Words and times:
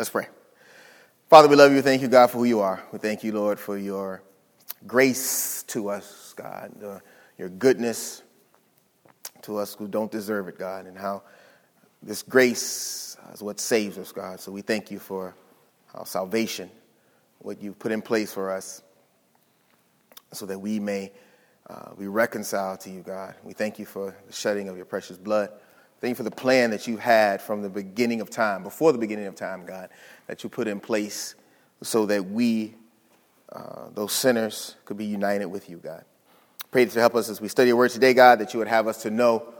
Let's 0.00 0.08
pray. 0.08 0.28
Father, 1.28 1.46
we 1.46 1.56
love 1.56 1.72
you. 1.72 1.82
Thank 1.82 2.00
you, 2.00 2.08
God, 2.08 2.30
for 2.30 2.38
who 2.38 2.44
you 2.44 2.60
are. 2.60 2.82
We 2.90 2.98
thank 2.98 3.22
you, 3.22 3.32
Lord, 3.32 3.60
for 3.60 3.76
your 3.76 4.22
grace 4.86 5.62
to 5.64 5.90
us, 5.90 6.32
God, 6.38 6.72
uh, 6.82 7.00
your 7.36 7.50
goodness 7.50 8.22
to 9.42 9.58
us 9.58 9.74
who 9.74 9.86
don't 9.86 10.10
deserve 10.10 10.48
it, 10.48 10.58
God, 10.58 10.86
and 10.86 10.96
how 10.96 11.22
this 12.02 12.22
grace 12.22 13.18
is 13.34 13.42
what 13.42 13.60
saves 13.60 13.98
us, 13.98 14.10
God. 14.10 14.40
So 14.40 14.50
we 14.50 14.62
thank 14.62 14.90
you 14.90 14.98
for 14.98 15.34
our 15.92 16.06
salvation, 16.06 16.70
what 17.40 17.60
you've 17.60 17.78
put 17.78 17.92
in 17.92 18.00
place 18.00 18.32
for 18.32 18.50
us, 18.50 18.82
so 20.32 20.46
that 20.46 20.58
we 20.58 20.80
may 20.80 21.12
uh, 21.68 21.94
be 21.94 22.08
reconciled 22.08 22.80
to 22.80 22.90
you, 22.90 23.02
God. 23.02 23.34
We 23.44 23.52
thank 23.52 23.78
you 23.78 23.84
for 23.84 24.16
the 24.26 24.32
shedding 24.32 24.70
of 24.70 24.76
your 24.78 24.86
precious 24.86 25.18
blood. 25.18 25.50
Thank 26.00 26.12
you 26.12 26.14
for 26.14 26.22
the 26.22 26.30
plan 26.30 26.70
that 26.70 26.86
you 26.86 26.96
had 26.96 27.42
from 27.42 27.60
the 27.60 27.68
beginning 27.68 28.22
of 28.22 28.30
time, 28.30 28.62
before 28.62 28.92
the 28.92 28.98
beginning 28.98 29.26
of 29.26 29.34
time, 29.34 29.66
God, 29.66 29.90
that 30.28 30.42
you 30.42 30.48
put 30.48 30.66
in 30.66 30.80
place 30.80 31.34
so 31.82 32.06
that 32.06 32.30
we, 32.30 32.74
uh, 33.52 33.90
those 33.92 34.12
sinners, 34.12 34.76
could 34.86 34.96
be 34.96 35.04
united 35.04 35.46
with 35.46 35.68
you, 35.68 35.76
God. 35.76 36.04
Pray 36.70 36.86
to 36.86 37.00
help 37.00 37.14
us 37.14 37.28
as 37.28 37.40
we 37.40 37.48
study 37.48 37.68
your 37.68 37.76
word 37.76 37.90
today, 37.90 38.14
God, 38.14 38.38
that 38.38 38.54
you 38.54 38.58
would 38.58 38.68
have 38.68 38.86
us 38.86 39.02
to 39.02 39.10
know 39.10 39.52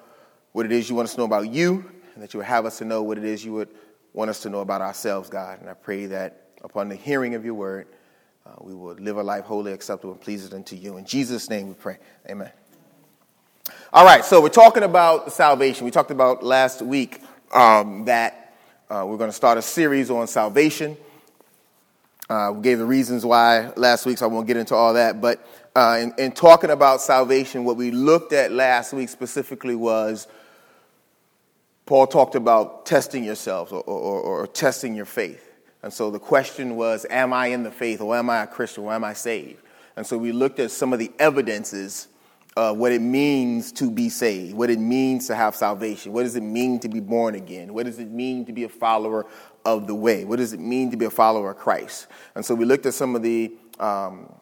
what 0.53 0.65
it 0.65 0.73
is 0.73 0.89
you 0.89 0.97
want 0.97 1.09
us 1.09 1.15
to 1.15 1.21
know 1.21 1.27
about 1.27 1.49
you, 1.49 1.85
and 2.15 2.23
that 2.23 2.33
you 2.33 2.39
would 2.39 2.47
have 2.47 2.65
us 2.65 2.79
to 2.79 2.85
know 2.85 3.03
what 3.03 3.19
it 3.19 3.25
is 3.25 3.45
you 3.45 3.53
would 3.53 3.69
want 4.15 4.31
us 4.31 4.41
to 4.41 4.49
know 4.49 4.61
about 4.61 4.81
ourselves, 4.81 5.29
God. 5.29 5.61
And 5.61 5.69
I 5.69 5.75
pray 5.75 6.07
that 6.07 6.47
upon 6.63 6.89
the 6.89 6.97
hearing 6.97 7.35
of 7.35 7.45
your 7.45 7.55
word, 7.55 7.87
uh, 8.47 8.53
we 8.61 8.75
will 8.75 8.95
live 8.95 9.19
a 9.19 9.23
life 9.23 9.45
wholly 9.45 9.73
acceptable 9.73 10.13
and 10.13 10.21
pleasing 10.21 10.55
unto 10.55 10.75
you. 10.75 10.97
In 10.97 11.05
Jesus' 11.05 11.51
name 11.51 11.69
we 11.69 11.75
pray. 11.75 11.99
Amen. 12.29 12.51
All 13.93 14.05
right, 14.05 14.25
so 14.25 14.41
we're 14.41 14.51
talking 14.51 14.85
about 14.85 15.33
salvation. 15.33 15.85
We 15.85 15.91
talked 15.91 16.13
about 16.13 16.45
last 16.45 16.81
week 16.81 17.21
um, 17.53 18.05
that 18.05 18.55
uh, 18.89 19.05
we're 19.05 19.17
going 19.17 19.31
to 19.31 19.37
start 19.37 19.59
a 19.59 19.63
series 19.63 20.11
on 20.11 20.29
salvation. 20.29 20.97
Uh, 22.29 22.53
we 22.55 22.63
gave 22.63 22.79
the 22.79 22.85
reasons 22.85 23.27
why 23.27 23.73
last 23.75 24.07
week, 24.07 24.19
so 24.19 24.27
I 24.27 24.29
won't 24.29 24.47
get 24.47 24.57
into 24.57 24.77
all 24.77 24.95
that. 24.95 25.21
But 25.21 25.45
uh, 25.75 25.99
in, 26.01 26.15
in, 26.19 26.31
talking 26.31 26.71
about 26.71 27.01
salvation, 27.01 27.65
what 27.65 27.77
we 27.77 27.91
looked 27.91 28.33
at 28.33 28.53
last 28.53 28.93
week 28.93 29.09
specifically 29.09 29.75
was 29.75 30.29
Paul 31.85 32.07
talked 32.07 32.37
about 32.37 32.87
testing 32.87 33.25
yourselves 33.25 33.73
or, 33.73 33.83
or, 33.83 34.21
or 34.21 34.47
testing 34.47 34.95
your 34.95 35.05
faith. 35.05 35.51
And 35.83 35.93
so 35.93 36.13
the 36.13 36.21
question 36.21 36.77
was, 36.77 37.07
am 37.11 37.33
I 37.33 37.49
in 37.49 37.65
the 37.65 37.73
faith 37.73 38.01
or 38.01 38.17
am 38.17 38.31
I 38.31 38.45
a 38.45 38.47
Christian 38.47 38.85
or 38.85 38.93
am 38.93 39.03
I 39.03 39.15
saved? 39.15 39.61
And 39.97 40.07
so 40.07 40.17
we 40.17 40.31
looked 40.31 40.61
at 40.61 40.71
some 40.71 40.93
of 40.93 41.01
the 41.01 41.11
evidences 41.19 42.07
uh, 42.57 42.73
what 42.73 42.93
it 42.93 43.01
means 43.01 43.73
to 43.73 43.91
be 43.91 44.09
saved, 44.09 44.55
what 44.55 44.71
it 44.71 44.79
means 44.79 45.27
to 45.29 45.35
have 45.35 45.55
salvation, 45.55 46.13
what 46.13 46.25
does 46.25 46.37
it 46.37 46.43
mean 46.43 46.81
to 46.81 46.89
be 46.89 47.01
born 47.01 47.35
again, 47.35 47.73
what 47.73 47.87
does 47.87 47.99
it 47.99 48.11
mean 48.11 48.45
to 48.45 48.53
be 48.53 48.65
a 48.65 48.69
follower 48.69 49.27
of 49.65 49.87
the 49.87 49.95
way, 49.95 50.25
what 50.25 50.37
does 50.37 50.53
it 50.53 50.61
mean 50.61 50.91
to 50.91 50.97
be 50.97 51.05
a 51.05 51.11
follower 51.11 51.53
of 51.53 51.59
Christ. 51.59 52.07
And 52.35 52.45
so 52.45 52.55
we 52.55 52.65
looked 52.65 52.87
at 52.87 52.95
some 52.95 53.15
of 53.15 53.23
the 53.23 53.53
um, 53.79 54.33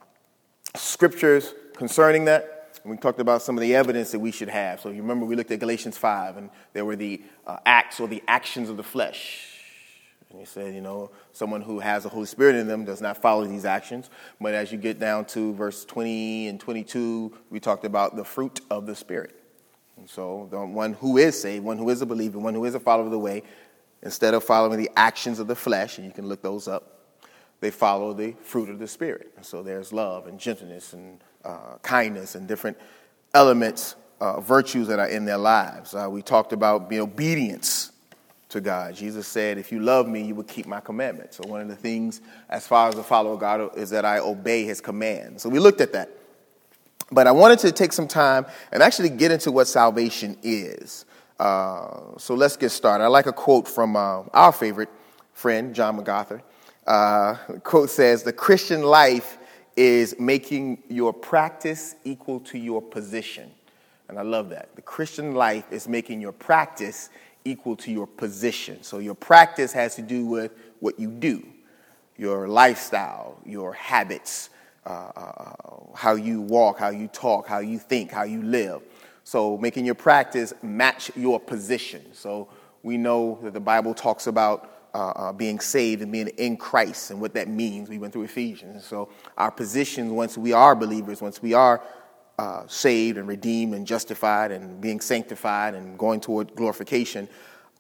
scriptures 0.75 1.55
concerning 1.75 2.25
that. 2.27 2.55
And 2.83 2.93
we 2.93 2.97
talked 2.97 3.21
about 3.21 3.43
some 3.43 3.57
of 3.57 3.61
the 3.61 3.75
evidence 3.75 4.13
that 4.13 4.21
we 4.21 4.31
should 4.31 4.49
have. 4.49 4.81
So 4.81 4.89
you 4.89 5.03
remember 5.03 5.27
we 5.27 5.37
looked 5.37 5.51
at 5.51 5.59
Galatians 5.59 5.99
5, 5.99 6.37
and 6.37 6.51
there 6.73 6.85
were 6.85 6.97
the 6.97 7.21
uh, 7.47 7.59
acts 7.67 7.99
or 7.99 8.07
the 8.07 8.23
actions 8.29 8.71
of 8.71 8.77
the 8.77 8.85
flesh 8.85 9.58
and 10.31 10.39
he 10.39 10.45
said, 10.45 10.75
you 10.75 10.83
know, 10.83 11.11
someone 11.33 11.63
who 11.63 11.79
has 11.79 12.03
the 12.03 12.11
Holy 12.11 12.27
Spirit 12.27 12.57
in 12.57 12.69
them 12.69 12.85
does 12.85 13.01
not 13.01 13.17
follow 13.17 13.47
these 13.47 13.65
actions. 13.65 14.11
But 14.41 14.53
as 14.53 14.71
you 14.71 14.77
get 14.77 14.99
down 14.99 15.25
to 15.27 15.55
verse 15.55 15.87
20 15.87 16.49
and 16.49 16.61
22, 16.61 17.33
we 17.49 17.61
talked 17.61 17.87
about 17.87 18.15
the 18.15 18.25
fruit 18.25 18.61
of 18.71 18.85
the 18.85 18.95
Spirit. 18.95 19.35
And 19.97 20.09
so, 20.09 20.47
the 20.51 20.61
one 20.61 20.93
who 20.93 21.17
is 21.17 21.41
saved, 21.41 21.65
one 21.65 21.79
who 21.79 21.89
is 21.89 22.03
a 22.03 22.07
believer, 22.07 22.39
one 22.39 22.55
who 22.55 22.65
is 22.67 22.75
a 22.75 22.81
follower 22.81 23.07
of 23.07 23.11
the 23.11 23.19
way, 23.19 23.43
instead 24.03 24.35
of 24.35 24.45
following 24.45 24.79
the 24.79 24.91
actions 24.97 25.39
of 25.39 25.47
the 25.47 25.57
flesh, 25.57 25.99
and 25.99 26.07
you 26.07 26.13
can 26.13 26.29
look 26.29 26.43
those 26.43 26.69
up, 26.69 27.17
they 27.61 27.71
follow 27.71 28.13
the 28.13 28.33
fruit 28.43 28.69
of 28.69 28.79
the 28.79 28.87
Spirit. 28.87 29.33
And 29.37 29.45
so 29.45 29.63
there's 29.63 29.93
love 29.93 30.27
and 30.27 30.39
gentleness 30.39 30.93
and 30.93 31.21
uh, 31.45 31.79
kindness 31.83 32.35
and 32.35 32.47
different 32.47 32.77
elements, 33.35 33.97
uh, 34.21 34.41
virtues 34.41 34.89
that 34.89 34.99
are 34.99 35.09
in 35.09 35.25
their 35.25 35.39
lives. 35.39 35.95
Uh, 35.95 36.07
we 36.09 36.23
talked 36.23 36.53
about 36.53 36.89
being 36.89 37.01
obedience 37.01 37.93
to 38.51 38.61
God. 38.61 38.95
Jesus 38.95 39.27
said, 39.27 39.59
If 39.59 39.71
you 39.71 39.81
love 39.81 40.09
me, 40.09 40.23
you 40.23 40.35
will 40.35 40.45
keep 40.45 40.67
my 40.67 40.81
commandments. 40.81 41.37
So, 41.37 41.49
one 41.49 41.61
of 41.61 41.69
the 41.69 41.77
things, 41.77 42.21
as 42.49 42.67
far 42.67 42.89
as 42.89 42.97
a 42.97 43.03
follower 43.03 43.35
of 43.35 43.41
God, 43.41 43.77
is 43.77 43.91
that 43.91 44.05
I 44.05 44.19
obey 44.19 44.65
his 44.65 44.81
commands. 44.81 45.43
So, 45.43 45.49
we 45.49 45.59
looked 45.59 45.81
at 45.81 45.93
that. 45.93 46.11
But 47.11 47.27
I 47.27 47.33
wanted 47.33 47.59
to 47.61 47.73
take 47.73 47.93
some 47.93 48.09
time 48.09 48.47
and 48.73 48.83
actually 48.83 49.11
get 49.11 49.31
into 49.31 49.51
what 49.51 49.67
salvation 49.67 50.37
is. 50.43 51.05
Uh, 51.39 52.19
so, 52.19 52.35
let's 52.35 52.57
get 52.57 52.71
started. 52.71 53.05
I 53.05 53.09
like 53.09 53.27
a 53.27 53.33
quote 53.33 53.69
from 53.69 53.97
uh, 53.97 54.23
our 54.33 54.53
favorite 54.53 54.91
friend, 55.35 55.75
John 55.75 55.97
MacArthur. 55.97 56.43
Uh, 56.87 57.35
quote 57.65 57.91
says, 57.91 58.23
The 58.23 58.33
Christian 58.33 58.83
life 58.83 59.39
is 59.77 60.19
making 60.19 60.83
your 60.89 61.13
practice 61.13 61.95
equal 62.05 62.41
to 62.41 62.59
your 62.59 62.83
position. 62.83 63.51
And 64.09 64.19
I 64.19 64.23
love 64.23 64.49
that. 64.51 64.75
The 64.75 64.83
Christian 64.83 65.35
life 65.35 65.71
is 65.71 65.87
making 65.87 66.21
your 66.21 66.33
practice 66.33 67.11
equal 67.45 67.77
to 67.77 67.93
your 67.93 68.07
position. 68.07 68.83
So 68.83 68.99
your 68.99 69.15
practice 69.15 69.73
has 69.73 69.95
to 69.97 70.03
do 70.03 70.27
with 70.27 70.53
what 70.81 70.99
you 70.99 71.11
do, 71.11 71.47
your 72.17 72.49
lifestyle, 72.49 73.39
your 73.45 73.73
habits, 73.73 74.51
uh, 74.87 75.11
uh, 75.17 75.53
how 75.95 76.15
you 76.15 76.41
walk, 76.41 76.79
how 76.79 76.91
you 76.91 77.09
talk, 77.09 77.47
how 77.47 77.59
you 77.59 77.79
think, 77.79 78.11
how 78.11 78.23
you 78.25 78.43
live. 78.43 78.83
So 79.25 79.59
making 79.59 79.85
your 79.85 79.95
practice 79.95 80.55
match 80.63 81.11
your 81.15 81.39
position. 81.39 82.03
So 82.15 82.49
we 82.83 82.97
know 82.97 83.39
that 83.43 83.53
the 83.53 83.61
Bible 83.61 83.93
talks 83.93 84.27
about 84.27 84.89
uh, 84.95 85.09
uh, 85.11 85.33
being 85.33 85.61
saved 85.61 86.01
and 86.01 86.11
being 86.11 86.29
in 86.29 86.57
Christ 86.57 87.11
and 87.11 87.21
what 87.21 87.35
that 87.35 87.49
means. 87.49 87.89
We 87.91 87.99
went 87.99 88.13
through 88.13 88.23
Ephesians. 88.23 88.87
So 88.87 89.11
our 89.37 89.51
positions, 89.51 90.11
once 90.11 90.39
we 90.39 90.53
are 90.53 90.75
believers, 90.75 91.21
once 91.21 91.43
we 91.43 91.53
are 91.53 91.83
uh, 92.39 92.67
saved 92.69 93.19
and 93.19 93.27
redeemed 93.27 93.75
and 93.75 93.87
justified 93.87 94.53
and 94.53 94.81
being 94.81 95.01
sanctified 95.01 95.75
and 95.75 95.99
going 95.99 96.21
toward 96.21 96.55
glorification, 96.55 97.29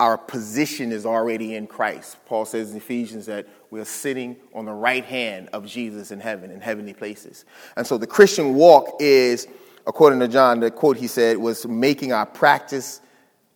our 0.01 0.19
position 0.19 0.93
is 0.93 1.07
already 1.07 1.55
in 1.55 1.67
Christ. 1.67 2.17
Paul 2.27 2.45
says 2.45 2.71
in 2.71 2.77
Ephesians 2.77 3.27
that 3.27 3.47
we're 3.71 3.85
sitting 3.85 4.37
on 4.55 4.65
the 4.65 4.73
right 4.73 5.05
hand 5.05 5.49
of 5.53 5.67
Jesus 5.67 6.11
in 6.11 6.21
heaven, 6.21 6.51
in 6.51 6.61
heavenly 6.61 6.95
places. 6.95 7.45
And 7.77 7.87
so 7.87 7.99
the 7.99 8.07
Christian 8.07 8.55
walk 8.55 8.97
is, 9.01 9.47
according 9.87 10.21
to 10.21 10.29
John, 10.29 10.61
the 10.61 10.71
quote 10.71 10.97
he 10.97 11.09
said 11.09 11.37
was 11.37 11.67
making 11.67 12.13
our 12.13 12.27
practice 12.27 13.01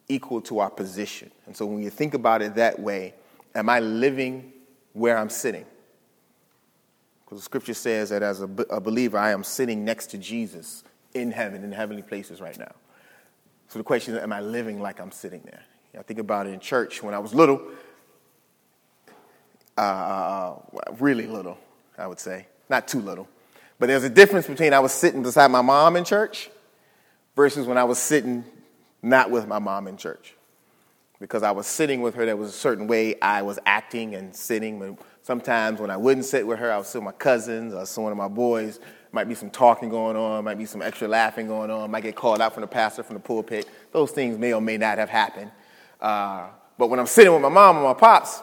equal 0.08 0.40
to 0.42 0.58
our 0.58 0.70
position. 0.70 1.30
And 1.46 1.56
so 1.56 1.66
when 1.66 1.82
you 1.82 1.90
think 1.90 2.14
about 2.14 2.42
it 2.42 2.56
that 2.56 2.78
way, 2.78 3.14
am 3.54 3.68
I 3.68 3.80
living 3.80 4.52
where 4.92 5.16
I'm 5.16 5.30
sitting? 5.30 5.64
Because 7.24 7.38
the 7.38 7.44
scripture 7.44 7.74
says 7.74 8.10
that 8.10 8.22
as 8.22 8.42
a, 8.42 8.50
a 8.68 8.80
believer, 8.80 9.16
I 9.16 9.30
am 9.30 9.42
sitting 9.44 9.84
next 9.84 10.08
to 10.08 10.18
Jesus 10.18 10.84
in 11.14 11.32
heaven, 11.32 11.64
in 11.64 11.72
heavenly 11.72 12.02
places 12.02 12.40
right 12.40 12.58
now. 12.58 12.72
So 13.68 13.78
the 13.78 13.84
question 13.84 14.14
is, 14.14 14.22
am 14.22 14.32
I 14.32 14.40
living 14.40 14.80
like 14.80 15.00
I'm 15.00 15.12
sitting 15.12 15.40
there? 15.44 15.62
I 15.98 16.02
think 16.02 16.20
about 16.20 16.46
it 16.46 16.54
in 16.54 16.60
church 16.60 17.02
when 17.02 17.14
I 17.14 17.18
was 17.18 17.34
little, 17.34 17.60
uh, 19.76 19.80
uh, 19.80 20.58
really 20.98 21.26
little, 21.26 21.58
I 21.98 22.06
would 22.06 22.20
say, 22.20 22.46
not 22.68 22.88
too 22.88 23.00
little. 23.00 23.28
But 23.78 23.86
there's 23.86 24.04
a 24.04 24.10
difference 24.10 24.46
between 24.46 24.72
I 24.72 24.80
was 24.80 24.92
sitting 24.92 25.22
beside 25.22 25.50
my 25.50 25.60
mom 25.60 25.96
in 25.96 26.04
church 26.04 26.50
versus 27.36 27.66
when 27.66 27.76
I 27.76 27.84
was 27.84 27.98
sitting 27.98 28.44
not 29.02 29.30
with 29.30 29.46
my 29.46 29.58
mom 29.58 29.88
in 29.88 29.96
church. 29.96 30.34
Because 31.18 31.42
I 31.42 31.50
was 31.50 31.66
sitting 31.66 32.00
with 32.00 32.14
her, 32.14 32.24
there 32.24 32.36
was 32.36 32.48
a 32.48 32.52
certain 32.52 32.86
way 32.86 33.20
I 33.20 33.42
was 33.42 33.58
acting 33.64 34.14
and 34.14 34.34
sitting. 34.34 34.98
Sometimes 35.22 35.80
when 35.80 35.90
I 35.90 35.96
wouldn't 35.96 36.26
sit 36.26 36.46
with 36.46 36.58
her, 36.58 36.72
I 36.72 36.78
was 36.78 36.92
with 36.92 37.04
my 37.04 37.12
cousins 37.12 37.74
or 37.74 37.86
some 37.86 38.06
of 38.06 38.16
my 38.16 38.28
boys 38.28 38.80
might 39.12 39.28
be 39.28 39.34
some 39.34 39.50
talking 39.50 39.88
going 39.88 40.16
on, 40.16 40.44
might 40.44 40.58
be 40.58 40.64
some 40.64 40.82
extra 40.82 41.06
laughing 41.06 41.46
going 41.46 41.70
on, 41.70 41.90
might 41.90 42.02
get 42.02 42.16
called 42.16 42.40
out 42.40 42.54
from 42.54 42.62
the 42.62 42.66
pastor 42.66 43.02
from 43.02 43.14
the 43.14 43.20
pulpit. 43.20 43.68
Those 43.92 44.10
things 44.10 44.38
may 44.38 44.52
or 44.52 44.60
may 44.60 44.78
not 44.78 44.98
have 44.98 45.10
happened. 45.10 45.50
Uh, 46.00 46.48
but 46.78 46.88
when 46.88 46.98
I'm 46.98 47.06
sitting 47.06 47.32
with 47.32 47.42
my 47.42 47.48
mom 47.48 47.76
and 47.76 47.84
my 47.84 47.94
pops, 47.94 48.42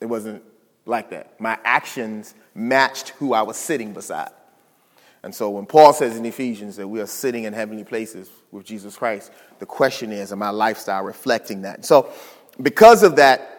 it 0.00 0.06
wasn't 0.06 0.42
like 0.86 1.10
that. 1.10 1.40
My 1.40 1.58
actions 1.64 2.34
matched 2.54 3.10
who 3.10 3.32
I 3.32 3.42
was 3.42 3.56
sitting 3.56 3.92
beside. 3.92 4.30
And 5.22 5.34
so 5.34 5.50
when 5.50 5.66
Paul 5.66 5.92
says 5.92 6.16
in 6.16 6.24
Ephesians 6.24 6.76
that 6.76 6.88
we 6.88 7.00
are 7.00 7.06
sitting 7.06 7.44
in 7.44 7.52
heavenly 7.52 7.84
places 7.84 8.30
with 8.50 8.64
Jesus 8.64 8.96
Christ, 8.96 9.30
the 9.58 9.66
question 9.66 10.12
is, 10.12 10.32
am 10.32 10.38
my 10.38 10.50
lifestyle 10.50 11.04
reflecting 11.04 11.62
that? 11.62 11.84
So 11.84 12.10
because 12.60 13.02
of 13.02 13.16
that, 13.16 13.56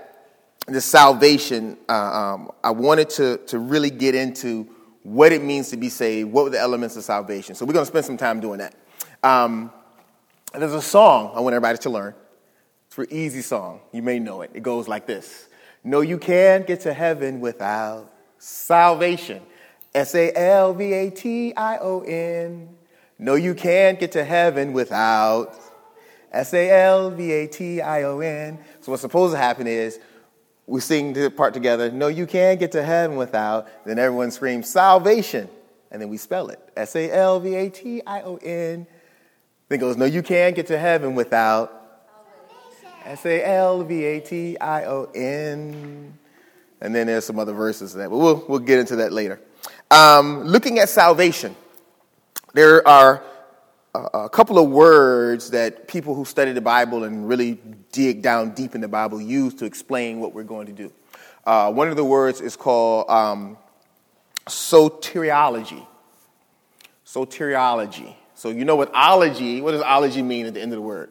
the 0.67 0.81
salvation, 0.81 1.77
uh, 1.87 1.93
um, 1.93 2.51
I 2.63 2.71
wanted 2.71 3.09
to, 3.11 3.37
to 3.47 3.59
really 3.59 3.89
get 3.89 4.15
into 4.15 4.67
what 5.03 5.31
it 5.31 5.43
means 5.43 5.69
to 5.69 5.77
be 5.77 5.89
saved, 5.89 6.31
what 6.31 6.43
were 6.43 6.49
the 6.49 6.59
elements 6.59 6.95
of 6.95 7.03
salvation. 7.03 7.55
So 7.55 7.65
we're 7.65 7.73
going 7.73 7.85
to 7.85 7.91
spend 7.91 8.05
some 8.05 8.17
time 8.17 8.39
doing 8.39 8.59
that. 8.59 8.75
Um, 9.23 9.71
there's 10.53 10.73
a 10.73 10.81
song 10.81 11.31
I 11.35 11.39
want 11.39 11.53
everybody 11.53 11.77
to 11.79 11.89
learn. 11.89 12.13
It's 12.87 12.97
an 12.97 13.07
easy 13.09 13.41
song. 13.41 13.79
You 13.91 14.01
may 14.01 14.19
know 14.19 14.41
it. 14.41 14.51
It 14.53 14.63
goes 14.63 14.87
like 14.87 15.07
this 15.07 15.47
No, 15.83 16.01
you 16.01 16.17
can't 16.17 16.67
get 16.67 16.81
to 16.81 16.93
heaven 16.93 17.39
without 17.39 18.11
salvation. 18.37 19.41
S 19.93 20.15
A 20.15 20.31
L 20.35 20.73
V 20.73 20.93
A 20.93 21.09
T 21.09 21.53
I 21.55 21.77
O 21.77 22.01
N. 22.01 22.69
No, 23.17 23.35
you 23.35 23.53
can't 23.53 23.99
get 23.99 24.13
to 24.13 24.23
heaven 24.23 24.73
without 24.73 25.59
S 26.31 26.53
A 26.53 26.69
L 26.69 27.11
V 27.11 27.31
A 27.31 27.47
T 27.47 27.81
I 27.81 28.03
O 28.03 28.19
N. 28.19 28.59
So, 28.81 28.91
what's 28.91 29.01
supposed 29.01 29.33
to 29.33 29.37
happen 29.37 29.67
is 29.67 29.99
we 30.67 30.79
sing 30.79 31.13
the 31.13 31.29
part 31.29 31.53
together, 31.53 31.91
no, 31.91 32.07
you 32.07 32.25
can't 32.25 32.59
get 32.59 32.71
to 32.73 32.83
heaven 32.83 33.17
without, 33.17 33.67
then 33.85 33.99
everyone 33.99 34.31
screams, 34.31 34.69
salvation. 34.69 35.49
And 35.91 36.01
then 36.01 36.09
we 36.09 36.17
spell 36.17 36.47
it, 36.49 36.59
S 36.77 36.95
A 36.95 37.11
L 37.11 37.39
V 37.39 37.53
A 37.55 37.69
T 37.69 38.01
I 38.05 38.21
O 38.21 38.37
N. 38.37 38.87
Then 39.67 39.79
goes, 39.79 39.97
no, 39.97 40.05
you 40.05 40.23
can't 40.23 40.55
get 40.55 40.67
to 40.67 40.77
heaven 40.77 41.15
without 41.15 41.81
S 43.03 43.25
A 43.25 43.43
L 43.45 43.83
V 43.83 44.03
A 44.03 44.19
T 44.21 44.57
I 44.57 44.85
O 44.85 45.09
N. 45.13 46.17
And 46.79 46.95
then 46.95 47.07
there's 47.07 47.25
some 47.25 47.39
other 47.39 47.53
verses 47.53 47.93
that, 47.93 48.09
but 48.09 48.17
we'll, 48.17 48.45
we'll 48.47 48.59
get 48.59 48.79
into 48.79 48.97
that 48.97 49.11
later. 49.11 49.39
Um, 49.89 50.43
looking 50.45 50.79
at 50.79 50.89
salvation, 50.89 51.55
there 52.53 52.87
are 52.87 53.21
a, 53.93 54.29
couple 54.29 54.57
of 54.57 54.69
words 54.69 55.51
that 55.51 55.87
people 55.87 56.15
who 56.15 56.25
study 56.25 56.51
the 56.53 56.61
Bible 56.61 57.03
and 57.03 57.27
really 57.27 57.59
dig 57.91 58.21
down 58.21 58.51
deep 58.51 58.75
in 58.75 58.81
the 58.81 58.87
Bible 58.87 59.21
use 59.21 59.53
to 59.55 59.65
explain 59.65 60.19
what 60.19 60.33
we're 60.33 60.43
going 60.43 60.67
to 60.67 60.73
do. 60.73 60.91
Uh, 61.45 61.71
one 61.71 61.89
of 61.89 61.95
the 61.95 62.05
words 62.05 62.39
is 62.39 62.55
called 62.55 63.09
um, 63.09 63.57
soteriology. 64.45 65.85
Soteriology. 67.05 68.15
So 68.35 68.49
you 68.49 68.65
know 68.65 68.75
what 68.75 68.93
ology, 68.93 69.61
what 69.61 69.71
does 69.71 69.81
ology 69.81 70.21
mean 70.21 70.45
at 70.45 70.53
the 70.53 70.61
end 70.61 70.71
of 70.71 70.77
the 70.77 70.81
word? 70.81 71.09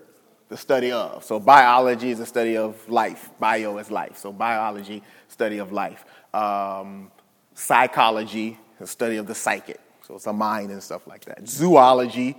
The 0.49 0.57
study 0.57 0.91
of. 0.91 1.23
So 1.25 1.39
biology 1.39 2.11
is 2.11 2.19
a 2.19 2.27
study 2.27 2.57
of 2.57 2.89
life. 2.89 3.31
Bio 3.39 3.79
is 3.79 3.91
life. 3.91 4.17
So 4.17 4.33
biology, 4.33 5.03
study 5.29 5.59
of 5.59 5.71
life. 5.71 6.05
Um, 6.35 7.13
psychology, 7.55 8.59
the 8.79 8.87
study 8.87 9.17
of 9.17 9.27
the 9.27 9.35
psychic. 9.35 9.79
So 10.09 10.17
it's 10.17 10.27
a 10.27 10.33
mind 10.33 10.71
and 10.71 10.83
stuff 10.83 11.07
like 11.07 11.25
that. 11.27 11.49
Zoology 11.49 12.37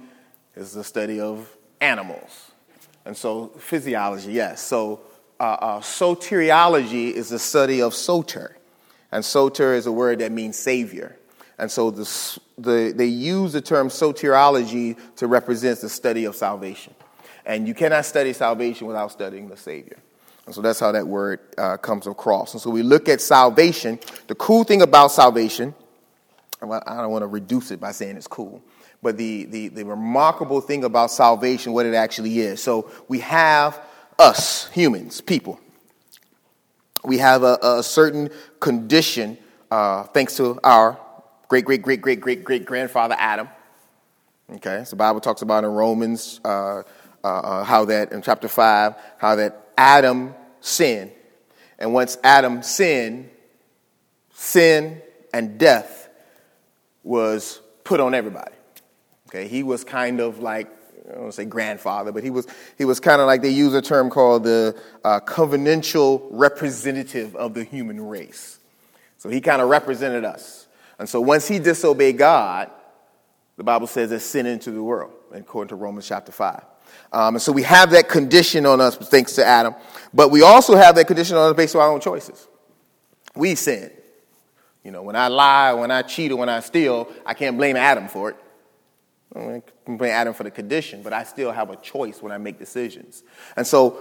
is 0.56 0.74
the 0.74 0.84
study 0.84 1.20
of 1.20 1.50
animals. 1.80 2.52
And 3.06 3.16
so 3.16 3.48
physiology, 3.58 4.34
yes. 4.34 4.62
So 4.62 5.02
uh, 5.40 5.44
uh, 5.44 5.80
soteriology 5.80 7.12
is 7.12 7.30
the 7.30 7.40
study 7.40 7.82
of 7.82 7.94
soter. 7.94 8.58
And 9.12 9.26
soter 9.26 9.74
is 9.74 9.88
a 9.88 9.92
word 9.92 10.20
that 10.20 10.32
means 10.32 10.58
savior. 10.58 11.18
And 11.58 11.70
so 11.70 11.92
the, 11.92 12.40
the, 12.58 12.94
they 12.96 13.06
use 13.06 13.54
the 13.54 13.62
term 13.62 13.90
soteriology 13.90 14.98
to 15.18 15.28
represent 15.28 15.80
the 15.82 15.90
study 15.90 16.26
of 16.26 16.36
salvation. 16.36 16.94
And 17.46 17.68
you 17.68 17.74
cannot 17.74 18.06
study 18.06 18.34
salvation 18.34 18.88
without 18.88 19.12
studying 19.12 19.50
the 19.50 19.58
Savior. 19.58 19.98
And 20.46 20.56
so 20.56 20.62
that's 20.62 20.80
how 20.80 20.92
that 20.92 21.08
word 21.08 21.40
uh, 21.58 21.78
comes 21.78 22.08
across. 22.08 22.54
And 22.54 22.62
so 22.62 22.70
we 22.70 22.84
look 22.84 23.10
at 23.10 23.22
salvation. 23.22 24.00
The 24.28 24.36
cool 24.36 24.64
thing 24.64 24.82
about 24.82 25.12
salvation, 25.12 25.74
I 26.62 26.68
don't 26.98 27.12
want 27.12 27.24
to 27.24 27.28
reduce 27.28 27.72
it 27.72 27.80
by 27.80 27.92
saying 27.92 28.18
it's 28.18 28.28
cool, 28.28 28.62
but 29.02 29.18
the, 29.18 29.46
the, 29.46 29.68
the 29.70 29.86
remarkable 29.86 30.62
thing 30.62 30.84
about 30.84 31.12
salvation, 31.12 31.74
what 31.74 31.86
it 31.86 31.94
actually 31.94 32.40
is. 32.40 32.62
So 32.62 32.92
we 33.08 33.20
have 33.20 33.82
us, 34.20 34.70
humans, 34.70 35.22
people. 35.22 35.60
We 37.04 37.18
have 37.18 37.44
a, 37.44 37.58
a 37.64 37.84
certain 37.84 38.30
condition, 38.60 39.38
uh, 39.72 40.04
thanks 40.04 40.38
to 40.38 40.60
our 40.64 41.00
great, 41.48 41.66
great, 41.66 41.82
great, 41.82 42.02
great, 42.02 42.22
great, 42.22 42.44
great 42.44 42.66
grandfather 42.66 43.16
Adam. 43.18 43.50
Okay, 44.54 44.84
so 44.84 44.92
the 44.92 44.96
Bible 44.98 45.20
talks 45.20 45.42
about 45.42 45.64
in 45.64 45.72
Romans 45.72 46.40
uh, 46.46 46.84
uh, 47.24 47.28
uh, 47.28 47.64
how 47.64 47.86
that, 47.86 48.12
in 48.12 48.22
chapter 48.22 48.48
5, 48.48 48.96
how 49.18 49.36
that 49.36 49.70
Adam 49.78 50.36
sinned. 50.60 51.12
And 51.80 51.94
once 51.94 52.18
Adam 52.24 52.62
sinned, 52.62 53.30
sin 54.34 55.02
and 55.34 55.58
death 55.58 56.10
was 57.04 57.62
put 57.84 58.00
on 58.00 58.14
everybody. 58.14 58.52
Okay, 59.34 59.48
he 59.48 59.64
was 59.64 59.86
kind 59.86 60.20
of 60.20 60.40
like, 60.40 60.68
I 61.08 61.14
don't 61.14 61.22
want 61.22 61.32
to 61.32 61.36
say 61.38 61.46
grandfather, 61.46 62.12
but 62.12 62.22
he 62.22 62.30
was, 62.30 62.48
he 62.78 62.84
was 62.84 63.00
kind 63.00 63.22
of 63.22 63.28
like 63.28 63.42
they 63.42 63.50
use 63.50 63.74
a 63.74 63.82
term 63.82 64.10
called 64.10 64.44
the 64.44 64.78
uh, 65.06 65.22
covenantal 65.22 66.28
representative 66.32 67.34
of 67.38 67.54
the 67.54 67.64
human 67.64 68.06
race. 68.06 68.60
So 69.20 69.30
he 69.30 69.40
kind 69.40 69.62
of 69.62 69.70
represented 69.70 70.26
us. 70.26 70.68
And 71.00 71.08
so 71.08 71.22
once 71.22 71.48
he 71.48 71.60
disobeyed 71.60 72.18
God, 72.18 72.72
the 73.56 73.64
Bible 73.64 73.88
says 73.88 74.10
there's 74.10 74.24
sin 74.24 74.46
into 74.46 74.72
the 74.72 74.84
world, 74.84 75.14
according 75.32 75.70
to 75.70 75.76
Romans 75.76 76.06
chapter 76.10 76.34
5. 76.34 76.66
Um, 77.14 77.36
and 77.36 77.42
so 77.42 77.54
we 77.54 77.64
have 77.64 77.92
that 77.92 78.10
condition 78.10 78.66
on 78.66 78.82
us 78.82 78.98
thanks 78.98 79.36
to 79.36 79.46
Adam, 79.46 79.76
but 80.14 80.30
we 80.30 80.42
also 80.42 80.76
have 80.76 80.96
that 80.96 81.08
condition 81.08 81.38
on 81.38 81.52
us 81.52 81.56
based 81.56 81.74
on 81.74 81.82
our 81.82 81.92
own 81.94 82.02
choices. 82.02 82.50
We 83.34 83.56
sin. 83.56 83.92
You 84.84 84.92
know, 84.92 85.04
when 85.04 85.16
I 85.16 85.30
lie, 85.30 85.72
when 85.72 85.90
I 85.90 86.02
cheat, 86.02 86.34
or 86.34 86.36
when 86.36 86.50
I 86.50 86.60
steal, 86.60 87.08
I 87.26 87.34
can't 87.34 87.56
blame 87.56 87.78
Adam 87.78 88.10
for 88.10 88.32
it. 88.32 88.36
I 89.36 89.62
can 89.86 89.98
blame 89.98 90.12
Adam 90.12 90.34
for 90.34 90.44
the 90.44 90.52
condition, 90.52 91.02
but 91.02 91.14
I 91.14 91.24
still 91.24 91.52
have 91.52 91.70
a 91.70 91.76
choice 91.78 92.22
when 92.22 92.32
I 92.32 92.38
make 92.38 92.60
decisions. 92.60 93.24
And 93.56 93.66
so, 93.66 93.98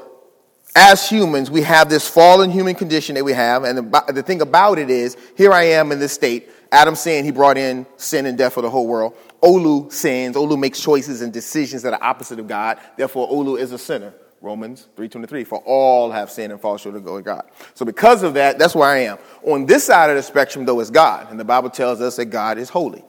as 0.75 1.09
humans, 1.09 1.51
we 1.51 1.63
have 1.63 1.89
this 1.89 2.09
fallen 2.09 2.51
human 2.51 2.75
condition 2.75 3.15
that 3.17 3.25
we 3.25 3.33
have, 3.33 3.65
and 3.65 3.79
the, 3.79 4.13
the 4.13 4.23
thing 4.23 4.41
about 4.41 4.79
it 4.79 4.91
is, 4.91 5.17
here 5.37 5.53
I 5.53 5.65
am 5.65 5.93
in 5.93 5.99
this 5.99 6.13
state. 6.13 6.49
Adam 6.73 6.95
sinned, 6.95 7.27
he 7.27 7.33
brought 7.33 7.59
in 7.59 7.87
sin 7.97 8.27
and 8.27 8.39
death 8.39 8.55
for 8.55 8.63
the 8.63 8.71
whole 8.71 8.87
world. 8.87 9.17
Olu 9.43 9.93
sins, 9.93 10.37
Olu 10.37 10.59
makes 10.59 10.81
choices 10.81 11.23
and 11.23 11.33
decisions 11.33 11.83
that 11.83 11.93
are 11.93 12.03
opposite 12.03 12.39
of 12.39 12.47
God. 12.47 12.79
Therefore, 12.97 13.29
Olu 13.29 13.59
is 13.59 13.73
a 13.73 13.79
sinner. 13.79 14.15
Romans 14.43 14.89
3.23, 14.97 15.47
for 15.47 15.59
all 15.67 16.11
have 16.11 16.31
sinned 16.31 16.51
and 16.51 16.61
fall 16.61 16.79
short 16.79 16.95
of 16.95 17.25
God. 17.25 17.43
So 17.75 17.85
because 17.85 18.23
of 18.23 18.35
that, 18.35 18.59
that's 18.59 18.75
where 18.75 18.89
I 18.89 19.01
am. 19.01 19.19
On 19.43 19.67
this 19.67 19.85
side 19.85 20.09
of 20.09 20.17
the 20.17 20.23
spectrum, 20.23 20.65
though, 20.65 20.81
is 20.81 20.91
God. 20.91 21.31
And 21.31 21.39
the 21.39 21.45
Bible 21.45 21.69
tells 21.69 22.01
us 22.01 22.17
that 22.17 22.27
God 22.27 22.57
is 22.57 22.71
holy. 22.71 23.05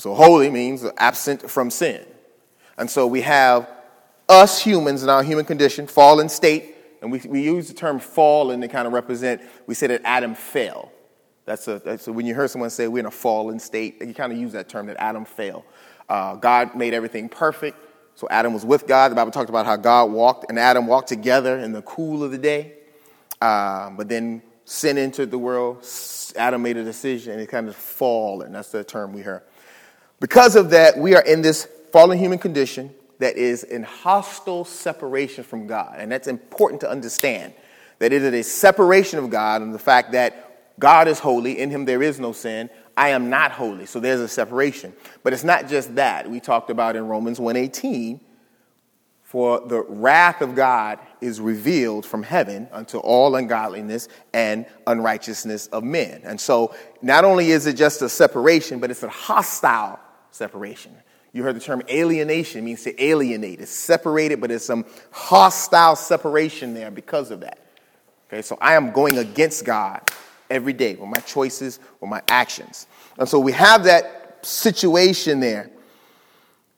So 0.00 0.14
holy 0.14 0.50
means 0.50 0.84
absent 0.96 1.50
from 1.50 1.70
sin. 1.70 2.04
And 2.78 2.88
so 2.88 3.06
we 3.06 3.20
have 3.20 3.68
us 4.30 4.62
humans 4.62 5.02
in 5.02 5.10
our 5.10 5.22
human 5.22 5.44
condition, 5.44 5.86
fallen 5.86 6.28
state, 6.28 6.74
and 7.02 7.12
we, 7.12 7.20
we 7.26 7.42
use 7.42 7.68
the 7.68 7.74
term 7.74 7.98
fallen 7.98 8.60
to 8.62 8.68
kind 8.68 8.86
of 8.86 8.94
represent, 8.94 9.42
we 9.66 9.74
say 9.74 9.88
that 9.88 10.00
Adam 10.04 10.34
fell. 10.34 10.90
That's 11.44 11.68
a, 11.68 11.80
that's 11.80 12.08
a, 12.08 12.12
when 12.12 12.26
you 12.26 12.34
hear 12.34 12.48
someone 12.48 12.70
say 12.70 12.88
we're 12.88 13.00
in 13.00 13.06
a 13.06 13.10
fallen 13.10 13.58
state, 13.58 14.00
you 14.00 14.14
kind 14.14 14.32
of 14.32 14.38
use 14.38 14.52
that 14.52 14.68
term 14.68 14.86
that 14.86 14.96
Adam 14.98 15.24
fell. 15.24 15.64
Uh, 16.08 16.36
God 16.36 16.74
made 16.74 16.94
everything 16.94 17.28
perfect, 17.28 17.76
so 18.14 18.26
Adam 18.30 18.54
was 18.54 18.64
with 18.64 18.86
God. 18.86 19.10
The 19.10 19.16
Bible 19.16 19.32
talked 19.32 19.50
about 19.50 19.66
how 19.66 19.76
God 19.76 20.10
walked 20.12 20.46
and 20.48 20.58
Adam 20.58 20.86
walked 20.86 21.08
together 21.08 21.58
in 21.58 21.72
the 21.72 21.82
cool 21.82 22.24
of 22.24 22.30
the 22.30 22.38
day. 22.38 22.74
Uh, 23.40 23.90
but 23.90 24.08
then 24.08 24.42
sin 24.64 24.96
entered 24.96 25.30
the 25.30 25.38
world. 25.38 25.86
Adam 26.36 26.62
made 26.62 26.76
a 26.76 26.84
decision 26.84 27.32
and 27.32 27.42
it 27.42 27.48
kind 27.48 27.68
of 27.68 27.76
fallen. 27.76 28.52
That's 28.52 28.70
the 28.70 28.84
term 28.84 29.12
we 29.12 29.22
hear. 29.22 29.42
Because 30.20 30.54
of 30.54 30.70
that, 30.70 30.98
we 30.98 31.14
are 31.16 31.22
in 31.22 31.42
this 31.42 31.66
fallen 31.92 32.18
human 32.18 32.38
condition 32.38 32.94
that 33.18 33.36
is 33.36 33.64
in 33.64 33.82
hostile 33.82 34.64
separation 34.64 35.44
from 35.44 35.66
God. 35.66 35.96
And 35.98 36.12
that's 36.12 36.28
important 36.28 36.82
to 36.82 36.90
understand 36.90 37.54
that 37.98 38.12
it 38.12 38.22
is 38.22 38.32
a 38.32 38.42
separation 38.42 39.18
of 39.18 39.30
God 39.30 39.62
and 39.62 39.74
the 39.74 39.78
fact 39.78 40.12
that 40.12 40.78
God 40.78 41.08
is 41.08 41.18
holy, 41.18 41.58
in 41.58 41.70
him 41.70 41.84
there 41.84 42.02
is 42.02 42.18
no 42.18 42.32
sin. 42.32 42.70
I 42.96 43.10
am 43.10 43.28
not 43.30 43.52
holy, 43.52 43.86
so 43.86 44.00
there's 44.00 44.20
a 44.20 44.28
separation. 44.28 44.94
But 45.22 45.32
it's 45.32 45.44
not 45.44 45.68
just 45.68 45.94
that. 45.96 46.28
We 46.28 46.40
talked 46.40 46.70
about 46.70 46.96
in 46.96 47.06
Romans 47.06 47.38
1:18, 47.38 48.20
for 49.22 49.60
the 49.60 49.82
wrath 49.82 50.40
of 50.40 50.54
God 50.54 50.98
is 51.20 51.40
revealed 51.40 52.04
from 52.04 52.22
heaven 52.22 52.68
unto 52.72 52.98
all 52.98 53.36
ungodliness 53.36 54.08
and 54.32 54.66
unrighteousness 54.86 55.66
of 55.68 55.84
men. 55.84 56.22
And 56.24 56.40
so 56.40 56.74
not 57.02 57.24
only 57.24 57.50
is 57.50 57.66
it 57.66 57.74
just 57.74 58.02
a 58.02 58.08
separation, 58.08 58.80
but 58.80 58.90
it's 58.90 59.02
a 59.02 59.08
hostile 59.08 60.00
separation. 60.30 60.94
You 61.32 61.42
heard 61.44 61.54
the 61.56 61.60
term 61.60 61.82
alienation 61.88 62.64
means 62.64 62.82
to 62.84 63.02
alienate. 63.02 63.60
It's 63.60 63.70
separated, 63.70 64.40
but 64.40 64.50
there's 64.50 64.64
some 64.64 64.84
hostile 65.12 65.94
separation 65.96 66.74
there 66.74 66.90
because 66.90 67.30
of 67.30 67.40
that. 67.40 67.58
Okay, 68.28 68.42
so 68.42 68.58
I 68.60 68.74
am 68.74 68.92
going 68.92 69.18
against 69.18 69.64
God 69.64 70.08
every 70.48 70.72
day 70.72 70.96
with 70.96 71.08
my 71.08 71.20
choices, 71.20 71.78
with 72.00 72.10
my 72.10 72.22
actions. 72.28 72.86
And 73.18 73.28
so 73.28 73.38
we 73.38 73.52
have 73.52 73.84
that 73.84 74.44
situation 74.44 75.40
there. 75.40 75.70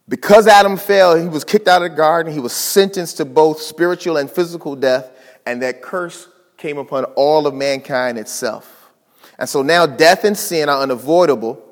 Because 0.08 0.46
Adam 0.46 0.76
fell, 0.76 1.16
he 1.16 1.28
was 1.28 1.44
kicked 1.44 1.68
out 1.68 1.82
of 1.82 1.90
the 1.90 1.96
garden, 1.96 2.32
he 2.32 2.40
was 2.40 2.52
sentenced 2.52 3.18
to 3.18 3.24
both 3.24 3.60
spiritual 3.60 4.16
and 4.18 4.30
physical 4.30 4.76
death, 4.76 5.10
and 5.46 5.62
that 5.62 5.80
curse 5.80 6.28
came 6.56 6.76
upon 6.76 7.04
all 7.16 7.46
of 7.46 7.54
mankind 7.54 8.18
itself. 8.18 8.90
And 9.38 9.48
so 9.48 9.62
now 9.62 9.86
death 9.86 10.24
and 10.24 10.36
sin 10.36 10.68
are 10.68 10.82
unavoidable 10.82 11.71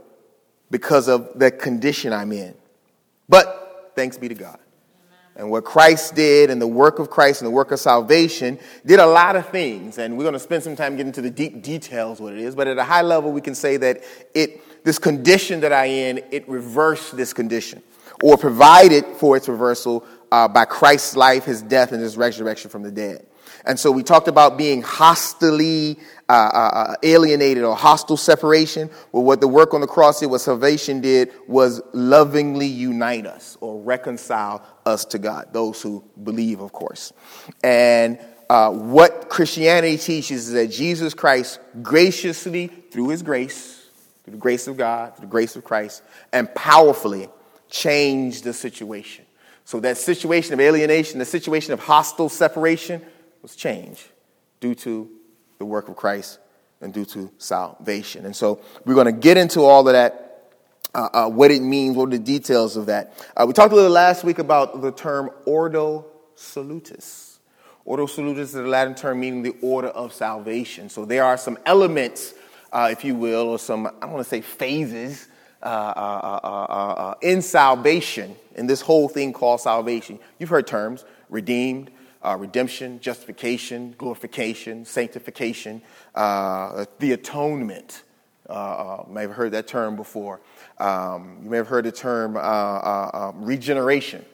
because 0.70 1.08
of 1.08 1.38
the 1.38 1.50
condition 1.50 2.12
I'm 2.12 2.32
in. 2.32 2.54
But 3.28 3.92
thanks 3.94 4.16
be 4.18 4.28
to 4.28 4.34
God 4.34 4.58
and 5.40 5.50
what 5.50 5.64
Christ 5.64 6.14
did 6.14 6.50
and 6.50 6.60
the 6.60 6.66
work 6.66 6.98
of 6.98 7.08
Christ 7.08 7.40
and 7.40 7.46
the 7.46 7.50
work 7.52 7.70
of 7.70 7.80
salvation 7.80 8.58
did 8.84 9.00
a 9.00 9.06
lot 9.06 9.36
of 9.36 9.48
things. 9.48 9.96
And 9.96 10.18
we're 10.18 10.24
going 10.24 10.34
to 10.34 10.38
spend 10.38 10.62
some 10.62 10.76
time 10.76 10.96
getting 10.96 11.08
into 11.08 11.22
the 11.22 11.30
deep 11.30 11.62
details 11.62 12.20
what 12.20 12.34
it 12.34 12.40
is. 12.40 12.54
But 12.54 12.68
at 12.68 12.76
a 12.76 12.84
high 12.84 13.00
level, 13.00 13.32
we 13.32 13.40
can 13.40 13.54
say 13.54 13.78
that 13.78 14.02
it, 14.34 14.84
this 14.84 14.98
condition 14.98 15.60
that 15.60 15.72
I 15.72 15.86
in, 15.86 16.22
it 16.30 16.46
reversed 16.46 17.16
this 17.16 17.32
condition 17.32 17.82
or 18.22 18.36
provided 18.36 19.06
for 19.16 19.34
its 19.34 19.48
reversal 19.48 20.04
uh, 20.30 20.46
by 20.46 20.66
Christ's 20.66 21.16
life, 21.16 21.44
his 21.44 21.62
death, 21.62 21.92
and 21.92 22.02
his 22.02 22.18
resurrection 22.18 22.70
from 22.70 22.82
the 22.82 22.90
dead. 22.90 23.26
And 23.64 23.78
so 23.78 23.90
we 23.90 24.02
talked 24.02 24.28
about 24.28 24.56
being 24.56 24.82
hostily 24.82 25.98
uh, 26.28 26.32
uh, 26.32 26.70
uh, 26.72 26.94
alienated 27.02 27.64
or 27.64 27.76
hostile 27.76 28.16
separation. 28.16 28.90
Well, 29.12 29.24
what 29.24 29.40
the 29.40 29.48
work 29.48 29.74
on 29.74 29.80
the 29.80 29.86
cross 29.86 30.20
did, 30.20 30.26
what 30.26 30.40
salvation 30.40 31.00
did, 31.00 31.32
was 31.46 31.80
lovingly 31.92 32.66
unite 32.66 33.26
us 33.26 33.58
or 33.60 33.80
reconcile 33.80 34.64
us 34.86 35.04
to 35.06 35.18
God, 35.18 35.48
those 35.52 35.82
who 35.82 36.04
believe, 36.22 36.60
of 36.60 36.72
course. 36.72 37.12
And 37.62 38.18
uh, 38.48 38.70
what 38.70 39.28
Christianity 39.28 39.96
teaches 39.96 40.48
is 40.48 40.52
that 40.54 40.68
Jesus 40.68 41.14
Christ 41.14 41.60
graciously, 41.82 42.66
through 42.66 43.08
his 43.08 43.22
grace, 43.22 43.86
through 44.24 44.32
the 44.32 44.38
grace 44.38 44.66
of 44.66 44.76
God, 44.76 45.16
through 45.16 45.26
the 45.26 45.30
grace 45.30 45.56
of 45.56 45.64
Christ, 45.64 46.02
and 46.32 46.52
powerfully 46.54 47.28
changed 47.68 48.44
the 48.44 48.52
situation. 48.52 49.24
So 49.64 49.78
that 49.80 49.98
situation 49.98 50.54
of 50.54 50.60
alienation, 50.60 51.20
the 51.20 51.24
situation 51.24 51.72
of 51.72 51.78
hostile 51.78 52.28
separation, 52.28 53.02
was 53.42 53.56
changed 53.56 54.02
due 54.60 54.74
to 54.74 55.10
the 55.58 55.64
work 55.64 55.88
of 55.88 55.96
Christ 55.96 56.38
and 56.80 56.92
due 56.92 57.04
to 57.06 57.30
salvation. 57.38 58.26
And 58.26 58.34
so 58.34 58.60
we're 58.84 58.94
going 58.94 59.06
to 59.06 59.12
get 59.12 59.36
into 59.36 59.62
all 59.62 59.86
of 59.86 59.92
that. 59.92 60.26
Uh, 60.92 61.08
uh, 61.12 61.28
what 61.28 61.52
it 61.52 61.62
means, 61.62 61.96
what 61.96 62.08
are 62.08 62.10
the 62.10 62.18
details 62.18 62.76
of 62.76 62.86
that. 62.86 63.12
Uh, 63.36 63.44
we 63.46 63.52
talked 63.52 63.72
a 63.72 63.76
little 63.76 63.92
last 63.92 64.24
week 64.24 64.40
about 64.40 64.82
the 64.82 64.90
term 64.90 65.30
ordo 65.46 66.04
salutis. 66.34 67.38
Ordo 67.84 68.06
salutis 68.06 68.48
is 68.48 68.54
the 68.54 68.62
Latin 68.62 68.96
term 68.96 69.20
meaning 69.20 69.42
the 69.42 69.54
order 69.62 69.86
of 69.88 70.12
salvation. 70.12 70.88
So 70.88 71.04
there 71.04 71.22
are 71.22 71.36
some 71.36 71.58
elements, 71.64 72.34
uh, 72.72 72.88
if 72.90 73.04
you 73.04 73.14
will, 73.14 73.50
or 73.50 73.58
some, 73.60 73.86
I 74.02 74.06
want 74.06 74.18
to 74.18 74.24
say 74.28 74.40
phases, 74.40 75.28
uh, 75.62 75.66
uh, 75.66 77.14
in 77.20 77.40
salvation, 77.40 78.34
in 78.56 78.66
this 78.66 78.80
whole 78.80 79.08
thing 79.08 79.32
called 79.32 79.60
salvation. 79.60 80.18
You've 80.38 80.48
heard 80.48 80.66
terms 80.66 81.04
redeemed, 81.28 81.92
uh, 82.22 82.36
redemption, 82.38 83.00
justification, 83.00 83.94
glorification, 83.96 84.84
sanctification, 84.84 85.82
uh, 86.14 86.84
the 86.98 87.12
atonement. 87.12 88.02
Uh, 88.48 88.52
uh 88.52 89.04
you 89.06 89.14
may 89.14 89.22
have 89.22 89.32
heard 89.32 89.52
that 89.52 89.66
term 89.66 89.96
before. 89.96 90.40
Um, 90.78 91.38
you 91.42 91.50
may 91.50 91.56
have 91.58 91.68
heard 91.68 91.84
the 91.84 91.92
term 91.92 92.36
uh, 92.36 92.40
uh, 92.40 93.10
um, 93.34 93.44
regeneration, 93.44 94.24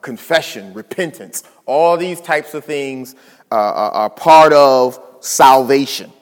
confession, 0.00 0.74
repentance. 0.74 1.44
All 1.66 1.96
these 1.96 2.20
types 2.20 2.54
of 2.54 2.64
things 2.64 3.14
are 3.50 4.10
part 4.10 4.52
of 4.52 5.00
salvation. 5.20 6.12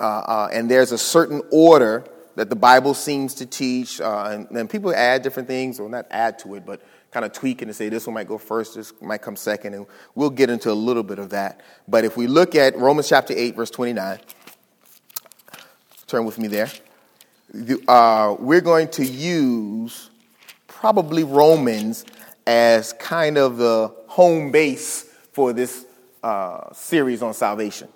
and 0.00 0.70
there's 0.70 0.92
a 0.92 0.98
certain 0.98 1.42
order 1.50 2.04
that 2.34 2.50
the 2.50 2.56
Bible 2.56 2.92
seems 2.92 3.34
to 3.34 3.46
teach, 3.46 4.00
and, 4.00 4.50
and 4.50 4.68
people 4.68 4.94
add 4.94 5.22
different 5.22 5.48
things, 5.48 5.80
or 5.80 5.88
not 5.88 6.06
add 6.10 6.38
to 6.40 6.54
it, 6.56 6.66
but 6.66 6.82
kind 7.10 7.24
of 7.24 7.32
tweaking 7.32 7.68
and 7.68 7.76
say 7.76 7.88
this 7.88 8.06
one 8.06 8.14
might 8.14 8.28
go 8.28 8.38
first, 8.38 8.74
this 8.74 8.92
might 9.00 9.22
come 9.22 9.36
second, 9.36 9.74
and 9.74 9.86
we'll 10.14 10.30
get 10.30 10.50
into 10.50 10.70
a 10.70 10.74
little 10.74 11.02
bit 11.02 11.18
of 11.18 11.30
that. 11.30 11.60
But 11.88 12.04
if 12.04 12.16
we 12.16 12.26
look 12.26 12.54
at 12.54 12.76
Romans 12.76 13.08
chapter 13.08 13.32
8, 13.36 13.56
verse 13.56 13.70
29, 13.70 14.18
turn 16.06 16.24
with 16.24 16.38
me 16.38 16.48
there. 16.48 16.68
Uh, 17.88 18.36
we're 18.38 18.60
going 18.60 18.88
to 18.88 19.04
use 19.04 20.10
probably 20.66 21.24
Romans 21.24 22.04
as 22.46 22.92
kind 22.94 23.38
of 23.38 23.56
the 23.56 23.92
home 24.08 24.50
base 24.50 25.04
for 25.32 25.52
this 25.52 25.86
uh, 26.22 26.72
series 26.72 27.22
on 27.22 27.34
salvation. 27.34 27.88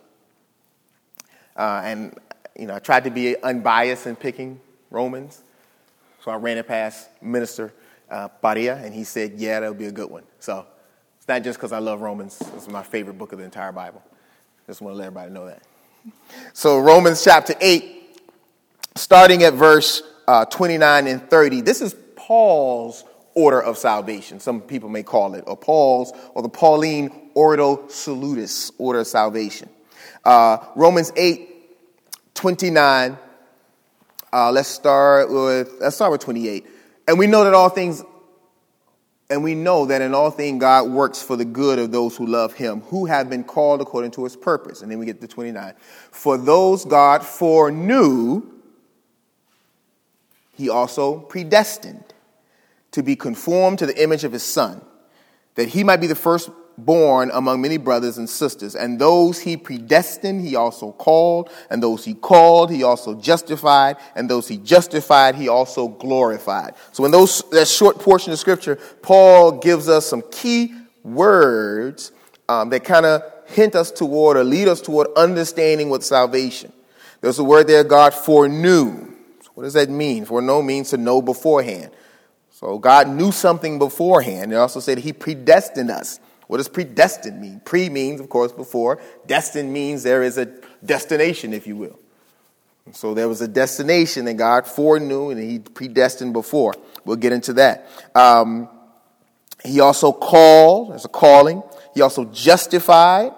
Uh, 1.57 1.83
and, 1.85 2.19
you 2.59 2.67
know, 2.67 2.75
I 2.75 2.79
tried 2.79 3.05
to 3.05 3.11
be 3.11 3.37
unbiased 3.43 4.07
in 4.07 4.17
picking 4.17 4.61
Romans, 4.91 5.43
so 6.25 6.31
I 6.31 6.37
ran 6.37 6.59
it 6.59 6.67
past 6.67 7.09
Minister 7.23 7.73
uh, 8.11 8.29
Paria, 8.29 8.77
and 8.77 8.95
he 8.95 9.05
said, 9.05 9.35
Yeah, 9.37 9.61
that'll 9.61 9.75
be 9.75 9.87
a 9.87 9.93
good 9.93 10.11
one. 10.11 10.25
So 10.39 10.67
it's 11.17 11.29
not 11.29 11.43
just 11.43 11.59
because 11.59 11.73
I 11.73 11.79
love 11.79 12.01
Romans, 12.01 12.41
it's 12.57 12.69
my 12.69 12.83
favorite 12.83 13.19
book 13.19 13.33
of 13.33 13.39
the 13.39 13.45
entire 13.45 13.73
Bible. 13.73 14.03
Just 14.67 14.81
want 14.81 14.95
to 14.95 14.99
let 14.99 15.07
everybody 15.07 15.33
know 15.33 15.47
that. 15.47 15.63
So, 16.53 16.79
Romans 16.79 17.23
chapter 17.23 17.55
8, 17.61 18.21
starting 18.95 19.43
at 19.43 19.55
verse 19.55 20.03
uh, 20.27 20.45
29 20.47 21.07
and 21.07 21.29
30, 21.29 21.61
this 21.61 21.81
is 21.81 21.95
Paul's 22.17 23.05
order 23.35 23.61
of 23.61 23.77
salvation. 23.77 24.41
Some 24.41 24.61
people 24.61 24.89
may 24.89 25.03
call 25.03 25.35
it, 25.35 25.45
or 25.47 25.57
Paul's, 25.57 26.13
or 26.35 26.43
the 26.43 26.49
Pauline 26.49 27.31
Ordo 27.35 27.89
Salutis, 27.89 28.73
order 28.79 29.01
of 29.01 29.07
salvation. 29.07 29.69
Uh, 30.25 30.59
Romans 30.77 31.13
8, 31.17 32.35
29. 32.35 33.19
Uh, 34.33 34.53
let's 34.53 34.69
start 34.69 35.31
with 35.31 35.75
let's 35.81 35.97
start 35.97 36.13
with 36.13 36.21
28. 36.21 36.65
And 37.11 37.19
we 37.19 37.27
know 37.27 37.43
that 37.43 37.55
all 37.55 37.71
things, 37.71 38.05
and 39.31 39.43
we 39.43 39.57
know 39.57 39.87
that 39.87 40.01
in 40.01 40.15
all 40.15 40.31
things 40.31 40.61
God 40.61 40.93
works 40.93 41.21
for 41.21 41.35
the 41.35 41.45
good 41.45 41.81
of 41.81 41.91
those 41.91 42.17
who 42.17 42.25
love 42.25 42.55
him, 42.55 42.83
who 42.83 43.07
have 43.07 43.29
been 43.29 43.43
called 43.43 43.81
according 43.81 44.13
to 44.13 44.23
his 44.23 44.37
purpose. 44.37 44.81
And 44.81 44.89
then 44.89 45.01
we 45.01 45.07
get 45.07 45.21
to 45.21 45.27
29. 45.27 45.75
For 46.13 46.39
those 46.39 46.85
God 46.85 47.25
foreknew, 47.27 48.43
he 50.57 50.69
also 50.69 51.19
predestined 51.19 52.15
to 52.93 53.03
be 53.03 53.17
conformed 53.17 53.81
to 53.81 53.87
the 53.87 54.01
image 54.01 54.23
of 54.23 54.31
his 54.31 54.45
son, 54.45 54.81
that 55.57 55.67
he 55.67 55.83
might 55.83 56.01
be 56.01 56.07
the 56.07 56.15
first 56.15 56.49
born 56.79 57.31
among 57.33 57.61
many 57.61 57.77
brothers 57.77 58.19
and 58.19 58.29
sisters. 58.29 58.75
And 58.75 58.99
those 58.99 59.39
he 59.39 59.57
predestined, 59.57 60.41
he 60.41 60.57
also 60.57 60.93
called. 60.93 61.51
And 61.71 61.83
those 61.83 62.05
he 62.05 62.15
called, 62.15 62.71
he 62.71 62.83
also 62.83 63.15
justified. 63.15 63.97
And 64.15 64.29
those 64.29 64.49
he 64.49 64.57
justified, 64.57 65.35
he 65.35 65.49
also 65.49 65.89
glorified. 65.89 66.75
So 66.93 67.05
in 67.05 67.11
those, 67.11 67.43
that 67.51 67.69
short 67.69 67.99
portion 67.99 68.33
of 68.33 68.39
scripture, 68.39 68.77
Paul 69.03 69.53
gives 69.53 69.89
us 69.89 70.07
some 70.07 70.23
key 70.31 70.75
words 71.03 72.13
um, 72.49 72.71
that 72.71 72.85
kind 72.85 73.07
of 73.07 73.23
hint 73.47 73.75
us 73.75 73.91
toward 73.91 74.37
or 74.37 74.45
lead 74.45 74.69
us 74.69 74.81
toward 74.81 75.09
understanding 75.17 75.91
what 75.91 76.03
salvation. 76.03 76.73
There's 77.21 77.39
a 77.39 77.45
word 77.45 77.67
there, 77.67 77.85
God 77.85 78.15
foreknew. 78.15 79.15
So 79.43 79.51
what 79.55 79.65
does 79.65 79.75
that 79.75 79.91
mean? 79.91 80.25
Foreknow 80.25 80.63
means 80.63 80.91
to 80.91 80.97
know 80.97 81.21
beforehand. 81.21 81.91
So 82.51 82.79
God 82.79 83.09
knew 83.09 83.33
something 83.33 83.79
beforehand. 83.79 84.53
It 84.53 84.57
also 84.57 84.81
said 84.81 84.99
he 84.99 85.13
predestined 85.13 85.91
us. 85.91 86.21
What 86.51 86.57
does 86.57 86.69
predestined 86.69 87.41
mean? 87.41 87.61
Pre 87.65 87.89
means, 87.89 88.21
of 88.21 88.29
course, 88.29 88.51
before. 88.51 89.01
Destined 89.25 89.73
means 89.73 90.03
there 90.03 90.25
is 90.25 90.37
a 90.37 90.47
destination, 90.85 91.55
if 91.55 91.65
you 91.65 91.77
will. 91.77 91.97
So 92.91 93.15
there 93.15 93.29
was 93.29 93.41
a 93.41 93.47
destination 93.47 94.25
that 94.25 94.35
God 94.35 94.67
foreknew 94.67 95.31
and 95.31 95.41
he 95.41 95.61
predestined 95.61 96.33
before. 96.33 96.75
We'll 97.05 97.19
get 97.19 97.33
into 97.33 97.53
that. 97.53 97.89
Um, 98.17 98.69
he 99.65 99.79
also 99.79 100.11
called, 100.11 100.91
there's 100.91 101.05
a 101.05 101.09
calling. 101.09 101.63
He 101.95 102.01
also 102.01 102.25
justified. 102.25 103.31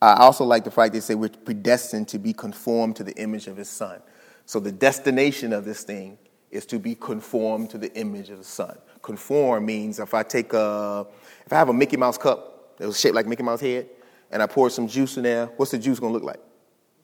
I 0.00 0.12
also 0.18 0.44
like 0.44 0.62
the 0.62 0.70
fact 0.70 0.92
they 0.92 1.00
say 1.00 1.16
we're 1.16 1.28
predestined 1.28 2.06
to 2.10 2.20
be 2.20 2.32
conformed 2.32 2.94
to 2.96 3.02
the 3.02 3.16
image 3.16 3.48
of 3.48 3.56
his 3.56 3.68
son. 3.68 4.00
So 4.46 4.60
the 4.60 4.70
destination 4.70 5.52
of 5.52 5.64
this 5.64 5.82
thing 5.82 6.18
is 6.54 6.66
to 6.66 6.78
be 6.78 6.94
conformed 6.94 7.70
to 7.70 7.78
the 7.78 7.92
image 7.94 8.30
of 8.30 8.38
the 8.38 8.44
son 8.44 8.76
conform 9.04 9.66
means 9.66 10.00
if 10.00 10.14
I 10.14 10.24
take 10.24 10.52
a, 10.52 11.06
if 11.46 11.52
I 11.52 11.56
have 11.56 11.68
a 11.68 11.72
Mickey 11.72 11.96
Mouse 11.96 12.18
cup 12.18 12.76
that 12.78 12.86
was 12.86 12.98
shaped 12.98 13.14
like 13.14 13.26
Mickey 13.26 13.44
Mouse 13.44 13.60
head, 13.60 13.88
and 14.32 14.42
I 14.42 14.46
pour 14.46 14.68
some 14.70 14.88
juice 14.88 15.16
in 15.16 15.22
there, 15.22 15.46
what's 15.56 15.70
the 15.70 15.78
juice 15.78 16.00
to 16.00 16.06
look 16.06 16.24
like? 16.24 16.40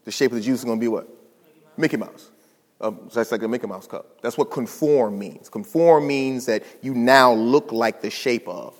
The 0.04 0.10
shape 0.10 0.32
of 0.32 0.38
the 0.38 0.42
juice 0.42 0.60
is 0.60 0.64
to 0.64 0.76
be 0.76 0.88
what? 0.88 1.06
Mickey 1.76 1.96
Mouse. 1.96 2.30
Um, 2.80 3.02
so 3.08 3.20
that's 3.20 3.30
like 3.30 3.42
a 3.42 3.48
Mickey 3.48 3.66
Mouse 3.66 3.86
cup. 3.86 4.20
That's 4.22 4.36
what 4.36 4.50
conform 4.50 5.18
means. 5.18 5.48
Conform 5.48 6.08
means 6.08 6.46
that 6.46 6.64
you 6.80 6.94
now 6.94 7.32
look 7.32 7.70
like 7.70 8.00
the 8.00 8.10
shape 8.10 8.48
of. 8.48 8.74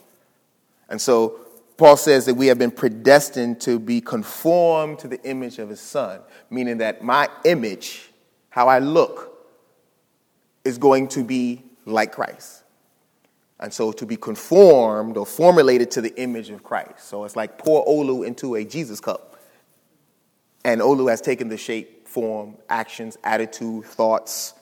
And 0.88 1.00
so 1.00 1.40
Paul 1.76 1.96
says 1.96 2.26
that 2.26 2.34
we 2.34 2.46
have 2.46 2.58
been 2.58 2.70
predestined 2.70 3.60
to 3.60 3.78
be 3.78 4.00
conformed 4.00 4.98
to 5.00 5.08
the 5.08 5.22
image 5.22 5.58
of 5.58 5.68
his 5.68 5.80
son, 5.80 6.20
meaning 6.48 6.78
that 6.78 7.04
my 7.04 7.28
image, 7.44 8.10
how 8.48 8.68
I 8.68 8.78
look, 8.78 9.29
is 10.64 10.79
going 10.79 11.09
to 11.09 11.25
be 11.25 11.62
like 11.87 12.12
Christ. 12.12 12.64
And 13.59 13.73
so 13.73 13.93
to 13.93 14.07
be 14.07 14.17
conformed 14.17 15.17
or 15.17 15.26
formulated 15.26 15.90
to 15.93 16.00
the 16.00 16.19
image 16.21 16.50
of 16.50 16.62
Christ. 16.62 17.09
So 17.09 17.25
it's 17.25 17.37
like 17.37 17.59
pour 17.59 17.85
Olu 17.87 18.26
into 18.26 18.55
a 18.55 18.64
Jesus 18.64 19.00
cup. 19.00 19.38
And 20.64 20.81
Olu 20.81 21.11
has 21.11 21.21
taken 21.21 21.49
the 21.49 21.57
shape, 21.57 22.09
form, 22.09 22.57
actions, 22.69 23.19
attitude, 23.23 23.85
thoughts, 23.85 24.55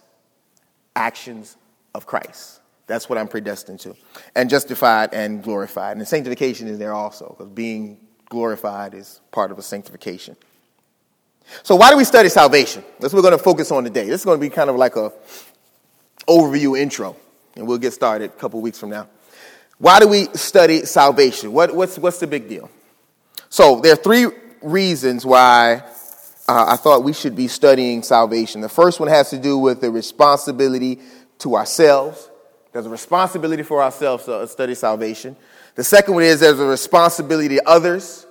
actions 0.96 1.56
of 1.94 2.06
Christ. 2.06 2.60
That's 2.86 3.08
what 3.08 3.18
I'm 3.18 3.28
predestined 3.28 3.80
to. 3.80 3.94
And 4.34 4.48
justified 4.50 5.12
and 5.12 5.42
glorified. 5.42 5.96
And 5.96 6.08
sanctification 6.08 6.68
is 6.68 6.78
there 6.78 6.94
also, 6.94 7.34
because 7.36 7.52
being 7.52 7.98
glorified 8.28 8.94
is 8.94 9.20
part 9.30 9.50
of 9.50 9.58
a 9.58 9.62
sanctification. 9.62 10.36
So 11.62 11.76
why 11.76 11.90
do 11.90 11.96
we 11.96 12.04
study 12.04 12.28
salvation? 12.28 12.82
That's 12.98 13.12
what 13.12 13.22
we're 13.22 13.30
going 13.30 13.38
to 13.38 13.44
focus 13.44 13.70
on 13.70 13.84
today. 13.84 14.04
This 14.04 14.20
is 14.20 14.24
going 14.24 14.38
to 14.38 14.44
be 14.44 14.50
kind 14.50 14.68
of 14.68 14.76
like 14.76 14.96
a 14.96 15.12
overview 16.28 16.78
intro 16.78 17.16
and 17.56 17.66
we'll 17.66 17.78
get 17.78 17.92
started 17.92 18.30
a 18.30 18.34
couple 18.34 18.60
weeks 18.60 18.78
from 18.78 18.90
now. 18.90 19.08
Why 19.78 20.00
do 20.00 20.08
we 20.08 20.26
study 20.34 20.84
salvation? 20.84 21.52
What, 21.52 21.74
what's, 21.74 21.98
what's 21.98 22.18
the 22.18 22.26
big 22.26 22.48
deal? 22.48 22.70
So, 23.48 23.80
there 23.80 23.92
are 23.92 23.96
three 23.96 24.26
reasons 24.60 25.24
why 25.24 25.82
uh, 26.48 26.66
I 26.68 26.76
thought 26.76 27.04
we 27.04 27.12
should 27.12 27.34
be 27.34 27.48
studying 27.48 28.02
salvation. 28.02 28.60
The 28.60 28.68
first 28.68 29.00
one 29.00 29.08
has 29.08 29.30
to 29.30 29.38
do 29.38 29.56
with 29.58 29.80
the 29.80 29.90
responsibility 29.90 31.00
to 31.38 31.56
ourselves 31.56 32.28
There's 32.72 32.86
a 32.86 32.90
responsibility 32.90 33.62
for 33.64 33.82
ourselves 33.82 34.26
to 34.26 34.46
study 34.46 34.74
salvation. 34.74 35.36
The 35.74 35.82
second 35.82 36.14
one 36.14 36.22
is 36.22 36.38
there's 36.38 36.60
a 36.60 36.64
responsibility 36.64 37.56
to 37.56 37.68
others. 37.68 38.26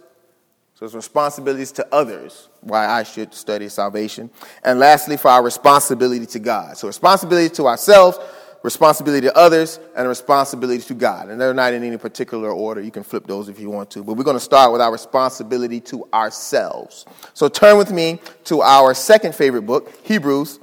So 0.77 0.85
it's 0.85 0.93
responsibilities 0.93 1.71
to 1.71 1.87
others 1.91 2.49
why 2.61 2.85
I 2.85 3.01
should 3.01 3.33
study 3.33 3.67
salvation. 3.67 4.29
And 4.63 4.77
lastly, 4.77 5.17
for 5.17 5.29
our 5.29 5.41
responsibility 5.41 6.27
to 6.27 6.39
God. 6.39 6.77
So 6.77 6.85
responsibility 6.85 7.49
to 7.55 7.65
ourselves, 7.65 8.19
responsibility 8.61 9.25
to 9.25 9.35
others, 9.35 9.79
and 9.95 10.07
responsibility 10.07 10.83
to 10.83 10.93
God. 10.93 11.29
And 11.29 11.41
they're 11.41 11.55
not 11.55 11.73
in 11.73 11.83
any 11.83 11.97
particular 11.97 12.51
order. 12.51 12.79
You 12.79 12.91
can 12.91 13.01
flip 13.01 13.25
those 13.25 13.49
if 13.49 13.59
you 13.59 13.71
want 13.71 13.89
to. 13.91 14.03
But 14.03 14.17
we're 14.17 14.23
going 14.23 14.35
to 14.35 14.39
start 14.39 14.71
with 14.71 14.79
our 14.79 14.91
responsibility 14.91 15.79
to 15.81 16.07
ourselves. 16.13 17.07
So 17.33 17.49
turn 17.49 17.79
with 17.79 17.91
me 17.91 18.19
to 18.43 18.61
our 18.61 18.93
second 18.93 19.33
favorite 19.33 19.63
book, 19.63 19.91
Hebrews 20.03 20.59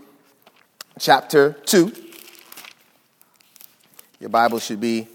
chapter 1.01 1.55
2. 1.67 1.93
Your 4.21 4.31
Bible 4.31 4.61
should 4.61 4.81
be 4.81 5.09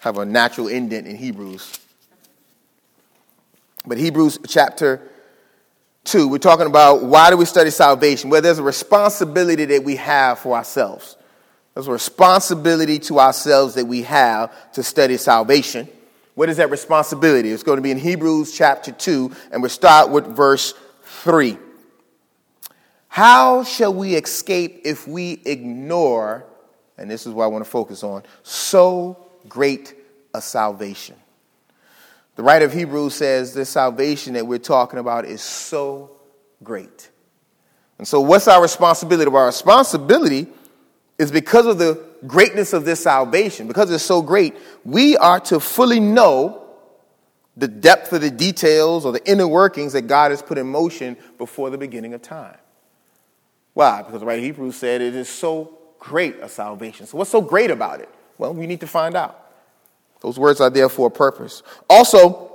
have 0.00 0.18
a 0.18 0.26
natural 0.26 0.68
indent 0.68 1.06
in 1.06 1.16
Hebrews. 1.16 1.85
But 3.86 3.98
Hebrews 3.98 4.40
chapter 4.48 5.00
2, 6.04 6.28
we're 6.28 6.38
talking 6.38 6.66
about 6.66 7.04
why 7.04 7.30
do 7.30 7.36
we 7.36 7.44
study 7.44 7.70
salvation? 7.70 8.30
Well, 8.30 8.42
there's 8.42 8.58
a 8.58 8.62
responsibility 8.62 9.64
that 9.66 9.84
we 9.84 9.96
have 9.96 10.40
for 10.40 10.56
ourselves. 10.56 11.16
There's 11.74 11.88
a 11.88 11.92
responsibility 11.92 12.98
to 13.00 13.20
ourselves 13.20 13.74
that 13.74 13.84
we 13.84 14.02
have 14.02 14.72
to 14.72 14.82
study 14.82 15.16
salvation. 15.18 15.88
What 16.34 16.48
is 16.48 16.56
that 16.56 16.70
responsibility? 16.70 17.50
It's 17.50 17.62
going 17.62 17.76
to 17.76 17.82
be 17.82 17.90
in 17.90 17.98
Hebrews 17.98 18.56
chapter 18.56 18.92
2, 18.92 19.30
and 19.52 19.62
we'll 19.62 19.68
start 19.68 20.10
with 20.10 20.26
verse 20.26 20.74
3. 21.04 21.58
How 23.08 23.62
shall 23.62 23.94
we 23.94 24.14
escape 24.14 24.82
if 24.84 25.06
we 25.06 25.40
ignore, 25.44 26.44
and 26.98 27.10
this 27.10 27.26
is 27.26 27.32
what 27.32 27.44
I 27.44 27.46
want 27.48 27.64
to 27.64 27.70
focus 27.70 28.02
on, 28.02 28.22
so 28.42 29.28
great 29.48 29.94
a 30.34 30.42
salvation? 30.42 31.16
The 32.36 32.42
writer 32.42 32.66
of 32.66 32.72
Hebrews 32.72 33.14
says 33.14 33.54
this 33.54 33.70
salvation 33.70 34.34
that 34.34 34.46
we're 34.46 34.58
talking 34.58 34.98
about 34.98 35.24
is 35.24 35.40
so 35.40 36.12
great. 36.62 37.10
And 37.98 38.06
so, 38.06 38.20
what's 38.20 38.46
our 38.46 38.60
responsibility? 38.60 39.30
Well, 39.30 39.40
our 39.40 39.46
responsibility 39.46 40.46
is 41.18 41.30
because 41.32 41.64
of 41.64 41.78
the 41.78 42.04
greatness 42.26 42.74
of 42.74 42.84
this 42.84 43.02
salvation, 43.02 43.66
because 43.66 43.90
it's 43.90 44.04
so 44.04 44.20
great, 44.20 44.54
we 44.84 45.16
are 45.16 45.40
to 45.40 45.58
fully 45.58 45.98
know 45.98 46.62
the 47.56 47.68
depth 47.68 48.12
of 48.12 48.20
the 48.20 48.30
details 48.30 49.06
or 49.06 49.12
the 49.12 49.30
inner 49.30 49.48
workings 49.48 49.94
that 49.94 50.02
God 50.02 50.30
has 50.30 50.42
put 50.42 50.58
in 50.58 50.66
motion 50.66 51.16
before 51.38 51.70
the 51.70 51.78
beginning 51.78 52.12
of 52.12 52.20
time. 52.20 52.58
Why? 53.72 54.02
Because 54.02 54.20
the 54.20 54.26
writer 54.26 54.40
of 54.40 54.44
Hebrews 54.44 54.76
said 54.76 55.00
it 55.00 55.14
is 55.14 55.30
so 55.30 55.78
great 55.98 56.36
a 56.40 56.50
salvation. 56.50 57.06
So, 57.06 57.16
what's 57.16 57.30
so 57.30 57.40
great 57.40 57.70
about 57.70 58.00
it? 58.00 58.10
Well, 58.36 58.52
we 58.52 58.66
need 58.66 58.80
to 58.80 58.86
find 58.86 59.16
out. 59.16 59.45
Those 60.20 60.38
words 60.38 60.60
are 60.60 60.70
there 60.70 60.88
for 60.88 61.08
a 61.08 61.10
purpose. 61.10 61.62
Also, 61.88 62.52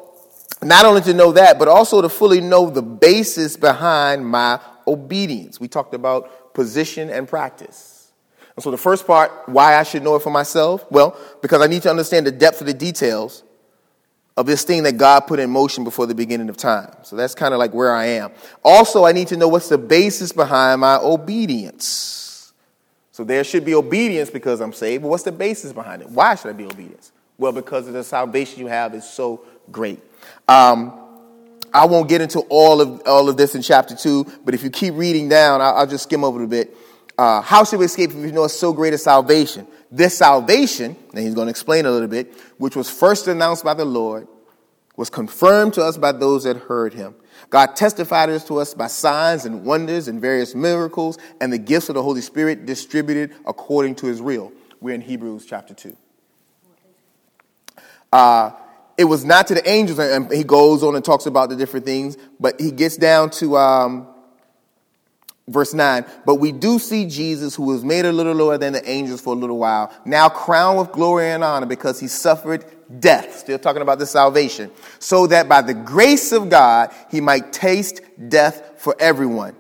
not 0.64 0.86
only 0.86 1.02
to 1.02 1.14
know 1.14 1.32
that, 1.32 1.58
but 1.58 1.68
also 1.68 2.02
to 2.02 2.10
fully 2.10 2.42
know 2.42 2.70
the 2.70 2.82
basis 2.82 3.58
behind 3.58 4.26
my 4.26 4.60
obedience. 4.88 5.60
We 5.60 5.68
talked 5.68 5.94
about 5.94 6.54
position 6.54 7.10
and 7.10 7.28
practice. 7.28 8.12
And 8.56 8.64
so 8.64 8.72
the 8.72 8.78
first 8.78 9.08
part, 9.08 9.32
why 9.48 9.76
I 9.76 9.84
should 9.84 10.04
know 10.04 10.16
it 10.16 10.22
for 10.22 10.30
myself? 10.30 10.86
Well, 10.92 11.18
because 11.42 11.62
I 11.62 11.68
need 11.68 11.84
to 11.84 11.90
understand 11.90 12.28
the 12.28 12.32
depth 12.32 12.62
of 12.62 12.68
the 12.68 12.74
details 12.74 13.44
of 14.38 14.46
this 14.46 14.64
thing 14.64 14.84
that 14.84 14.98
God 14.98 15.22
put 15.22 15.40
in 15.40 15.50
motion 15.50 15.84
before 15.84 16.06
the 16.06 16.16
beginning 16.16 16.50
of 16.50 16.58
time. 16.58 16.92
So 17.04 17.16
that's 17.16 17.36
kind 17.36 17.54
of 17.54 17.60
like 17.60 17.74
where 17.74 17.94
I 17.94 18.06
am. 18.06 18.32
Also, 18.64 19.06
I 19.06 19.12
need 19.12 19.28
to 19.30 19.38
know 19.38 19.48
what's 19.48 19.70
the 19.70 19.78
basis 19.78 20.32
behind 20.32 20.82
my 20.82 20.98
obedience. 20.98 22.54
So 23.12 23.24
there 23.24 23.44
should 23.44 23.66
be 23.66 23.76
obedience 23.76 24.30
because 24.30 24.62
I'm 24.62 24.74
saved, 24.74 25.04
but 25.04 25.10
what's 25.10 25.24
the 25.24 25.32
basis 25.32 25.74
behind 25.74 26.02
it? 26.02 26.10
Why 26.10 26.36
should 26.36 26.50
I 26.50 26.54
be 26.54 26.66
obedience? 26.66 27.12
Well, 27.42 27.52
because 27.52 27.88
of 27.88 27.96
the 27.96 28.04
salvation 28.04 28.60
you 28.60 28.68
have 28.68 28.94
is 28.94 29.04
so 29.04 29.44
great. 29.72 30.00
Um, 30.48 30.94
I 31.74 31.88
won't 31.88 32.08
get 32.08 32.22
into 32.22 32.42
all 32.42 32.82
of 32.82 33.02
all 33.08 33.30
of 33.30 33.36
this 33.36 33.56
in 33.56 33.64
chapter 33.64 33.96
two, 33.96 34.32
but 34.46 34.54
if 34.54 34.62
you 34.62 34.70
keep 34.70 34.94
reading 34.94 35.28
down, 35.28 35.60
I'll, 35.60 35.78
I'll 35.78 35.88
just 35.88 36.04
skim 36.04 36.24
over 36.24 36.44
a 36.44 36.48
bit. 36.48 36.78
Uh, 37.18 37.42
how 37.42 37.64
should 37.64 37.80
we 37.80 37.86
escape 37.86 38.12
if 38.12 38.16
we 38.16 38.32
know 38.32 38.44
it's 38.44 38.54
so 38.54 38.72
great 38.74 38.94
a 38.94 38.98
salvation? 39.00 39.66
This 39.92 40.16
salvation, 40.16 40.96
and 41.16 41.26
he's 41.26 41.34
going 41.34 41.48
to 41.48 41.50
explain 41.50 41.88
a 41.88 41.92
little 41.92 42.08
bit, 42.08 42.32
which 42.60 42.76
was 42.76 42.92
first 42.92 43.28
announced 43.28 43.64
by 43.64 43.74
the 43.74 43.86
Lord, 43.86 44.28
was 44.96 45.10
confirmed 45.10 45.74
to 45.74 45.84
us 45.84 45.98
by 45.98 46.12
those 46.12 46.44
that 46.44 46.58
heard 46.58 46.94
him. 46.94 47.16
God 47.50 47.76
testified 47.76 48.30
this 48.30 48.44
to 48.50 48.60
us 48.60 48.76
by 48.76 48.86
signs 48.86 49.46
and 49.46 49.66
wonders 49.66 50.08
and 50.08 50.22
various 50.22 50.54
miracles 50.54 51.18
and 51.42 51.52
the 51.52 51.58
gifts 51.58 51.90
of 51.90 51.96
the 51.96 52.04
Holy 52.04 52.22
Spirit 52.22 52.68
distributed 52.68 53.34
according 53.48 53.96
to 53.96 54.06
his 54.06 54.22
will. 54.22 54.52
We're 54.80 54.94
in 54.94 55.02
Hebrews 55.02 55.48
chapter 55.48 55.74
2. 55.74 55.98
Uh, 58.12 58.52
it 58.98 59.06
was 59.06 59.26
not 59.26 59.48
to 59.48 59.56
the 59.56 59.68
angels, 59.68 60.00
and 60.00 60.32
he 60.32 60.44
goes 60.44 60.84
on 60.84 60.96
and 60.96 61.04
talks 61.04 61.26
about 61.26 61.50
the 61.50 61.56
different 61.56 61.86
things, 61.86 62.18
but 62.40 62.60
he 62.60 62.72
gets 62.72 62.98
down 62.98 63.30
to 63.32 63.58
um, 63.58 64.08
verse 65.48 65.74
9. 65.74 66.06
But 66.26 66.36
we 66.36 66.52
do 66.52 66.78
see 66.78 67.06
Jesus, 67.06 67.56
who 67.56 67.64
was 67.64 67.84
made 67.84 68.06
a 68.06 68.12
little 68.12 68.34
lower 68.34 68.58
than 68.58 68.74
the 68.74 68.90
angels 68.90 69.22
for 69.22 69.34
a 69.34 69.38
little 69.38 69.58
while, 69.58 69.92
now 70.06 70.30
crowned 70.30 70.80
with 70.80 70.92
glory 70.92 71.32
and 71.32 71.44
honor 71.44 71.66
because 71.66 72.00
he 72.00 72.08
suffered 72.08 72.66
death. 73.00 73.40
Still 73.40 73.58
talking 73.58 73.82
about 73.82 74.00
the 74.00 74.06
salvation. 74.06 74.70
So 75.00 75.28
that 75.28 75.48
by 75.48 75.62
the 75.62 75.74
grace 75.74 76.32
of 76.32 76.50
God, 76.50 76.94
he 77.10 77.22
might 77.22 77.54
taste 77.54 78.02
death 78.30 78.74
for 78.78 78.96
everyone 79.00 79.56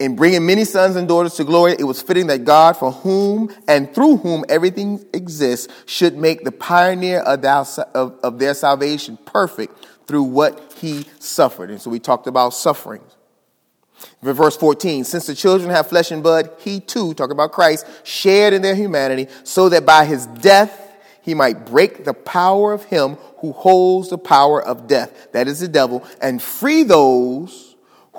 in 0.00 0.16
bringing 0.16 0.46
many 0.46 0.64
sons 0.64 0.96
and 0.96 1.06
daughters 1.06 1.34
to 1.34 1.44
glory, 1.44 1.76
it 1.78 1.84
was 1.84 2.00
fitting 2.00 2.26
that 2.28 2.44
God, 2.44 2.76
for 2.76 2.90
whom 2.90 3.54
and 3.68 3.94
through 3.94 4.16
whom 4.16 4.46
everything 4.48 5.04
exists, 5.12 5.68
should 5.84 6.16
make 6.16 6.42
the 6.42 6.50
pioneer 6.50 7.20
of, 7.20 8.38
their 8.38 8.54
salvation 8.54 9.18
perfect 9.26 9.86
through 10.06 10.22
what 10.22 10.72
he 10.78 11.04
suffered. 11.18 11.70
And 11.70 11.80
so 11.80 11.90
we 11.90 12.00
talked 12.00 12.26
about 12.26 12.54
sufferings. 12.54 13.14
Verse 14.22 14.56
14, 14.56 15.04
since 15.04 15.26
the 15.26 15.34
children 15.34 15.68
have 15.68 15.88
flesh 15.88 16.10
and 16.10 16.22
blood, 16.22 16.50
he 16.58 16.80
too, 16.80 17.12
talking 17.12 17.32
about 17.32 17.52
Christ, 17.52 17.86
shared 18.02 18.54
in 18.54 18.62
their 18.62 18.74
humanity, 18.74 19.28
so 19.44 19.68
that 19.68 19.84
by 19.84 20.06
his 20.06 20.24
death 20.26 20.94
he 21.20 21.34
might 21.34 21.66
break 21.66 22.06
the 22.06 22.14
power 22.14 22.72
of 22.72 22.84
him 22.84 23.16
who 23.40 23.52
holds 23.52 24.08
the 24.08 24.16
power 24.16 24.62
of 24.62 24.86
death, 24.86 25.32
that 25.32 25.46
is 25.46 25.60
the 25.60 25.68
devil, 25.68 26.02
and 26.22 26.40
free 26.40 26.82
those 26.84 27.69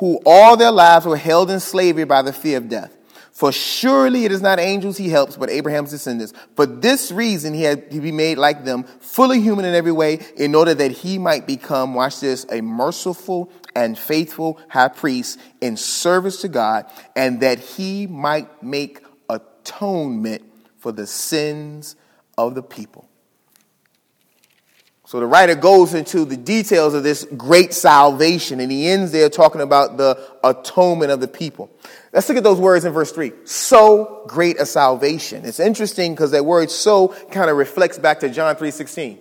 who 0.02 0.20
all 0.26 0.58
their 0.58 0.72
lives 0.72 1.06
were 1.06 1.16
held 1.16 1.52
in 1.52 1.60
slavery 1.60 2.06
by 2.06 2.24
the 2.24 2.34
fear 2.34 2.58
of 2.58 2.68
death. 2.68 2.98
For 3.34 3.52
surely 3.52 4.26
it 4.26 4.32
is 4.32 4.42
not 4.42 4.60
angels 4.60 4.98
he 4.98 5.10
helps, 5.10 5.38
but 5.38 5.52
Abraham's 5.52 5.92
descendants. 5.92 6.34
For 6.56 6.66
this 6.66 7.12
reason 7.12 7.54
he 7.54 7.62
had 7.62 7.92
to 7.92 8.02
be 8.02 8.12
made 8.12 8.40
like 8.40 8.66
them, 8.66 8.84
fully 9.00 9.40
human 9.42 9.64
in 9.64 9.76
every 9.76 9.92
way, 9.92 10.26
in 10.38 10.56
order 10.56 10.74
that 10.74 10.90
he 10.90 11.20
might 11.20 11.46
become, 11.46 11.94
watch 11.94 12.20
this, 12.20 12.48
a 12.52 12.62
merciful 12.62 13.52
and 13.76 13.96
faithful 13.96 14.60
high 14.70 14.88
priest 14.88 15.40
in 15.62 15.78
service 15.78 16.42
to 16.42 16.48
God, 16.48 16.88
and 17.16 17.40
that 17.42 17.60
he 17.60 18.08
might 18.08 18.64
make 18.64 19.02
atonement 19.30 20.42
for 20.80 20.92
the 20.92 21.06
sins 21.06 21.96
of 22.40 22.56
the 22.56 22.64
people. 22.64 23.08
So 25.12 25.19
the 25.19 25.26
writer 25.26 25.56
goes 25.56 25.93
into 25.93 26.24
the 26.24 26.38
details 26.38 26.93
of 26.93 27.04
this 27.04 27.28
great 27.36 27.74
salvation, 27.74 28.62
and 28.62 28.71
he 28.71 28.88
ends 28.88 29.12
there 29.12 29.30
talking 29.30 29.60
about 29.60 29.97
the 29.97 30.17
atonement 30.41 31.12
of 31.12 31.19
the 31.19 31.28
people. 31.28 31.69
Let's 32.13 32.30
look 32.30 32.38
at 32.38 32.45
those 32.45 32.62
words 32.62 32.86
in 32.86 32.93
verse 32.93 33.12
3. 33.12 33.34
So 33.43 34.24
great 34.26 34.58
a 34.58 34.65
salvation. 34.65 35.43
It's 35.43 35.60
interesting 35.60 36.13
because 36.13 36.32
that 36.32 36.45
word 36.45 36.71
so 36.71 37.10
kind 37.30 37.50
of 37.50 37.58
reflects 37.58 38.00
back 38.00 38.21
to 38.21 38.30
John 38.30 38.56
3.16. 38.56 39.17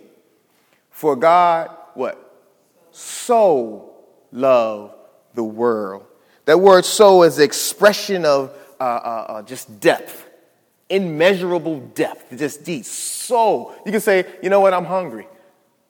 For 0.91 1.17
God, 1.17 1.69
what? 1.95 2.41
So 2.91 3.93
loved 4.31 4.93
the 5.33 5.43
world. 5.43 6.05
That 6.45 6.61
word 6.61 6.85
so 6.85 7.23
is 7.23 7.35
the 7.35 7.43
expression 7.43 8.23
of 8.23 8.55
uh, 8.79 8.83
uh, 8.83 9.25
uh, 9.27 9.41
just 9.41 9.81
depth, 9.81 10.25
immeasurable 10.89 11.81
depth, 11.81 12.37
just 12.37 12.63
deep. 12.63 12.85
So, 12.85 13.75
you 13.85 13.91
can 13.91 13.99
say, 13.99 14.25
you 14.41 14.49
know 14.49 14.61
what, 14.61 14.73
I'm 14.73 14.85
hungry. 14.85 15.27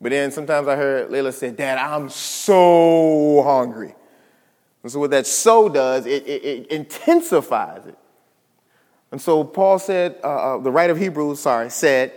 But 0.02 0.10
then 0.10 0.32
sometimes 0.32 0.66
I 0.66 0.74
heard 0.74 1.10
Layla 1.10 1.32
say, 1.32 1.52
Dad, 1.52 1.78
I'm 1.78 2.08
so 2.08 3.40
hungry. 3.46 3.94
And 4.82 4.90
so 4.90 4.98
what 4.98 5.12
that 5.12 5.28
so 5.28 5.68
does, 5.68 6.06
it, 6.06 6.26
it, 6.26 6.44
it 6.44 6.66
intensifies 6.72 7.86
it. 7.86 7.96
And 9.12 9.22
so 9.22 9.44
Paul 9.44 9.78
said, 9.78 10.18
uh, 10.24 10.56
uh, 10.56 10.58
the 10.58 10.72
writer 10.72 10.92
of 10.92 10.98
Hebrews, 10.98 11.38
sorry, 11.38 11.70
said, 11.70 12.12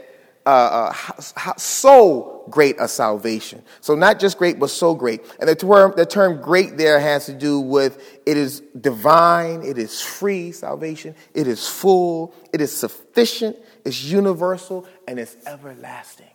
uh, 0.47 0.91
uh 1.17 1.53
so 1.57 2.43
great 2.49 2.75
a 2.79 2.87
salvation. 2.87 3.61
So 3.81 3.93
not 3.93 4.19
just 4.19 4.39
great, 4.39 4.59
but 4.59 4.71
so 4.71 4.95
great. 4.95 5.21
And 5.39 5.47
the 5.47 5.55
term, 5.55 5.93
the 5.95 6.05
term 6.07 6.41
great 6.41 6.77
there 6.77 6.99
has 6.99 7.27
to 7.27 7.33
do 7.33 7.59
with 7.59 8.19
it 8.25 8.35
is 8.35 8.61
divine, 8.79 9.61
it 9.61 9.77
is 9.77 10.01
free 10.01 10.51
salvation, 10.51 11.13
it 11.35 11.47
is 11.47 11.67
full, 11.67 12.33
it 12.51 12.61
is 12.61 12.75
sufficient, 12.75 13.57
it's 13.83 14.03
universal, 14.03 14.87
and 15.07 15.19
it's 15.19 15.35
everlasting. 15.45 16.34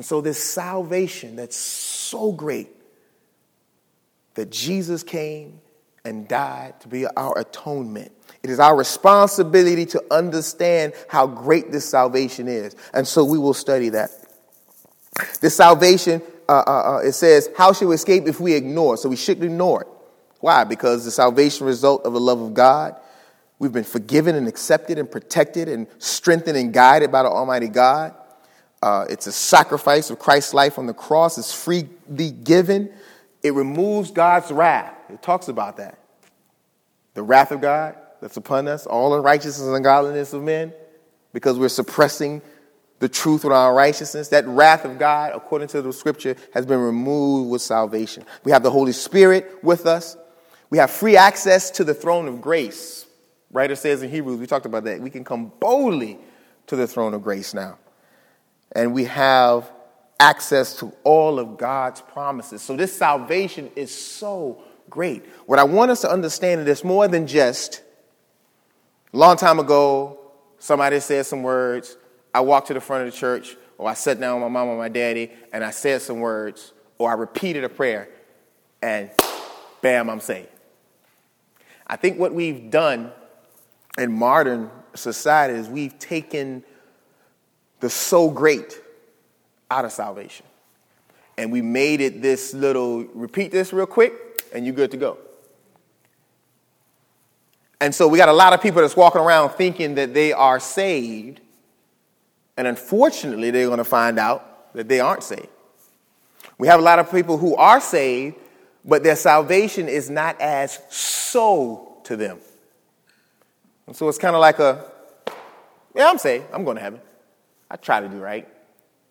And 0.00 0.04
so, 0.06 0.22
this 0.22 0.42
salvation 0.42 1.36
that's 1.36 1.58
so 1.58 2.32
great 2.32 2.70
that 4.32 4.50
Jesus 4.50 5.02
came 5.02 5.60
and 6.06 6.26
died 6.26 6.80
to 6.80 6.88
be 6.88 7.06
our 7.06 7.38
atonement, 7.38 8.10
It 8.42 8.48
is 8.48 8.60
our 8.60 8.74
responsibility 8.74 9.84
to 9.84 10.02
understand 10.10 10.94
how 11.06 11.26
great 11.26 11.70
this 11.70 11.84
salvation 11.84 12.48
is. 12.48 12.74
And 12.94 13.06
so 13.06 13.26
we 13.26 13.36
will 13.36 13.52
study 13.52 13.90
that. 13.90 14.08
This 15.42 15.54
salvation, 15.54 16.22
uh, 16.48 16.62
uh, 16.66 16.94
uh, 16.94 16.98
it 17.00 17.12
says, 17.12 17.50
how 17.54 17.74
should 17.74 17.88
we 17.88 17.94
escape 17.94 18.26
if 18.26 18.40
we 18.40 18.54
ignore? 18.54 18.96
So 18.96 19.10
we 19.10 19.16
shouldn't 19.16 19.44
ignore 19.44 19.82
it. 19.82 19.88
Why? 20.38 20.64
Because 20.64 21.04
the 21.04 21.10
salvation 21.10 21.66
result 21.66 22.06
of 22.06 22.14
the 22.14 22.20
love 22.20 22.40
of 22.40 22.54
God. 22.54 22.98
We've 23.58 23.70
been 23.70 23.84
forgiven 23.84 24.34
and 24.34 24.48
accepted 24.48 24.96
and 24.96 25.10
protected 25.10 25.68
and 25.68 25.86
strengthened 25.98 26.56
and 26.56 26.72
guided 26.72 27.12
by 27.12 27.22
the 27.22 27.28
Almighty 27.28 27.68
God. 27.68 28.14
Uh, 28.82 29.06
it's 29.10 29.26
a 29.26 29.32
sacrifice 29.32 30.10
of 30.10 30.18
Christ's 30.18 30.54
life 30.54 30.78
on 30.78 30.86
the 30.86 30.94
cross. 30.94 31.36
It's 31.36 31.52
freely 31.52 32.30
given. 32.30 32.90
It 33.42 33.54
removes 33.54 34.10
God's 34.10 34.50
wrath. 34.50 34.94
It 35.10 35.22
talks 35.22 35.48
about 35.48 35.76
that. 35.78 35.98
The 37.14 37.22
wrath 37.22 37.52
of 37.52 37.60
God 37.60 37.96
that's 38.20 38.36
upon 38.36 38.68
us, 38.68 38.86
all 38.86 39.14
unrighteousness 39.14 39.66
and 39.66 39.74
ungodliness 39.74 40.32
of 40.32 40.42
men, 40.42 40.72
because 41.32 41.58
we're 41.58 41.68
suppressing 41.68 42.42
the 42.98 43.08
truth 43.08 43.44
with 43.44 43.52
our 43.52 43.74
righteousness. 43.74 44.28
That 44.28 44.46
wrath 44.46 44.84
of 44.84 44.98
God, 44.98 45.32
according 45.34 45.68
to 45.68 45.82
the 45.82 45.92
scripture, 45.92 46.36
has 46.52 46.66
been 46.66 46.80
removed 46.80 47.50
with 47.50 47.62
salvation. 47.62 48.24
We 48.44 48.52
have 48.52 48.62
the 48.62 48.70
Holy 48.70 48.92
Spirit 48.92 49.62
with 49.62 49.86
us. 49.86 50.16
We 50.68 50.78
have 50.78 50.90
free 50.90 51.16
access 51.16 51.70
to 51.72 51.84
the 51.84 51.94
throne 51.94 52.28
of 52.28 52.40
grace. 52.40 53.06
Writer 53.50 53.74
says 53.74 54.02
in 54.02 54.10
Hebrews, 54.10 54.38
we 54.38 54.46
talked 54.46 54.66
about 54.66 54.84
that. 54.84 55.00
We 55.00 55.10
can 55.10 55.24
come 55.24 55.50
boldly 55.58 56.18
to 56.68 56.76
the 56.76 56.86
throne 56.86 57.14
of 57.14 57.22
grace 57.22 57.52
now. 57.52 57.78
And 58.72 58.94
we 58.94 59.04
have 59.04 59.70
access 60.18 60.76
to 60.78 60.92
all 61.02 61.38
of 61.38 61.56
God's 61.56 62.00
promises. 62.00 62.62
So 62.62 62.76
this 62.76 62.94
salvation 62.94 63.70
is 63.74 63.92
so 63.92 64.62
great. 64.88 65.24
What 65.46 65.58
I 65.58 65.64
want 65.64 65.90
us 65.90 66.02
to 66.02 66.10
understand 66.10 66.60
is 66.60 66.66
it's 66.66 66.84
more 66.84 67.08
than 67.08 67.26
just 67.26 67.82
a 69.12 69.16
long 69.16 69.36
time 69.36 69.58
ago, 69.58 70.20
somebody 70.58 71.00
said 71.00 71.26
some 71.26 71.42
words, 71.42 71.96
I 72.34 72.40
walked 72.40 72.68
to 72.68 72.74
the 72.74 72.80
front 72.80 73.06
of 73.06 73.12
the 73.12 73.18
church, 73.18 73.56
or 73.76 73.88
I 73.88 73.94
sat 73.94 74.20
down 74.20 74.40
with 74.40 74.52
my 74.52 74.60
mom 74.60 74.68
or 74.68 74.76
my 74.76 74.88
daddy, 74.88 75.32
and 75.52 75.64
I 75.64 75.70
said 75.70 76.02
some 76.02 76.20
words, 76.20 76.72
or 76.98 77.10
I 77.10 77.14
repeated 77.14 77.64
a 77.64 77.68
prayer, 77.68 78.08
and 78.82 79.10
bam, 79.80 80.10
I'm 80.10 80.20
saved. 80.20 80.48
I 81.86 81.96
think 81.96 82.18
what 82.20 82.32
we've 82.32 82.70
done 82.70 83.10
in 83.98 84.12
modern 84.12 84.70
society 84.94 85.54
is 85.54 85.68
we've 85.68 85.98
taken 85.98 86.62
the 87.80 87.90
so 87.90 88.30
great 88.30 88.80
out 89.70 89.84
of 89.84 89.92
salvation. 89.92 90.46
And 91.36 91.50
we 91.50 91.62
made 91.62 92.00
it 92.00 92.20
this 92.22 92.52
little, 92.54 93.04
repeat 93.14 93.50
this 93.50 93.72
real 93.72 93.86
quick, 93.86 94.12
and 94.54 94.64
you're 94.64 94.74
good 94.74 94.90
to 94.90 94.96
go. 94.96 95.18
And 97.80 97.94
so 97.94 98.06
we 98.06 98.18
got 98.18 98.28
a 98.28 98.34
lot 98.34 98.52
of 98.52 98.60
people 98.60 98.82
that's 98.82 98.96
walking 98.96 99.22
around 99.22 99.50
thinking 99.50 99.94
that 99.94 100.12
they 100.12 100.32
are 100.32 100.60
saved, 100.60 101.40
and 102.56 102.66
unfortunately, 102.66 103.50
they're 103.50 103.66
going 103.66 103.78
to 103.78 103.84
find 103.84 104.18
out 104.18 104.74
that 104.74 104.86
they 104.86 105.00
aren't 105.00 105.22
saved. 105.22 105.48
We 106.58 106.68
have 106.68 106.78
a 106.78 106.82
lot 106.82 106.98
of 106.98 107.10
people 107.10 107.38
who 107.38 107.56
are 107.56 107.80
saved, 107.80 108.36
but 108.84 109.02
their 109.02 109.16
salvation 109.16 109.88
is 109.88 110.10
not 110.10 110.38
as 110.40 110.78
so 110.90 111.96
to 112.04 112.16
them. 112.16 112.38
And 113.86 113.96
so 113.96 114.08
it's 114.08 114.18
kind 114.18 114.36
of 114.36 114.40
like 114.40 114.58
a, 114.58 114.84
yeah, 115.94 116.10
I'm 116.10 116.18
saved. 116.18 116.44
I'm 116.52 116.64
going 116.64 116.76
to 116.76 116.82
heaven. 116.82 117.00
I 117.70 117.76
try 117.76 118.00
to 118.00 118.08
do 118.08 118.18
right. 118.18 118.48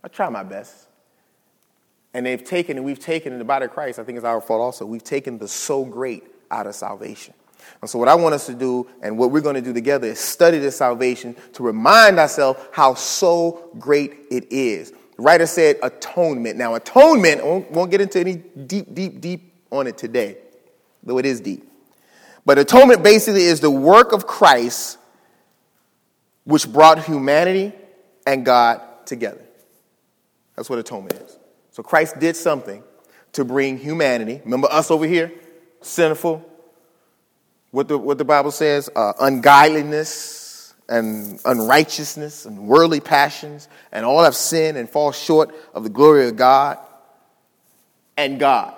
I 0.03 0.07
try 0.07 0.29
my 0.29 0.43
best. 0.43 0.87
And 2.13 2.25
they've 2.25 2.43
taken, 2.43 2.77
and 2.77 2.85
we've 2.85 2.99
taken 2.99 3.33
in 3.33 3.39
the 3.39 3.45
body 3.45 3.65
of 3.65 3.71
Christ, 3.71 3.99
I 3.99 4.03
think 4.03 4.17
it's 4.17 4.25
our 4.25 4.41
fault 4.41 4.61
also, 4.61 4.85
we've 4.85 5.03
taken 5.03 5.37
the 5.37 5.47
so 5.47 5.85
great 5.85 6.23
out 6.49 6.67
of 6.67 6.75
salvation. 6.75 7.33
And 7.81 7.89
so, 7.89 7.99
what 7.99 8.07
I 8.07 8.15
want 8.15 8.33
us 8.33 8.45
to 8.47 8.53
do, 8.53 8.89
and 9.01 9.17
what 9.17 9.31
we're 9.31 9.41
going 9.41 9.55
to 9.55 9.61
do 9.61 9.73
together, 9.73 10.07
is 10.07 10.19
study 10.19 10.57
the 10.59 10.71
salvation 10.71 11.35
to 11.53 11.63
remind 11.63 12.17
ourselves 12.17 12.59
how 12.71 12.95
so 12.95 13.69
great 13.77 14.13
it 14.31 14.51
is. 14.51 14.91
The 14.91 15.23
writer 15.23 15.45
said 15.45 15.77
atonement. 15.83 16.57
Now, 16.57 16.75
atonement, 16.75 17.43
won't, 17.45 17.69
won't 17.69 17.91
get 17.91 18.01
into 18.01 18.19
any 18.19 18.35
deep, 18.37 18.93
deep, 18.93 19.21
deep 19.21 19.53
on 19.71 19.87
it 19.87 19.97
today, 19.97 20.37
though 21.03 21.17
it 21.17 21.25
is 21.25 21.41
deep. 21.41 21.69
But 22.45 22.57
atonement 22.57 23.03
basically 23.03 23.43
is 23.43 23.59
the 23.59 23.69
work 23.69 24.13
of 24.13 24.25
Christ 24.25 24.97
which 26.45 26.71
brought 26.71 27.03
humanity 27.03 27.73
and 28.29 28.45
God 28.45 28.79
together. 29.07 29.41
That's 30.55 30.69
what 30.69 30.77
atonement 30.77 31.15
is. 31.15 31.37
So 31.71 31.81
Christ 31.81 32.19
did 32.19 32.35
something 32.35 32.83
to 33.33 33.43
bring 33.43 33.79
humanity. 33.79 34.39
Remember 34.43 34.67
us 34.71 34.91
over 34.91 35.05
here, 35.05 35.31
sinful, 35.81 36.45
what 37.71 37.87
the, 37.87 37.97
what 37.97 38.19
the 38.19 38.25
Bible 38.25 38.51
says 38.51 38.87
uh, 38.95 39.13
ungodliness 39.19 40.75
and 40.87 41.39
unrighteousness 41.43 42.45
and 42.45 42.67
worldly 42.67 42.99
passions, 42.99 43.67
and 43.91 44.05
all 44.05 44.23
have 44.23 44.35
sinned 44.35 44.77
and 44.77 44.87
fall 44.87 45.11
short 45.11 45.53
of 45.73 45.83
the 45.83 45.89
glory 45.89 46.27
of 46.27 46.35
God 46.35 46.77
and 48.15 48.39
God. 48.39 48.75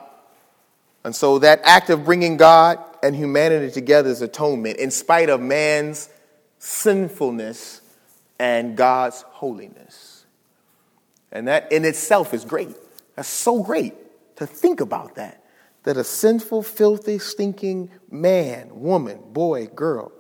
And 1.04 1.14
so 1.14 1.40
that 1.40 1.62
act 1.64 1.90
of 1.90 2.06
bringing 2.06 2.38
God 2.38 2.80
and 3.04 3.16
humanity 3.16 3.72
together 3.72 4.10
is 4.10 4.22
atonement 4.22 4.78
in 4.78 4.92
spite 4.92 5.30
of 5.30 5.42
man's 5.42 6.10
sinfulness 6.60 7.81
and 8.42 8.76
God's 8.76 9.22
holiness. 9.22 10.26
And 11.32 11.48
that 11.48 11.72
in 11.72 11.86
itself 11.86 12.34
is 12.34 12.44
great. 12.44 12.76
That's 13.16 13.30
so 13.30 13.62
great 13.62 13.94
to 14.38 14.48
think 14.48 14.82
about 14.82 15.16
that 15.16 15.38
that 15.84 15.98
a 15.98 16.04
sinful, 16.04 16.64
filthy, 16.64 17.18
stinking 17.18 17.90
man, 18.10 18.70
woman, 18.72 19.20
boy, 19.32 19.68
girl 19.68 20.12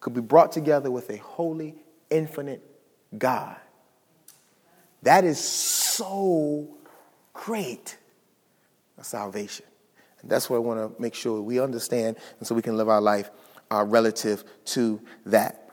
could 0.00 0.14
be 0.14 0.20
brought 0.20 0.52
together 0.52 0.90
with 0.90 1.10
a 1.10 1.16
holy, 1.18 1.74
infinite 2.10 2.62
God. 3.16 3.56
That 5.02 5.24
is 5.24 5.38
so 5.40 6.68
great 7.32 7.96
a 8.96 9.04
salvation. 9.04 9.66
And 10.20 10.30
that's 10.30 10.50
what 10.50 10.56
I 10.56 10.60
want 10.60 10.96
to 10.96 11.00
make 11.00 11.14
sure 11.14 11.40
we 11.40 11.60
understand 11.60 12.16
and 12.38 12.46
so 12.46 12.54
we 12.56 12.62
can 12.62 12.76
live 12.76 12.88
our 12.88 13.00
life 13.00 13.30
uh, 13.70 13.84
relative 13.84 14.44
to 14.66 15.00
that. 15.26 15.67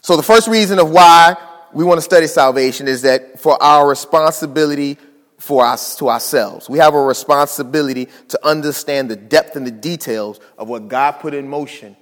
So, 0.00 0.16
the 0.16 0.22
first 0.22 0.48
reason 0.48 0.78
of 0.78 0.90
why 0.90 1.36
we 1.72 1.84
want 1.84 1.98
to 1.98 2.02
study 2.02 2.26
salvation 2.26 2.88
is 2.88 3.02
that 3.02 3.40
for 3.40 3.60
our 3.62 3.88
responsibility 3.88 4.96
for 5.38 5.64
us 5.64 5.96
to 5.96 6.08
ourselves. 6.08 6.68
We 6.68 6.78
have 6.78 6.94
a 6.94 7.00
responsibility 7.00 8.08
to 8.28 8.46
understand 8.46 9.08
the 9.08 9.16
depth 9.16 9.56
and 9.56 9.66
the 9.66 9.70
details 9.70 10.40
of 10.58 10.68
what 10.68 10.88
God 10.88 11.12
put 11.12 11.32
in 11.32 11.48
motion 11.48 11.96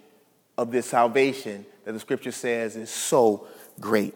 of 0.57 0.73
this 0.73 0.87
salvation 0.87 1.67
that 1.85 1.93
the 1.93 2.01
scripture 2.01 2.33
says 2.33 2.77
is 2.77 2.91
so 2.91 3.47
great. 3.79 4.15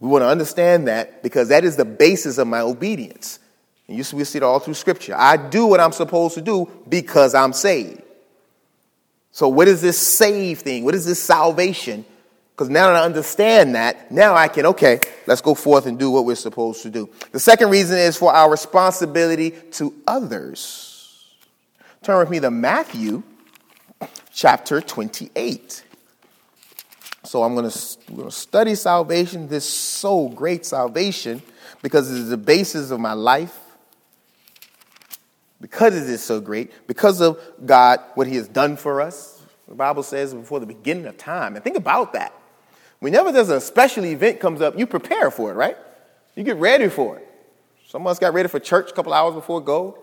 We 0.00 0.08
want 0.08 0.22
to 0.22 0.28
understand 0.28 0.88
that 0.88 1.22
because 1.22 1.48
that 1.48 1.64
is 1.64 1.76
the 1.76 1.84
basis 1.84 2.38
of 2.38 2.46
my 2.46 2.60
obedience. 2.60 3.38
And 3.88 3.96
you 3.96 4.04
see, 4.04 4.16
we 4.16 4.24
see 4.24 4.38
it 4.38 4.42
all 4.42 4.58
through 4.58 4.74
scripture. 4.74 5.14
I 5.16 5.36
do 5.36 5.66
what 5.66 5.80
I'm 5.80 5.92
supposed 5.92 6.34
to 6.34 6.40
do 6.40 6.68
because 6.88 7.34
I'm 7.34 7.52
saved. 7.52 8.02
So, 9.30 9.48
what 9.48 9.66
is 9.66 9.80
this 9.80 9.96
save 9.96 10.60
thing? 10.60 10.84
What 10.84 10.94
is 10.94 11.06
this 11.06 11.22
salvation? 11.22 12.04
Because 12.62 12.70
now 12.70 12.92
that 12.92 13.02
I 13.02 13.04
understand 13.04 13.74
that, 13.74 14.12
now 14.12 14.36
I 14.36 14.46
can, 14.46 14.66
okay, 14.66 15.00
let's 15.26 15.40
go 15.40 15.52
forth 15.52 15.86
and 15.86 15.98
do 15.98 16.12
what 16.12 16.24
we're 16.24 16.36
supposed 16.36 16.84
to 16.84 16.90
do. 16.90 17.10
The 17.32 17.40
second 17.40 17.70
reason 17.70 17.98
is 17.98 18.16
for 18.16 18.32
our 18.32 18.48
responsibility 18.48 19.50
to 19.72 19.92
others. 20.06 21.26
Turn 22.04 22.20
with 22.20 22.30
me 22.30 22.38
to 22.38 22.52
Matthew 22.52 23.24
chapter 24.32 24.80
28. 24.80 25.82
So 27.24 27.42
I'm 27.42 27.56
going 27.56 27.68
to 27.68 28.30
study 28.30 28.76
salvation, 28.76 29.48
this 29.48 29.68
so 29.68 30.28
great 30.28 30.64
salvation, 30.64 31.42
because 31.82 32.12
it 32.12 32.16
is 32.16 32.28
the 32.28 32.36
basis 32.36 32.92
of 32.92 33.00
my 33.00 33.14
life, 33.14 33.58
because 35.60 35.96
it 35.96 36.08
is 36.08 36.22
so 36.22 36.40
great, 36.40 36.70
because 36.86 37.20
of 37.20 37.40
God, 37.66 37.98
what 38.14 38.28
He 38.28 38.36
has 38.36 38.46
done 38.46 38.76
for 38.76 39.00
us. 39.00 39.42
The 39.66 39.74
Bible 39.74 40.04
says 40.04 40.32
before 40.32 40.60
the 40.60 40.66
beginning 40.66 41.06
of 41.06 41.18
time. 41.18 41.56
And 41.56 41.64
think 41.64 41.76
about 41.76 42.12
that. 42.12 42.32
Whenever 43.02 43.32
there's 43.32 43.48
a 43.48 43.60
special 43.60 44.04
event 44.04 44.38
comes 44.38 44.60
up, 44.60 44.78
you 44.78 44.86
prepare 44.86 45.28
for 45.32 45.50
it, 45.50 45.54
right? 45.54 45.76
You 46.36 46.44
get 46.44 46.54
ready 46.58 46.88
for 46.88 47.18
it. 47.18 47.28
Some 47.88 48.02
of 48.02 48.06
us 48.06 48.20
got 48.20 48.32
ready 48.32 48.48
for 48.48 48.60
church 48.60 48.92
a 48.92 48.94
couple 48.94 49.12
hours 49.12 49.34
before 49.34 49.60
go. 49.60 49.98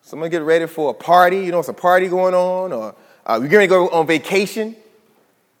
Someone 0.00 0.28
get 0.28 0.42
ready 0.42 0.66
for 0.66 0.90
a 0.90 0.94
party. 0.94 1.44
You 1.44 1.52
know, 1.52 1.60
it's 1.60 1.68
a 1.68 1.72
party 1.72 2.08
going 2.08 2.34
on, 2.34 2.72
or 2.72 2.96
uh, 3.24 3.38
you're 3.40 3.48
going 3.48 3.62
to 3.62 3.68
go 3.68 3.88
on 3.90 4.08
vacation. 4.08 4.74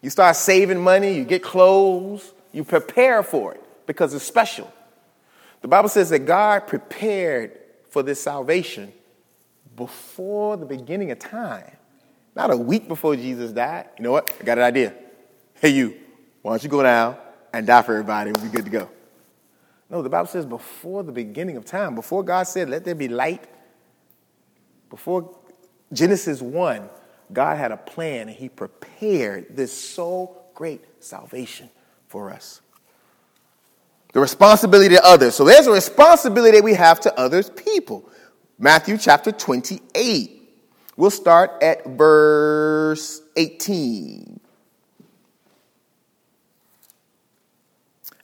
You 0.00 0.10
start 0.10 0.34
saving 0.34 0.82
money. 0.82 1.14
You 1.14 1.22
get 1.22 1.44
clothes. 1.44 2.32
You 2.50 2.64
prepare 2.64 3.22
for 3.22 3.54
it 3.54 3.62
because 3.86 4.12
it's 4.12 4.24
special. 4.24 4.68
The 5.60 5.68
Bible 5.68 5.88
says 5.88 6.10
that 6.10 6.26
God 6.26 6.66
prepared 6.66 7.60
for 7.90 8.02
this 8.02 8.20
salvation 8.20 8.92
before 9.76 10.56
the 10.56 10.66
beginning 10.66 11.12
of 11.12 11.20
time. 11.20 11.76
Not 12.34 12.50
a 12.50 12.56
week 12.56 12.88
before 12.88 13.14
Jesus 13.14 13.52
died. 13.52 13.88
You 13.98 14.02
know 14.02 14.10
what? 14.10 14.28
I 14.40 14.42
got 14.42 14.58
an 14.58 14.64
idea. 14.64 14.94
Hey, 15.54 15.68
you, 15.68 16.01
why 16.42 16.52
don't 16.52 16.62
you 16.62 16.68
go 16.68 16.82
down 16.82 17.16
and 17.52 17.66
die 17.66 17.82
for 17.82 17.92
everybody 17.92 18.30
and 18.30 18.36
we'll 18.36 18.50
be 18.50 18.56
good 18.56 18.64
to 18.64 18.70
go? 18.70 18.88
No, 19.88 20.02
the 20.02 20.08
Bible 20.08 20.26
says 20.26 20.46
before 20.46 21.02
the 21.02 21.12
beginning 21.12 21.56
of 21.56 21.64
time, 21.64 21.94
before 21.94 22.22
God 22.22 22.44
said, 22.44 22.68
let 22.68 22.84
there 22.84 22.94
be 22.94 23.08
light, 23.08 23.44
before 24.90 25.36
Genesis 25.92 26.40
1, 26.40 26.88
God 27.32 27.56
had 27.56 27.72
a 27.72 27.76
plan 27.76 28.28
and 28.28 28.36
He 28.36 28.48
prepared 28.48 29.56
this 29.56 29.72
so 29.72 30.36
great 30.54 30.82
salvation 31.02 31.70
for 32.08 32.30
us. 32.30 32.60
The 34.12 34.20
responsibility 34.20 34.94
to 34.96 35.04
others. 35.04 35.34
So 35.34 35.44
there's 35.44 35.66
a 35.66 35.72
responsibility 35.72 36.58
that 36.58 36.64
we 36.64 36.74
have 36.74 37.00
to 37.00 37.18
others 37.18 37.48
people. 37.48 38.08
Matthew 38.58 38.98
chapter 38.98 39.32
28. 39.32 40.38
We'll 40.96 41.10
start 41.10 41.62
at 41.62 41.86
verse 41.86 43.22
18. 43.36 44.40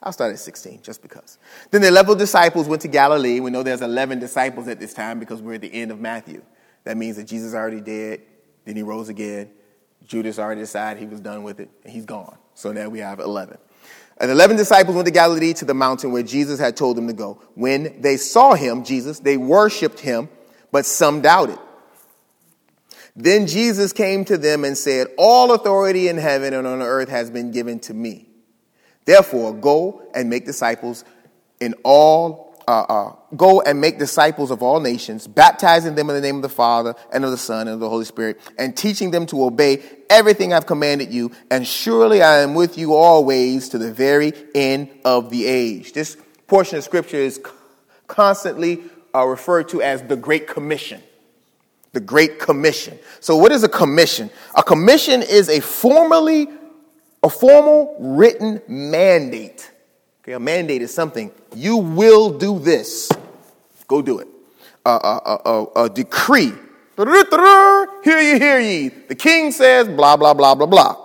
I'll 0.09 0.13
start 0.13 0.33
at 0.33 0.39
16, 0.39 0.81
just 0.81 1.03
because. 1.03 1.37
Then 1.71 1.83
the 1.83 1.89
11 1.89 2.17
disciples 2.17 2.67
went 2.67 2.81
to 2.81 2.89
Galilee. 2.89 3.41
We 3.41 3.51
know 3.51 3.63
there's 3.63 3.83
11 3.83 4.21
disciples 4.21 4.67
at 4.67 4.81
this 4.81 4.95
time 4.95 5.21
because 5.21 5.43
we're 5.43 5.57
at 5.57 5.61
the 5.61 5.71
end 5.71 5.91
of 5.91 6.01
Matthew. 6.01 6.43
That 6.85 6.97
means 6.97 7.17
that 7.17 7.25
Jesus 7.25 7.53
already 7.53 7.83
dead, 7.83 8.23
then 8.65 8.75
he 8.75 8.83
rose 8.83 9.11
again. 9.11 9.51
Judas 10.07 10.39
already 10.39 10.63
decided 10.63 10.99
he 10.99 11.07
was 11.07 11.21
done 11.21 11.43
with 11.43 11.61
it, 11.61 11.69
and 11.85 11.93
he's 11.93 12.07
gone. 12.07 12.39
So 12.55 12.73
now 12.73 12.89
we 12.89 13.01
have 13.01 13.21
11. 13.21 13.59
And 14.17 14.31
11 14.31 14.57
disciples 14.57 14.95
went 14.97 15.05
to 15.05 15.13
Galilee 15.13 15.53
to 15.53 15.67
the 15.67 15.75
mountain 15.75 16.11
where 16.11 16.23
Jesus 16.23 16.59
had 16.59 16.75
told 16.75 16.97
them 16.97 17.07
to 17.09 17.13
go. 17.13 17.43
When 17.55 18.01
they 18.01 18.17
saw 18.17 18.55
him, 18.55 18.85
Jesus, 18.85 19.21
they 19.21 19.37
worshiped 19.37 20.01
him, 20.01 20.31
but 20.73 20.87
some 20.87 21.21
doubted. 21.21 21.59
Then 23.15 23.47
Jesus 23.47 23.93
came 23.93 24.25
to 24.25 24.39
them 24.39 24.65
and 24.65 24.79
said, 24.79 25.09
All 25.19 25.53
authority 25.53 26.09
in 26.09 26.17
heaven 26.17 26.55
and 26.55 26.67
on 26.67 26.81
earth 26.81 27.11
has 27.11 27.31
been 27.31 27.51
given 27.51 27.79
to 27.81 27.93
me. 27.93 28.28
Therefore, 29.09 29.55
go 29.55 30.03
and 30.15 30.29
make 30.29 30.45
disciples 30.45 31.03
in 31.61 31.75
all 31.83 32.63
uh, 32.69 32.83
uh, 32.83 33.13
go 33.35 33.63
and 33.63 33.81
make 33.81 33.99
disciples 33.99 34.51
of 34.51 34.63
all 34.63 34.81
nations, 34.81 35.27
baptizing 35.27 35.95
them 35.95 36.11
in 36.11 36.15
the 36.15 36.21
name 36.21 36.37
of 36.37 36.43
the 36.43 36.51
Father 36.51 36.95
and 37.11 37.25
of 37.25 37.31
the 37.31 37.39
Son 37.39 37.61
and 37.61 37.71
of 37.71 37.81
the 37.81 37.89
Holy 37.89 38.05
Spirit, 38.05 38.39
and 38.59 38.77
teaching 38.77 39.11
them 39.11 39.25
to 39.25 39.43
obey 39.43 39.83
everything 40.11 40.53
I've 40.53 40.67
commanded 40.67 41.11
you. 41.11 41.33
And 41.51 41.67
surely 41.67 42.21
I 42.21 42.41
am 42.41 42.55
with 42.55 42.77
you 42.77 42.93
always 42.93 43.71
to 43.71 43.79
the 43.79 43.91
very 43.91 44.35
end 44.55 44.91
of 45.07 45.31
the 45.31 45.47
age. 45.47 45.95
This 45.95 46.19
portion 46.47 46.77
of 46.77 46.85
scripture 46.85 47.17
is 47.17 47.41
constantly 48.09 48.83
uh, 49.15 49.25
referred 49.25 49.71
to 49.71 49.81
as 49.81 50.03
the 50.03 50.17
Great 50.17 50.47
Commission. 50.47 51.03
The 51.93 52.01
Great 52.01 52.39
Commission. 52.39 52.99
So, 53.21 53.39
what 53.39 53.53
is 53.53 53.65
a 53.65 53.71
commission? 53.71 54.29
A 54.55 54.63
commission 54.63 55.23
is 55.23 55.49
a 55.49 55.61
formally, 55.61 56.49
a 57.23 57.31
formal 57.31 57.97
written 57.99 58.63
mandate 58.69 59.71
Okay, 60.29 60.35
a 60.35 60.39
mandate 60.39 60.83
is 60.83 60.93
something. 60.93 61.33
You 61.57 61.79
will 61.79 62.37
do 62.37 62.59
this. 62.59 63.11
Go 63.87 64.03
do 64.03 64.19
it. 64.19 64.29
A, 64.85 64.91
a, 64.91 65.41
a, 65.43 65.85
a 65.85 65.89
decree. 65.89 66.53
Hear 66.99 68.19
ye, 68.21 68.39
hear 68.39 68.61
ye. 68.61 68.89
The 68.89 69.15
king 69.15 69.53
says, 69.53 69.89
blah, 69.89 70.19
blah, 70.19 70.35
blah, 70.35 70.55
blah, 70.55 70.67
blah. 70.67 70.97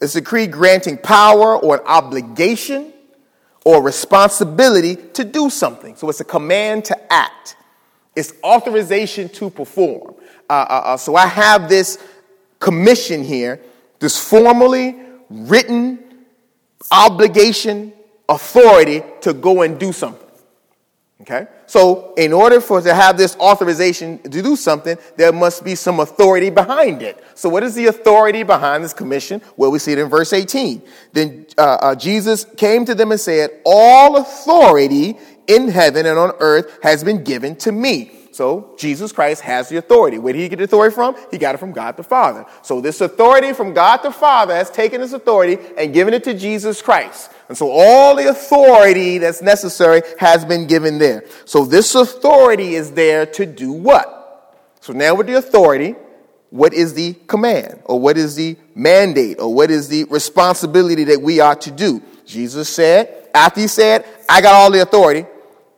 It's 0.00 0.16
a 0.16 0.20
decree 0.20 0.48
granting 0.48 0.98
power 0.98 1.56
or 1.56 1.76
an 1.76 1.86
obligation 1.86 2.92
or 3.64 3.80
responsibility 3.80 4.96
to 4.96 5.22
do 5.22 5.48
something. 5.48 5.94
So 5.94 6.08
it's 6.08 6.18
a 6.18 6.24
command 6.24 6.86
to 6.86 7.12
act. 7.12 7.54
It's 8.16 8.32
authorization 8.42 9.28
to 9.28 9.50
perform. 9.50 10.16
Uh, 10.50 10.52
uh, 10.52 10.82
uh, 10.84 10.96
so 10.96 11.14
I 11.14 11.28
have 11.28 11.68
this 11.68 11.98
commission 12.58 13.22
here, 13.22 13.60
this 14.00 14.18
formally 14.18 14.96
written 15.32 15.98
obligation 16.90 17.92
authority 18.28 19.02
to 19.22 19.32
go 19.32 19.62
and 19.62 19.78
do 19.78 19.92
something. 19.92 20.22
Okay? 21.22 21.46
So, 21.66 22.14
in 22.14 22.32
order 22.32 22.60
for 22.60 22.80
to 22.80 22.92
have 22.92 23.16
this 23.16 23.36
authorization 23.36 24.18
to 24.24 24.42
do 24.42 24.56
something, 24.56 24.98
there 25.16 25.32
must 25.32 25.64
be 25.64 25.76
some 25.76 26.00
authority 26.00 26.50
behind 26.50 27.00
it. 27.00 27.24
So, 27.34 27.48
what 27.48 27.62
is 27.62 27.76
the 27.76 27.86
authority 27.86 28.42
behind 28.42 28.82
this 28.82 28.92
commission? 28.92 29.40
Well, 29.56 29.70
we 29.70 29.78
see 29.78 29.92
it 29.92 29.98
in 29.98 30.08
verse 30.08 30.32
18. 30.32 30.82
Then 31.12 31.46
uh, 31.56 31.78
uh, 31.80 31.94
Jesus 31.94 32.44
came 32.56 32.84
to 32.86 32.94
them 32.94 33.12
and 33.12 33.20
said, 33.20 33.50
All 33.64 34.16
authority 34.16 35.16
in 35.46 35.68
heaven 35.68 36.06
and 36.06 36.18
on 36.18 36.32
earth 36.40 36.78
has 36.82 37.04
been 37.04 37.22
given 37.22 37.54
to 37.56 37.70
me. 37.70 38.21
So 38.32 38.74
Jesus 38.78 39.12
Christ 39.12 39.42
has 39.42 39.68
the 39.68 39.76
authority. 39.76 40.18
Where 40.18 40.32
did 40.32 40.40
he 40.40 40.48
get 40.48 40.56
the 40.56 40.64
authority 40.64 40.94
from? 40.94 41.14
He 41.30 41.36
got 41.36 41.54
it 41.54 41.58
from 41.58 41.72
God 41.72 41.98
the 41.98 42.02
Father. 42.02 42.46
So 42.62 42.80
this 42.80 43.02
authority 43.02 43.52
from 43.52 43.74
God 43.74 43.98
the 43.98 44.10
Father 44.10 44.54
has 44.54 44.70
taken 44.70 45.02
this 45.02 45.12
authority 45.12 45.58
and 45.76 45.92
given 45.92 46.14
it 46.14 46.24
to 46.24 46.32
Jesus 46.32 46.80
Christ. 46.80 47.30
And 47.48 47.58
so 47.58 47.70
all 47.70 48.16
the 48.16 48.30
authority 48.30 49.18
that's 49.18 49.42
necessary 49.42 50.00
has 50.18 50.46
been 50.46 50.66
given 50.66 50.98
there. 50.98 51.24
So 51.44 51.66
this 51.66 51.94
authority 51.94 52.74
is 52.74 52.92
there 52.92 53.26
to 53.26 53.44
do 53.44 53.70
what? 53.70 54.18
So 54.80 54.94
now 54.94 55.14
with 55.14 55.26
the 55.26 55.34
authority, 55.34 55.94
what 56.48 56.72
is 56.72 56.94
the 56.94 57.12
command 57.26 57.82
or 57.84 58.00
what 58.00 58.16
is 58.16 58.34
the 58.34 58.56
mandate 58.74 59.40
or 59.40 59.54
what 59.54 59.70
is 59.70 59.88
the 59.88 60.04
responsibility 60.04 61.04
that 61.04 61.20
we 61.20 61.40
are 61.40 61.56
to 61.56 61.70
do? 61.70 62.02
Jesus 62.24 62.70
said, 62.70 63.28
after 63.34 63.60
he 63.60 63.66
said, 63.66 64.06
I 64.28 64.40
got 64.40 64.54
all 64.54 64.70
the 64.70 64.80
authority, 64.80 65.26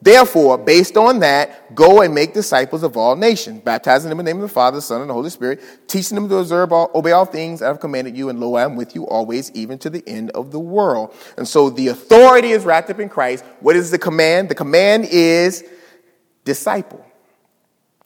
Therefore, 0.05 0.59
based 0.59 0.99
on 0.99 1.21
that, 1.21 1.75
go 1.75 2.03
and 2.03 2.15
make 2.15 2.35
disciples 2.35 2.83
of 2.83 2.95
all 2.95 3.17
nations, 3.17 3.63
baptizing 3.63 4.11
them 4.11 4.21
in 4.21 4.27
the 4.27 4.31
name 4.31 4.43
of 4.43 4.47
the 4.47 4.53
Father, 4.53 4.77
the 4.77 4.83
Son, 4.83 5.01
and 5.01 5.09
the 5.09 5.15
Holy 5.15 5.31
Spirit, 5.31 5.63
teaching 5.89 6.15
them 6.15 6.29
to 6.29 6.37
observe 6.37 6.75
all, 6.75 6.91
obey 6.95 7.13
all 7.13 7.25
things 7.25 7.63
I 7.63 7.69
have 7.69 7.81
commanded 7.81 8.15
you, 8.15 8.29
and 8.29 8.39
lo, 8.39 8.55
I 8.55 8.65
am 8.65 8.77
with 8.77 8.95
you 8.95 9.07
always, 9.07 9.51
even 9.53 9.79
to 9.79 9.89
the 9.89 10.07
end 10.07 10.31
of 10.33 10.51
the 10.51 10.61
world. 10.61 11.15
And 11.39 11.49
so 11.49 11.71
the 11.71 11.89
authority 11.89 12.51
is 12.51 12.67
wrapped 12.67 12.91
up 12.91 13.01
in 13.01 13.09
Christ. 13.09 13.47
What 13.61 13.77
is 13.77 13.91
the 13.91 13.99
command? 13.99 14.51
The 14.51 14.55
command 14.55 15.07
is 15.07 15.65
disciple. 16.45 17.03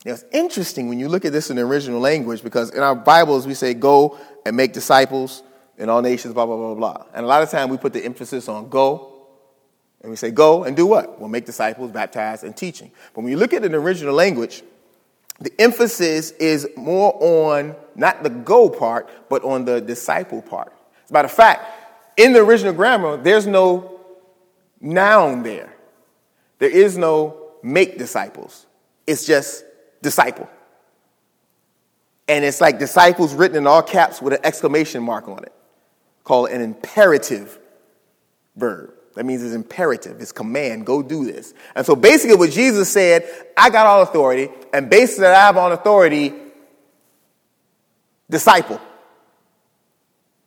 Now, 0.04 0.12
it's 0.12 0.24
interesting 0.30 0.88
when 0.88 1.00
you 1.00 1.08
look 1.08 1.24
at 1.24 1.32
this 1.32 1.50
in 1.50 1.56
the 1.56 1.62
original 1.62 1.98
language 1.98 2.44
because 2.44 2.70
in 2.70 2.80
our 2.80 2.94
Bibles 2.94 3.44
we 3.44 3.54
say 3.54 3.74
go 3.74 4.16
and 4.46 4.56
make 4.56 4.72
disciples 4.72 5.42
in 5.76 5.88
all 5.88 6.00
nations, 6.00 6.32
blah, 6.32 6.46
blah, 6.46 6.56
blah, 6.56 6.74
blah. 6.74 7.06
And 7.12 7.24
a 7.24 7.28
lot 7.28 7.42
of 7.42 7.50
time 7.50 7.70
we 7.70 7.76
put 7.76 7.92
the 7.92 8.04
emphasis 8.04 8.48
on 8.48 8.68
go 8.68 9.17
and 10.02 10.10
we 10.10 10.16
say, 10.16 10.30
go 10.30 10.64
and 10.64 10.76
do 10.76 10.86
what? 10.86 11.18
We'll 11.18 11.28
make 11.28 11.44
disciples, 11.44 11.90
baptize, 11.90 12.44
and 12.44 12.56
teaching. 12.56 12.90
But 13.14 13.22
when 13.22 13.32
you 13.32 13.36
look 13.36 13.52
at 13.52 13.62
the 13.62 13.74
original 13.74 14.14
language, 14.14 14.62
the 15.40 15.52
emphasis 15.60 16.30
is 16.32 16.68
more 16.76 17.16
on 17.20 17.74
not 17.94 18.22
the 18.22 18.30
go 18.30 18.68
part, 18.68 19.08
but 19.28 19.42
on 19.44 19.64
the 19.64 19.80
disciple 19.80 20.42
part. 20.42 20.72
As 21.04 21.10
a 21.10 21.12
matter 21.12 21.26
of 21.26 21.32
fact, 21.32 21.64
in 22.16 22.32
the 22.32 22.40
original 22.40 22.72
grammar, 22.72 23.16
there's 23.16 23.46
no 23.46 24.00
noun 24.80 25.42
there. 25.42 25.74
There 26.58 26.70
is 26.70 26.96
no 26.96 27.52
make 27.62 27.98
disciples. 27.98 28.66
It's 29.06 29.26
just 29.26 29.64
disciple. 30.02 30.48
And 32.26 32.44
it's 32.44 32.60
like 32.60 32.78
disciples 32.78 33.34
written 33.34 33.56
in 33.56 33.66
all 33.66 33.82
caps 33.82 34.20
with 34.20 34.34
an 34.34 34.40
exclamation 34.44 35.02
mark 35.02 35.28
on 35.28 35.44
it, 35.44 35.52
called 36.24 36.50
an 36.50 36.60
imperative 36.60 37.58
verb. 38.54 38.92
That 39.18 39.26
means 39.26 39.42
it's 39.42 39.52
imperative, 39.52 40.20
it's 40.20 40.30
command, 40.30 40.86
go 40.86 41.02
do 41.02 41.24
this. 41.24 41.52
And 41.74 41.84
so 41.84 41.96
basically, 41.96 42.36
what 42.36 42.52
Jesus 42.52 42.88
said, 42.88 43.28
I 43.56 43.68
got 43.68 43.84
all 43.84 44.02
authority, 44.02 44.48
and 44.72 44.88
based 44.88 45.18
on 45.18 45.22
that 45.22 45.34
I 45.34 45.40
have 45.40 45.56
all 45.56 45.72
authority, 45.72 46.32
disciple. 48.30 48.80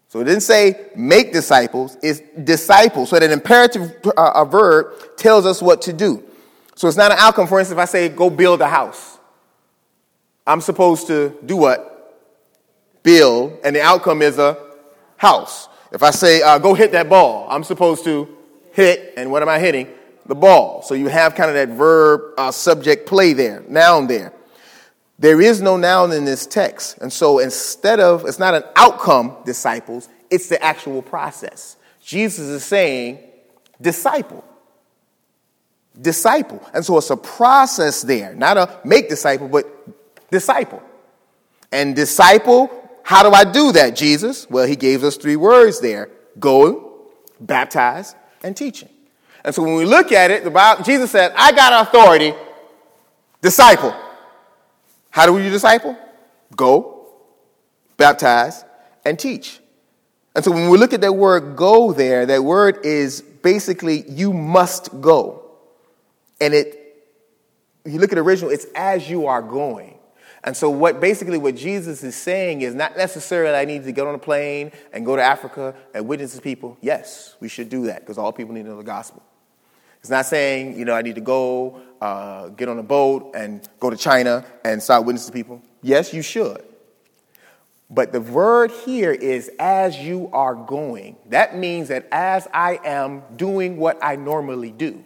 So 0.08 0.22
it 0.22 0.24
didn't 0.24 0.44
say 0.44 0.88
make 0.96 1.34
disciples, 1.34 1.98
it's 2.02 2.22
disciple. 2.42 3.06
So 3.06 3.20
that 3.20 3.30
imperative 3.30 3.94
uh, 4.16 4.46
verb 4.46 5.18
tells 5.18 5.46
us 5.46 5.62
what 5.62 5.82
to 5.82 5.92
do. 5.92 6.24
So 6.76 6.88
it's 6.88 6.96
not 6.96 7.12
an 7.12 7.18
outcome. 7.20 7.48
For 7.48 7.60
instance, 7.60 7.78
if 7.78 7.82
I 7.82 7.84
say 7.84 8.08
go 8.08 8.30
build 8.30 8.62
a 8.62 8.70
house, 8.70 9.20
I'm 10.48 10.62
supposed 10.62 11.08
to 11.08 11.38
do 11.46 11.58
what? 11.58 12.24
Build, 13.04 13.58
and 13.66 13.76
the 13.76 13.82
outcome 13.82 14.22
is 14.22 14.40
a 14.40 14.58
house. 15.18 15.68
If 15.92 16.04
I 16.04 16.12
say 16.12 16.42
uh, 16.42 16.58
go 16.58 16.74
hit 16.74 16.94
that 16.94 17.10
ball, 17.10 17.48
I'm 17.50 17.66
supposed 17.66 18.06
to 18.06 18.38
hit, 18.72 19.14
and 19.18 19.32
what 19.32 19.42
am 19.42 19.50
I 19.50 19.60
hitting? 19.60 19.88
The 20.26 20.36
ball. 20.36 20.82
So 20.82 20.94
you 20.94 21.08
have 21.08 21.36
kind 21.36 21.50
of 21.50 21.56
that 21.56 21.70
verb 21.76 22.34
uh, 22.38 22.52
subject 22.52 23.08
play 23.08 23.34
there, 23.34 23.64
noun 23.68 24.08
there. 24.08 24.34
There 25.20 25.40
is 25.40 25.62
no 25.62 25.78
noun 25.78 26.12
in 26.12 26.26
this 26.26 26.48
text. 26.48 26.98
And 26.98 27.14
so 27.14 27.40
instead 27.40 28.00
of, 28.00 28.26
it's 28.26 28.40
not 28.40 28.56
an 28.56 28.64
outcome, 28.76 29.38
disciples, 29.46 30.10
it's 30.32 30.50
the 30.50 30.62
actual 30.64 31.02
process. 31.02 31.76
Jesus 32.02 32.48
is 32.48 32.64
saying, 32.64 33.20
disciple. 33.80 34.44
Disciple. 36.00 36.66
And 36.74 36.84
so 36.84 36.98
it's 36.98 37.10
a 37.10 37.18
process 37.18 38.02
there, 38.02 38.34
not 38.34 38.58
a 38.58 38.80
make 38.84 39.10
disciple, 39.10 39.48
but 39.48 39.68
disciple. 40.32 40.82
And 41.72 41.96
disciple, 41.96 42.72
how 43.04 43.22
do 43.22 43.36
I 43.36 43.44
do 43.44 43.72
that, 43.74 43.96
Jesus? 43.96 44.50
Well, 44.50 44.66
he 44.66 44.76
gave 44.76 45.04
us 45.04 45.18
three 45.18 45.36
words 45.36 45.82
there 45.82 46.10
go, 46.40 47.12
baptize, 47.40 48.16
and 48.44 48.56
teaching. 48.56 48.90
And 49.44 49.54
so 49.54 49.64
when 49.64 49.76
we 49.76 49.86
look 49.86 50.12
at 50.12 50.32
it, 50.32 50.44
the 50.44 50.52
Bible, 50.52 50.84
Jesus 50.84 51.12
said, 51.12 51.34
I 51.36 51.52
got 51.52 51.88
authority, 51.88 52.34
disciple. 53.42 53.96
How 55.10 55.26
do 55.26 55.34
we 55.34 55.42
disciple? 55.50 55.98
Go, 56.56 57.08
baptize, 57.98 58.64
and 59.06 59.18
teach. 59.18 59.60
And 60.36 60.46
so 60.46 60.52
when 60.52 60.70
we 60.70 60.78
look 60.78 60.94
at 60.94 61.02
that 61.02 61.14
word 61.14 61.56
go 61.56 61.92
there, 61.92 62.26
that 62.26 62.44
word 62.44 62.86
is 62.86 63.22
basically 63.22 64.04
you 64.10 64.32
must 64.32 65.02
go. 65.02 65.44
And 66.40 66.54
it, 66.54 66.78
you 67.86 68.00
look 68.00 68.12
at 68.12 68.16
the 68.16 68.22
original, 68.22 68.52
it's 68.52 68.66
as 68.76 69.10
you 69.10 69.28
are 69.28 69.42
going. 69.42 69.98
And 70.44 70.58
so, 70.58 70.70
what 70.70 71.00
basically 71.00 71.38
what 71.38 71.56
Jesus 71.56 72.04
is 72.04 72.16
saying 72.16 72.62
is 72.62 72.74
not 72.74 72.98
necessarily 72.98 73.56
I 73.56 73.66
need 73.66 73.84
to 73.84 73.92
get 73.92 74.08
on 74.08 74.16
a 74.16 74.20
plane 74.20 74.72
and 74.92 75.06
go 75.06 75.16
to 75.16 75.22
Africa 75.22 75.76
and 75.94 76.08
witness 76.08 76.36
to 76.36 76.42
people. 76.42 76.78
Yes, 76.82 77.36
we 77.40 77.48
should 77.48 77.70
do 77.70 77.86
that 77.88 78.00
because 78.00 78.18
all 78.18 78.34
people 78.34 78.54
need 78.56 78.64
to 78.64 78.70
know 78.70 78.78
the 78.78 78.84
gospel. 78.84 79.22
It's 80.00 80.10
not 80.10 80.26
saying, 80.26 80.80
you 80.80 80.86
know, 80.86 80.96
I 80.96 81.04
need 81.04 81.14
to 81.16 81.22
go 81.22 81.80
uh, 82.02 82.50
get 82.50 82.68
on 82.70 82.80
a 82.80 82.84
boat 82.84 83.36
and 83.36 83.68
go 83.80 83.92
to 83.92 83.96
China 83.96 84.44
and 84.66 84.82
start 84.82 85.06
witnessing 85.06 85.32
to 85.32 85.34
people. 85.34 85.62
Yes, 85.84 86.12
you 86.12 86.24
should. 86.24 86.64
But 87.92 88.12
the 88.12 88.22
word 88.22 88.72
here 88.72 89.12
is 89.12 89.52
as 89.60 89.98
you 89.98 90.30
are 90.34 90.56
going. 90.56 91.18
That 91.28 91.56
means 91.56 91.90
that 91.90 92.08
as 92.12 92.48
I 92.52 92.80
am 92.84 93.22
doing 93.36 93.78
what 93.78 94.00
I 94.02 94.16
normally 94.16 94.72
do. 94.72 95.04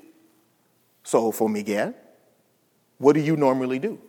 So 1.03 1.31
for 1.31 1.49
Miguel, 1.49 1.93
what 2.99 3.13
do 3.13 3.19
you 3.19 3.35
normally 3.35 3.79
do? 3.79 3.99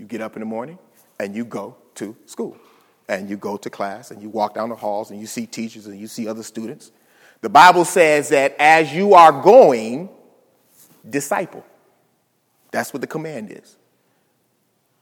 You 0.00 0.06
get 0.06 0.22
up 0.22 0.34
in 0.34 0.40
the 0.40 0.46
morning 0.46 0.78
and 1.18 1.36
you 1.36 1.44
go 1.44 1.76
to 1.96 2.16
school. 2.24 2.56
And 3.06 3.28
you 3.28 3.36
go 3.36 3.58
to 3.58 3.68
class 3.68 4.10
and 4.10 4.22
you 4.22 4.30
walk 4.30 4.54
down 4.54 4.70
the 4.70 4.76
halls 4.76 5.10
and 5.10 5.20
you 5.20 5.26
see 5.26 5.44
teachers 5.44 5.86
and 5.86 6.00
you 6.00 6.06
see 6.06 6.26
other 6.26 6.42
students. 6.42 6.90
The 7.42 7.50
Bible 7.50 7.84
says 7.84 8.30
that 8.30 8.56
as 8.58 8.94
you 8.94 9.12
are 9.12 9.42
going, 9.42 10.08
disciple. 11.08 11.66
That's 12.70 12.94
what 12.94 13.02
the 13.02 13.06
command 13.06 13.52
is. 13.52 13.76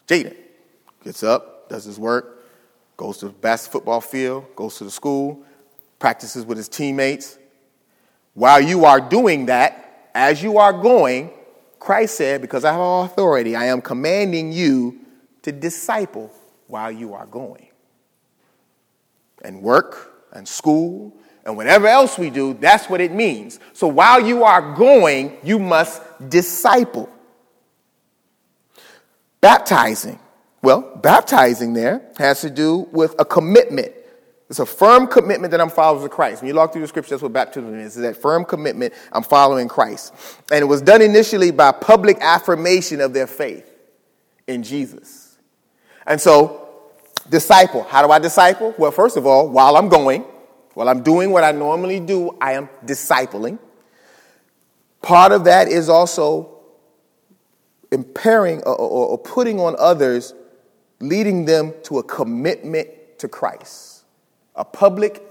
Jaden 0.08 0.34
gets 1.04 1.22
up, 1.22 1.68
does 1.68 1.84
his 1.84 1.98
work, 1.98 2.44
goes 2.96 3.18
to 3.18 3.26
the 3.26 3.32
basketball 3.32 4.00
field, 4.00 4.46
goes 4.56 4.78
to 4.78 4.84
the 4.84 4.90
school, 4.90 5.44
practices 6.00 6.44
with 6.44 6.56
his 6.56 6.68
teammates. 6.68 7.38
While 8.34 8.62
you 8.62 8.84
are 8.84 9.00
doing 9.00 9.46
that, 9.46 10.10
as 10.12 10.42
you 10.42 10.58
are 10.58 10.72
going, 10.72 11.30
Christ 11.88 12.18
said, 12.18 12.42
Because 12.42 12.66
I 12.66 12.72
have 12.72 13.10
authority, 13.10 13.56
I 13.56 13.64
am 13.64 13.80
commanding 13.80 14.52
you 14.52 14.98
to 15.40 15.50
disciple 15.50 16.30
while 16.66 16.92
you 16.92 17.14
are 17.14 17.24
going. 17.24 17.66
And 19.42 19.62
work 19.62 20.12
and 20.30 20.46
school 20.46 21.16
and 21.46 21.56
whatever 21.56 21.86
else 21.86 22.18
we 22.18 22.28
do, 22.28 22.52
that's 22.52 22.90
what 22.90 23.00
it 23.00 23.10
means. 23.10 23.58
So 23.72 23.88
while 23.88 24.20
you 24.20 24.44
are 24.44 24.74
going, 24.74 25.38
you 25.42 25.58
must 25.58 26.02
disciple. 26.28 27.08
Baptizing. 29.40 30.18
Well, 30.60 30.82
baptizing 31.02 31.72
there 31.72 32.02
has 32.18 32.42
to 32.42 32.50
do 32.50 32.86
with 32.92 33.14
a 33.18 33.24
commitment 33.24 33.94
it's 34.48 34.60
a 34.60 34.66
firm 34.66 35.06
commitment 35.06 35.50
that 35.50 35.60
I'm 35.60 35.68
followers 35.68 36.04
of 36.04 36.10
Christ. 36.10 36.40
When 36.40 36.48
you 36.48 36.54
log 36.54 36.72
through 36.72 36.80
the 36.80 36.88
scripture, 36.88 37.10
that's 37.10 37.22
what 37.22 37.34
baptism 37.34 37.78
is. 37.78 37.98
It's 37.98 38.02
that 38.02 38.16
firm 38.16 38.46
commitment 38.46 38.94
I'm 39.12 39.22
following 39.22 39.68
Christ. 39.68 40.14
And 40.50 40.62
it 40.62 40.64
was 40.64 40.80
done 40.80 41.02
initially 41.02 41.50
by 41.50 41.72
public 41.72 42.16
affirmation 42.20 43.02
of 43.02 43.12
their 43.12 43.26
faith 43.26 43.70
in 44.46 44.62
Jesus. 44.62 45.36
And 46.06 46.18
so, 46.18 46.66
disciple. 47.28 47.82
How 47.82 48.06
do 48.06 48.10
I 48.10 48.18
disciple? 48.18 48.74
Well, 48.78 48.90
first 48.90 49.18
of 49.18 49.26
all, 49.26 49.50
while 49.50 49.76
I'm 49.76 49.90
going, 49.90 50.22
while 50.72 50.88
I'm 50.88 51.02
doing 51.02 51.30
what 51.30 51.44
I 51.44 51.52
normally 51.52 52.00
do, 52.00 52.34
I 52.40 52.52
am 52.52 52.70
discipling. 52.86 53.58
Part 55.02 55.32
of 55.32 55.44
that 55.44 55.68
is 55.68 55.90
also 55.90 56.60
impairing 57.92 58.62
or, 58.62 58.74
or, 58.74 59.08
or 59.08 59.18
putting 59.18 59.60
on 59.60 59.76
others, 59.78 60.32
leading 61.00 61.44
them 61.44 61.74
to 61.82 61.98
a 61.98 62.02
commitment 62.02 62.88
to 63.18 63.28
Christ 63.28 63.87
a 64.58 64.64
public 64.64 65.22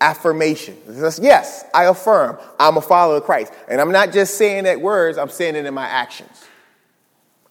affirmation. 0.00 0.76
Yes, 1.22 1.64
I 1.72 1.84
affirm 1.84 2.38
I'm 2.58 2.76
a 2.76 2.82
follower 2.82 3.16
of 3.16 3.24
Christ. 3.24 3.52
And 3.68 3.80
I'm 3.80 3.92
not 3.92 4.12
just 4.12 4.36
saying 4.36 4.64
that 4.64 4.80
words, 4.80 5.16
I'm 5.16 5.30
saying 5.30 5.56
it 5.56 5.64
in 5.64 5.72
my 5.72 5.86
actions. 5.86 6.44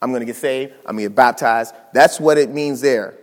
I'm 0.01 0.11
going 0.11 0.19
to 0.19 0.25
get 0.25 0.35
saved, 0.35 0.73
I'm 0.85 0.97
going 0.97 1.05
to 1.05 1.09
get 1.09 1.15
baptized. 1.15 1.73
That's 1.93 2.19
what 2.19 2.37
it 2.37 2.49
means 2.49 2.81
there. 2.81 3.15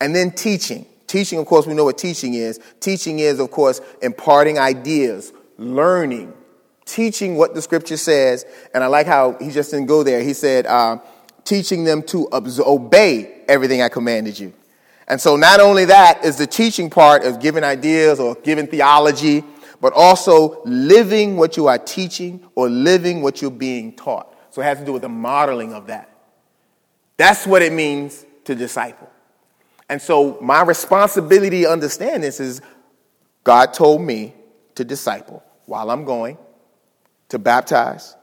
And 0.00 0.14
then 0.14 0.30
teaching. 0.30 0.86
Teaching, 1.06 1.38
of 1.38 1.46
course, 1.46 1.66
we 1.66 1.74
know 1.74 1.84
what 1.84 1.98
teaching 1.98 2.34
is. 2.34 2.60
Teaching 2.80 3.18
is, 3.18 3.38
of 3.38 3.50
course, 3.50 3.80
imparting 4.00 4.58
ideas, 4.58 5.32
learning, 5.58 6.32
teaching 6.86 7.36
what 7.36 7.54
the 7.54 7.60
scripture 7.60 7.96
says. 7.96 8.46
And 8.72 8.84
I 8.84 8.86
like 8.86 9.06
how 9.06 9.36
he 9.38 9.50
just 9.50 9.70
didn't 9.70 9.86
go 9.86 10.02
there. 10.02 10.22
He 10.22 10.32
said, 10.32 10.66
uh, 10.66 10.98
teaching 11.44 11.84
them 11.84 12.02
to 12.04 12.28
obey 12.32 13.42
everything 13.48 13.82
I 13.82 13.88
commanded 13.88 14.38
you. 14.38 14.54
And 15.08 15.20
so, 15.20 15.36
not 15.36 15.60
only 15.60 15.86
that 15.86 16.24
is 16.24 16.36
the 16.36 16.46
teaching 16.46 16.90
part 16.90 17.24
of 17.24 17.40
giving 17.40 17.64
ideas 17.64 18.20
or 18.20 18.34
giving 18.36 18.66
theology, 18.66 19.44
but 19.80 19.92
also 19.94 20.62
living 20.64 21.36
what 21.36 21.56
you 21.56 21.66
are 21.66 21.78
teaching 21.78 22.46
or 22.54 22.68
living 22.68 23.20
what 23.20 23.42
you're 23.42 23.50
being 23.50 23.94
taught. 23.94 24.34
So, 24.50 24.62
it 24.62 24.64
has 24.64 24.78
to 24.78 24.84
do 24.84 24.92
with 24.92 25.02
the 25.02 25.08
modeling 25.08 25.72
of 25.72 25.88
that. 25.88 26.08
That's 27.16 27.46
what 27.46 27.62
it 27.62 27.72
means 27.72 28.24
to 28.44 28.54
disciple. 28.54 29.10
And 29.88 30.00
so, 30.00 30.38
my 30.40 30.62
responsibility 30.62 31.62
to 31.62 31.70
understand 31.70 32.22
this 32.22 32.40
is 32.40 32.62
God 33.44 33.74
told 33.74 34.00
me 34.00 34.34
to 34.76 34.84
disciple 34.84 35.42
while 35.66 35.90
I'm 35.90 36.04
going, 36.04 36.38
to 37.28 37.38
baptize, 37.38 38.14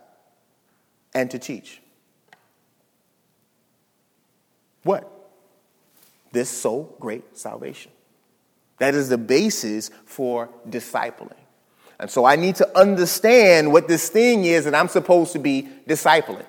and 1.14 1.30
to 1.32 1.40
teach. 1.40 1.82
What? 4.84 5.19
This 6.32 6.50
so 6.50 6.96
great 7.00 7.38
salvation. 7.38 7.92
That 8.80 8.96
is 8.96 9.10
the 9.10 9.18
basis 9.18 9.92
for 10.06 10.50
discipling. 10.68 11.34
And 12.00 12.10
so 12.10 12.24
I 12.26 12.38
need 12.38 12.56
to 12.56 12.78
understand 12.80 13.74
what 13.74 13.88
this 13.88 14.10
thing 14.10 14.46
is 14.46 14.64
that 14.66 14.74
I'm 14.74 14.88
supposed 14.88 15.34
to 15.34 15.40
be 15.40 15.68
discipling. 15.88 16.46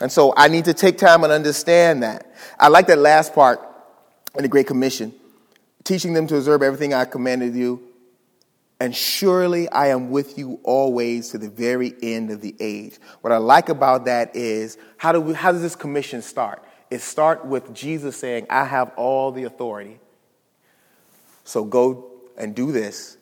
And 0.00 0.12
so 0.12 0.34
I 0.36 0.48
need 0.48 0.66
to 0.66 0.74
take 0.74 0.98
time 0.98 1.24
and 1.24 1.32
understand 1.32 2.02
that. 2.02 2.34
I 2.58 2.68
like 2.68 2.86
that 2.88 2.98
last 2.98 3.34
part 3.34 3.60
in 4.34 4.42
the 4.42 4.48
Great 4.48 4.66
Commission 4.66 5.14
teaching 5.84 6.12
them 6.12 6.26
to 6.28 6.36
observe 6.36 6.62
everything 6.62 6.94
I 6.94 7.04
commanded 7.04 7.54
you. 7.54 7.82
And 8.80 8.94
surely 8.94 9.68
I 9.68 9.88
am 9.88 10.10
with 10.10 10.38
you 10.38 10.58
always 10.64 11.28
to 11.30 11.38
the 11.38 11.48
very 11.48 11.94
end 12.02 12.30
of 12.30 12.40
the 12.40 12.54
age. 12.58 12.98
What 13.20 13.32
I 13.32 13.36
like 13.36 13.68
about 13.68 14.06
that 14.06 14.34
is 14.34 14.76
how, 14.96 15.12
do 15.12 15.20
we, 15.20 15.34
how 15.34 15.52
does 15.52 15.62
this 15.62 15.76
commission 15.76 16.20
start? 16.20 16.64
It 16.92 17.00
starts 17.00 17.42
with 17.46 17.72
Jesus 17.72 18.18
saying, 18.18 18.48
I 18.50 18.66
have 18.66 18.92
all 18.96 19.32
the 19.32 19.44
authority. 19.44 19.98
So 21.42 21.64
go 21.64 22.10
and 22.36 22.54
do 22.54 22.70
this. 22.70 23.16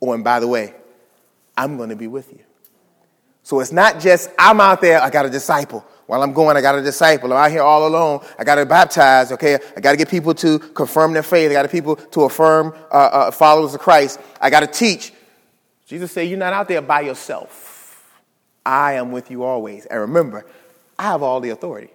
Oh, 0.00 0.12
and 0.12 0.22
by 0.22 0.38
the 0.38 0.46
way, 0.46 0.72
I'm 1.56 1.76
going 1.76 1.88
to 1.88 1.96
be 1.96 2.06
with 2.06 2.32
you. 2.32 2.38
So 3.42 3.58
it's 3.58 3.72
not 3.72 3.98
just 3.98 4.30
I'm 4.38 4.60
out 4.60 4.80
there, 4.80 5.02
I 5.02 5.10
got 5.10 5.26
a 5.26 5.30
disciple. 5.30 5.84
While 6.06 6.22
I'm 6.22 6.32
going, 6.32 6.56
I 6.56 6.60
got 6.60 6.78
a 6.78 6.80
disciple. 6.80 7.32
I'm 7.32 7.44
out 7.44 7.50
here 7.50 7.62
all 7.62 7.88
alone. 7.88 8.24
I 8.38 8.44
got 8.44 8.54
to 8.54 8.64
baptize, 8.64 9.32
okay? 9.32 9.58
I 9.76 9.80
got 9.80 9.90
to 9.90 9.96
get 9.96 10.08
people 10.08 10.32
to 10.34 10.60
confirm 10.60 11.12
their 11.12 11.24
faith. 11.24 11.50
I 11.50 11.54
got 11.54 11.62
to 11.62 11.68
people 11.68 11.96
to 11.96 12.22
affirm 12.22 12.72
uh, 12.92 12.94
uh, 12.94 13.30
followers 13.32 13.74
of 13.74 13.80
Christ. 13.80 14.20
I 14.40 14.48
got 14.48 14.60
to 14.60 14.68
teach. 14.68 15.12
Jesus 15.86 16.12
said, 16.12 16.28
You're 16.28 16.38
not 16.38 16.52
out 16.52 16.68
there 16.68 16.82
by 16.82 17.00
yourself. 17.00 18.14
I 18.64 18.92
am 18.92 19.10
with 19.10 19.28
you 19.28 19.42
always. 19.42 19.86
And 19.86 20.02
remember, 20.02 20.46
I 20.96 21.02
have 21.02 21.24
all 21.24 21.40
the 21.40 21.50
authority. 21.50 21.90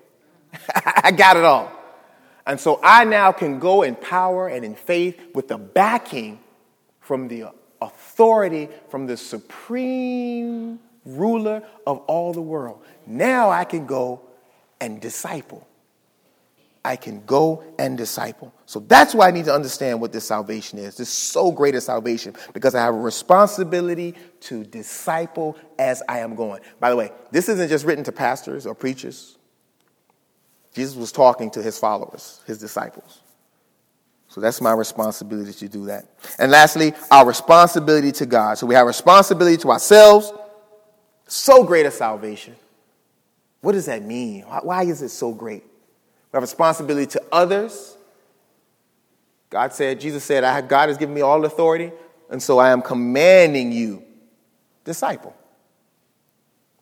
I 0.76 1.12
got 1.12 1.38
it 1.38 1.44
all. 1.44 1.72
And 2.46 2.60
so 2.60 2.80
I 2.84 3.06
now 3.06 3.32
can 3.32 3.60
go 3.60 3.84
in 3.84 3.96
power 3.96 4.48
and 4.48 4.66
in 4.66 4.76
faith 4.76 5.20
with 5.34 5.48
the 5.48 5.58
backing 5.58 6.40
from 7.00 7.28
the 7.28 7.46
authority 7.82 8.70
from 8.90 9.08
the 9.08 9.18
supreme 9.18 10.80
ruler 11.06 11.64
of 11.86 11.98
all 12.00 12.34
the 12.34 12.42
world. 12.42 12.84
Now 13.06 13.50
I 13.50 13.66
can 13.66 13.86
go 13.86 14.22
and 14.80 15.02
disciple. 15.02 15.68
I 16.86 16.98
can 16.98 17.24
go 17.26 17.64
and 17.80 17.98
disciple. 17.98 18.54
So 18.66 18.82
that's 18.82 19.16
why 19.16 19.30
I 19.30 19.32
need 19.32 19.46
to 19.46 19.54
understand 19.54 20.02
what 20.02 20.12
this 20.12 20.28
salvation 20.28 20.80
is. 20.80 20.98
This 20.98 21.08
so 21.08 21.50
great 21.50 21.76
a 21.76 21.82
salvation 21.82 22.36
because 22.54 22.76
I 22.76 22.82
have 22.82 22.94
a 22.94 22.98
responsibility 22.98 24.16
to 24.42 24.66
disciple 24.66 25.58
as 25.80 26.04
I 26.10 26.20
am 26.20 26.36
going. 26.36 26.62
By 26.82 26.90
the 26.90 26.98
way, 26.98 27.12
this 27.32 27.48
isn't 27.48 27.70
just 27.70 27.86
written 27.86 28.04
to 28.06 28.12
pastors 28.12 28.66
or 28.66 28.76
preachers 28.76 29.38
Jesus 30.74 30.96
was 30.96 31.12
talking 31.12 31.52
to 31.52 31.62
his 31.62 31.78
followers, 31.78 32.42
his 32.46 32.58
disciples. 32.58 33.20
So 34.28 34.42
that's 34.42 34.60
my 34.60 34.74
responsibility 34.74 35.54
to 35.54 35.70
do 35.70 35.86
that. 35.86 36.06
And 36.40 36.52
lastly, 36.52 36.94
our 37.12 37.26
responsibility 37.26 38.12
to 38.14 38.26
God. 38.26 38.58
So 38.58 38.66
we 38.66 38.74
have 38.74 38.88
responsibility 38.88 39.58
to 39.58 39.70
ourselves. 39.70 40.34
So 41.28 41.64
great 41.64 41.86
a 41.86 41.92
salvation. 41.92 42.56
What 43.62 43.74
does 43.74 43.86
that 43.86 44.04
mean? 44.04 44.42
Why 44.42 44.84
is 44.84 45.04
it 45.04 45.10
so 45.10 45.32
great? 45.32 45.64
We 45.64 46.38
have 46.38 46.42
responsibility 46.42 47.06
to 47.12 47.24
others. 47.32 47.96
God 49.52 49.72
said, 49.72 50.00
Jesus 50.00 50.24
said, 50.24 50.44
I, 50.44 50.62
God 50.62 50.90
has 50.90 50.98
given 50.98 51.14
me 51.14 51.22
all 51.22 51.46
authority, 51.46 51.92
and 52.32 52.42
so 52.42 52.58
I 52.58 52.72
am 52.72 52.82
commanding 52.82 53.72
you, 53.72 54.04
disciple. 54.84 55.36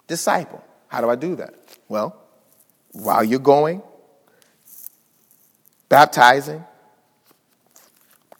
Disciple. 0.07 0.63
How 0.87 1.01
do 1.01 1.09
I 1.09 1.15
do 1.15 1.35
that? 1.35 1.53
Well, 1.89 2.20
while 2.93 3.23
you're 3.23 3.39
going, 3.39 3.81
baptizing, 5.89 6.63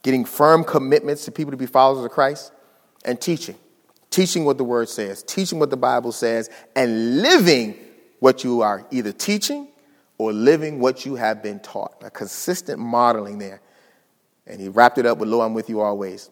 getting 0.04 0.26
firm 0.26 0.64
commitments 0.64 1.26
to 1.26 1.32
people 1.32 1.52
to 1.52 1.58
be 1.58 1.66
followers 1.66 2.04
of 2.04 2.12
Christ, 2.12 2.52
and 3.06 3.20
teaching. 3.20 3.56
Teaching 4.10 4.44
what 4.44 4.58
the 4.58 4.64
Word 4.64 4.90
says, 4.90 5.24
teaching 5.24 5.58
what 5.60 5.70
the 5.70 5.78
Bible 5.78 6.12
says, 6.12 6.50
and 6.76 7.22
living 7.22 7.76
what 8.20 8.44
you 8.44 8.62
are 8.62 8.86
either 8.92 9.12
teaching 9.12 9.68
or 10.18 10.34
living 10.34 10.80
what 10.80 11.06
you 11.06 11.16
have 11.16 11.42
been 11.42 11.60
taught. 11.60 11.96
A 12.04 12.12
consistent 12.12 12.78
modeling 12.78 13.38
there. 13.38 13.62
And 14.46 14.60
he 14.60 14.68
wrapped 14.68 14.98
it 14.98 15.06
up 15.06 15.18
with, 15.18 15.30
Lo, 15.30 15.42
I'm 15.42 15.54
with 15.54 15.70
you 15.70 15.80
always. 15.80 16.30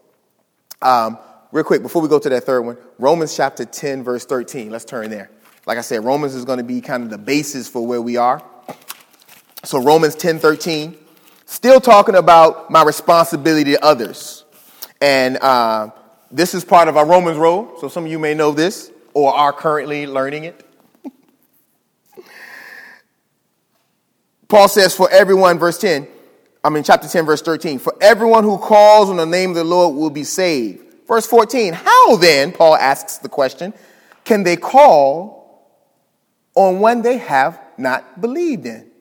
Um, 0.82 1.18
real 1.52 1.64
quick, 1.64 1.82
before 1.82 2.02
we 2.02 2.08
go 2.08 2.20
to 2.20 2.30
that 2.30 2.44
third 2.44 2.62
one, 2.62 2.78
Romans 2.98 3.36
chapter 3.36 3.66
10, 3.66 4.04
verse 4.04 4.26
13. 4.26 4.70
Let's 4.70 4.86
turn 4.86 5.10
there. 5.10 5.32
Like 5.70 5.78
I 5.78 5.82
said, 5.82 6.04
Romans 6.04 6.34
is 6.34 6.46
going 6.46 6.58
to 6.58 6.64
be 6.64 6.82
kind 6.82 7.04
of 7.04 7.12
the 7.12 7.18
basis 7.20 7.68
for 7.70 7.86
where 7.86 8.02
we 8.02 8.18
are. 8.18 8.42
So 9.64 9.80
Romans 9.80 10.16
10, 10.16 10.40
13, 10.40 10.98
still 11.46 11.80
talking 11.80 12.16
about 12.16 12.72
my 12.72 12.82
responsibility 12.82 13.74
to 13.74 13.86
others. 13.86 14.46
And 15.00 15.38
uh, 15.38 15.92
this 16.32 16.56
is 16.56 16.66
part 16.66 16.88
of 16.88 16.98
our 16.98 17.06
Romans 17.06 17.38
road. 17.38 17.78
So 17.80 17.88
some 17.88 18.06
of 18.06 18.10
you 18.10 18.18
may 18.18 18.34
know 18.34 18.52
this 18.52 18.92
or 19.14 19.32
are 19.32 19.54
currently 19.54 20.08
learning 20.08 20.46
it. 20.46 20.68
Paul 24.48 24.70
says, 24.70 24.96
for 24.96 25.08
everyone, 25.12 25.60
verse 25.60 25.78
10, 25.78 26.08
I 26.64 26.70
mean, 26.72 26.82
chapter 26.82 27.08
10, 27.08 27.28
verse 27.28 27.44
13, 27.44 27.78
for 27.78 27.94
everyone 28.02 28.44
who 28.44 28.58
calls 28.58 29.12
on 29.12 29.18
the 29.18 29.26
name 29.28 29.52
of 29.52 29.56
the 29.56 29.64
Lord 29.64 29.96
will 29.96 30.10
be 30.10 30.24
saved. 30.24 30.84
Verse 31.08 31.28
14, 31.28 31.74
how 31.74 32.16
then, 32.16 32.54
Paul 32.54 32.76
asks 32.76 33.20
the 33.20 33.30
question, 33.30 33.72
can 34.24 34.42
they 34.42 34.56
call 34.56 35.39
on 36.60 36.82
one 36.82 37.01
they 37.01 37.18
have 37.18 37.57
not 37.78 38.20
believed 38.20 38.66
in? 38.66 38.91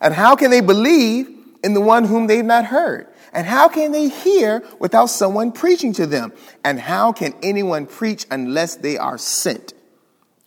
And 0.00 0.14
how 0.14 0.36
can 0.36 0.52
they 0.52 0.60
believe 0.60 1.28
in 1.64 1.74
the 1.74 1.80
one 1.80 2.04
whom 2.04 2.28
they've 2.28 2.44
not 2.44 2.64
heard? 2.64 3.08
And 3.32 3.44
how 3.44 3.68
can 3.68 3.90
they 3.90 4.08
hear 4.08 4.62
without 4.78 5.06
someone 5.06 5.50
preaching 5.50 5.92
to 5.94 6.06
them? 6.06 6.32
And 6.64 6.78
how 6.78 7.12
can 7.12 7.34
anyone 7.42 7.86
preach 7.86 8.24
unless 8.30 8.76
they 8.76 8.96
are 8.98 9.18
sent? 9.18 9.74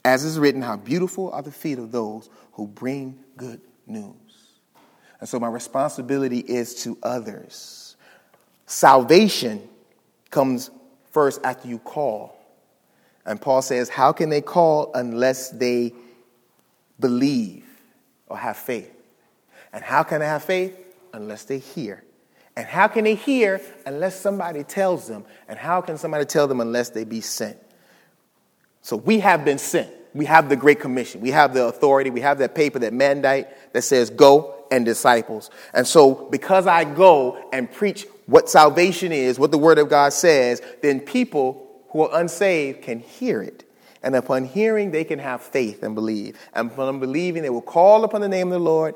As 0.06 0.24
is 0.24 0.40
written, 0.40 0.62
how 0.62 0.78
beautiful 0.78 1.30
are 1.32 1.42
the 1.42 1.52
feet 1.52 1.78
of 1.78 1.92
those 1.92 2.30
who 2.54 2.68
bring 2.68 3.20
good 3.36 3.60
news. 3.86 4.16
And 5.20 5.28
so 5.28 5.42
my 5.42 5.50
responsibility 5.50 6.40
is 6.40 6.84
to 6.84 6.98
others. 7.04 7.98
Salvation 8.66 9.68
comes 10.30 10.72
first 11.12 11.42
after 11.44 11.68
you 11.68 11.80
call. 11.80 12.40
And 13.26 13.42
Paul 13.42 13.62
says, 13.62 13.90
How 13.90 14.14
can 14.14 14.30
they 14.30 14.42
call 14.42 14.92
unless 14.94 15.50
they 15.50 15.94
believe 17.00 17.66
or 18.28 18.38
have 18.38 18.58
faith? 18.58 18.92
And 19.74 19.84
how 19.84 20.04
can 20.04 20.20
they 20.20 20.26
have 20.26 20.44
faith? 20.44 20.78
Unless 21.14 21.46
they 21.46 21.60
hear. 21.60 22.04
And 22.56 22.68
how 22.68 22.88
can 22.88 23.06
they 23.06 23.16
hear 23.16 23.62
unless 23.86 24.20
somebody 24.20 24.64
tells 24.64 25.08
them? 25.08 25.26
And 25.48 25.58
how 25.58 25.82
can 25.82 25.98
somebody 25.98 26.26
tell 26.26 26.48
them 26.48 26.60
unless 26.60 26.90
they 26.90 27.04
be 27.04 27.22
sent? 27.22 27.58
So 28.82 28.98
we 28.98 29.20
have 29.20 29.46
been 29.46 29.58
sent. 29.58 29.90
We 30.14 30.26
have 30.26 30.50
the 30.50 30.56
Great 30.56 30.80
Commission. 30.80 31.22
We 31.22 31.32
have 31.32 31.54
the 31.54 31.66
authority. 31.66 32.10
We 32.10 32.22
have 32.22 32.40
that 32.40 32.56
paper, 32.56 32.80
that 32.80 32.94
mandate 32.94 33.48
that 33.74 33.84
says, 33.84 34.10
Go 34.10 34.66
and 34.72 34.86
disciples. 34.86 35.50
And 35.74 35.88
so, 35.88 36.28
because 36.32 36.68
I 36.68 36.84
go 36.84 37.50
and 37.54 37.72
preach 37.72 38.08
what 38.26 38.50
salvation 38.50 39.12
is, 39.12 39.40
what 39.40 39.52
the 39.52 39.58
Word 39.58 39.78
of 39.80 39.90
God 39.90 40.14
says, 40.14 40.62
then 40.82 41.00
people 41.00 41.68
who 41.90 42.02
are 42.02 42.20
unsaved 42.20 42.82
can 42.82 43.00
hear 43.00 43.42
it. 43.42 43.69
And 44.02 44.16
upon 44.16 44.46
hearing, 44.46 44.92
they 44.92 45.04
can 45.04 45.20
have 45.20 45.42
faith 45.42 45.84
and 45.84 45.94
believe. 45.94 46.40
And 46.54 46.72
upon 46.72 47.00
believing, 47.00 47.44
they 47.44 47.50
will 47.50 47.62
call 47.62 48.04
upon 48.04 48.22
the 48.22 48.30
name 48.30 48.48
of 48.48 48.54
the 48.54 48.60
Lord 48.60 48.96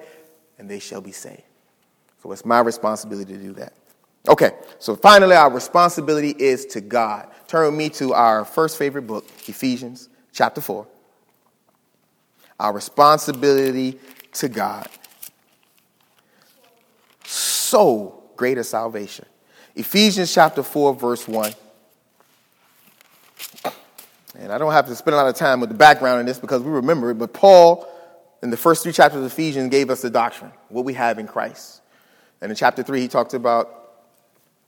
and 0.57 0.69
they 0.69 0.79
shall 0.79 1.01
be 1.01 1.11
saved. 1.11 1.43
So 2.21 2.31
it's 2.31 2.45
my 2.45 2.61
responsibility 2.61 3.33
to 3.33 3.39
do 3.39 3.53
that. 3.53 3.73
Okay, 4.29 4.51
so 4.79 4.95
finally, 4.95 5.35
our 5.35 5.51
responsibility 5.51 6.29
is 6.29 6.65
to 6.67 6.79
God. 6.79 7.27
Turn 7.47 7.65
with 7.65 7.75
me 7.75 7.89
to 7.89 8.13
our 8.13 8.45
first 8.45 8.77
favorite 8.77 9.01
book, 9.01 9.25
Ephesians 9.47 10.07
chapter 10.31 10.61
4. 10.61 10.87
Our 12.59 12.71
responsibility 12.71 13.99
to 14.33 14.47
God 14.47 14.87
so 17.73 18.23
great 18.35 18.59
a 18.59 18.63
salvation. 18.63 19.25
Ephesians 19.75 20.31
chapter 20.31 20.61
4, 20.61 20.93
verse 20.93 21.27
1. 21.27 21.53
And 24.37 24.51
I 24.51 24.57
don't 24.57 24.71
have 24.71 24.87
to 24.87 24.95
spend 24.95 25.13
a 25.13 25.17
lot 25.17 25.27
of 25.27 25.35
time 25.35 25.59
with 25.59 25.69
the 25.69 25.75
background 25.75 26.19
in 26.19 26.25
this 26.25 26.39
because 26.39 26.61
we 26.61 26.71
remember 26.71 27.11
it, 27.11 27.15
but 27.15 27.33
Paul, 27.33 27.87
in 28.41 28.49
the 28.49 28.57
first 28.57 28.83
three 28.83 28.91
chapters 28.91 29.19
of 29.19 29.31
Ephesians, 29.31 29.69
gave 29.69 29.89
us 29.89 30.01
the 30.01 30.09
doctrine, 30.09 30.51
what 30.69 30.85
we 30.85 30.93
have 30.95 31.19
in 31.19 31.27
Christ. 31.27 31.81
And 32.41 32.51
in 32.51 32.55
chapter 32.55 32.83
3, 32.83 33.01
he 33.01 33.07
talked 33.07 33.33
about, 33.33 33.91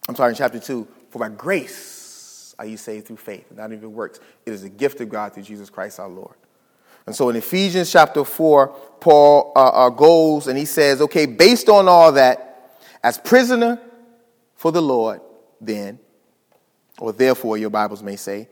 I'm 0.07 0.15
sorry, 0.15 0.31
in 0.31 0.35
chapter 0.35 0.59
2, 0.59 0.87
for 1.09 1.19
by 1.19 1.29
grace 1.29 2.55
are 2.57 2.65
you 2.65 2.77
saved 2.77 3.07
through 3.07 3.17
faith, 3.17 3.51
not 3.51 3.73
even 3.73 3.91
works. 3.93 4.19
It 4.45 4.53
is 4.53 4.63
a 4.63 4.69
gift 4.69 5.01
of 5.01 5.09
God 5.09 5.33
through 5.33 5.43
Jesus 5.43 5.69
Christ 5.69 5.99
our 5.99 6.07
Lord. 6.07 6.35
And 7.05 7.15
so 7.15 7.29
in 7.29 7.35
Ephesians 7.35 7.91
chapter 7.91 8.23
4, 8.23 8.67
Paul 8.99 9.51
uh, 9.55 9.59
uh, 9.59 9.89
goes 9.89 10.47
and 10.47 10.57
he 10.57 10.65
says, 10.65 11.01
okay, 11.01 11.25
based 11.25 11.69
on 11.69 11.87
all 11.87 12.11
that, 12.13 12.77
as 13.03 13.17
prisoner 13.17 13.79
for 14.55 14.71
the 14.71 14.81
Lord, 14.81 15.21
then, 15.61 15.99
or 16.97 17.13
therefore, 17.13 17.57
your 17.57 17.69
Bibles 17.69 18.01
may 18.01 18.15
say, 18.15 18.47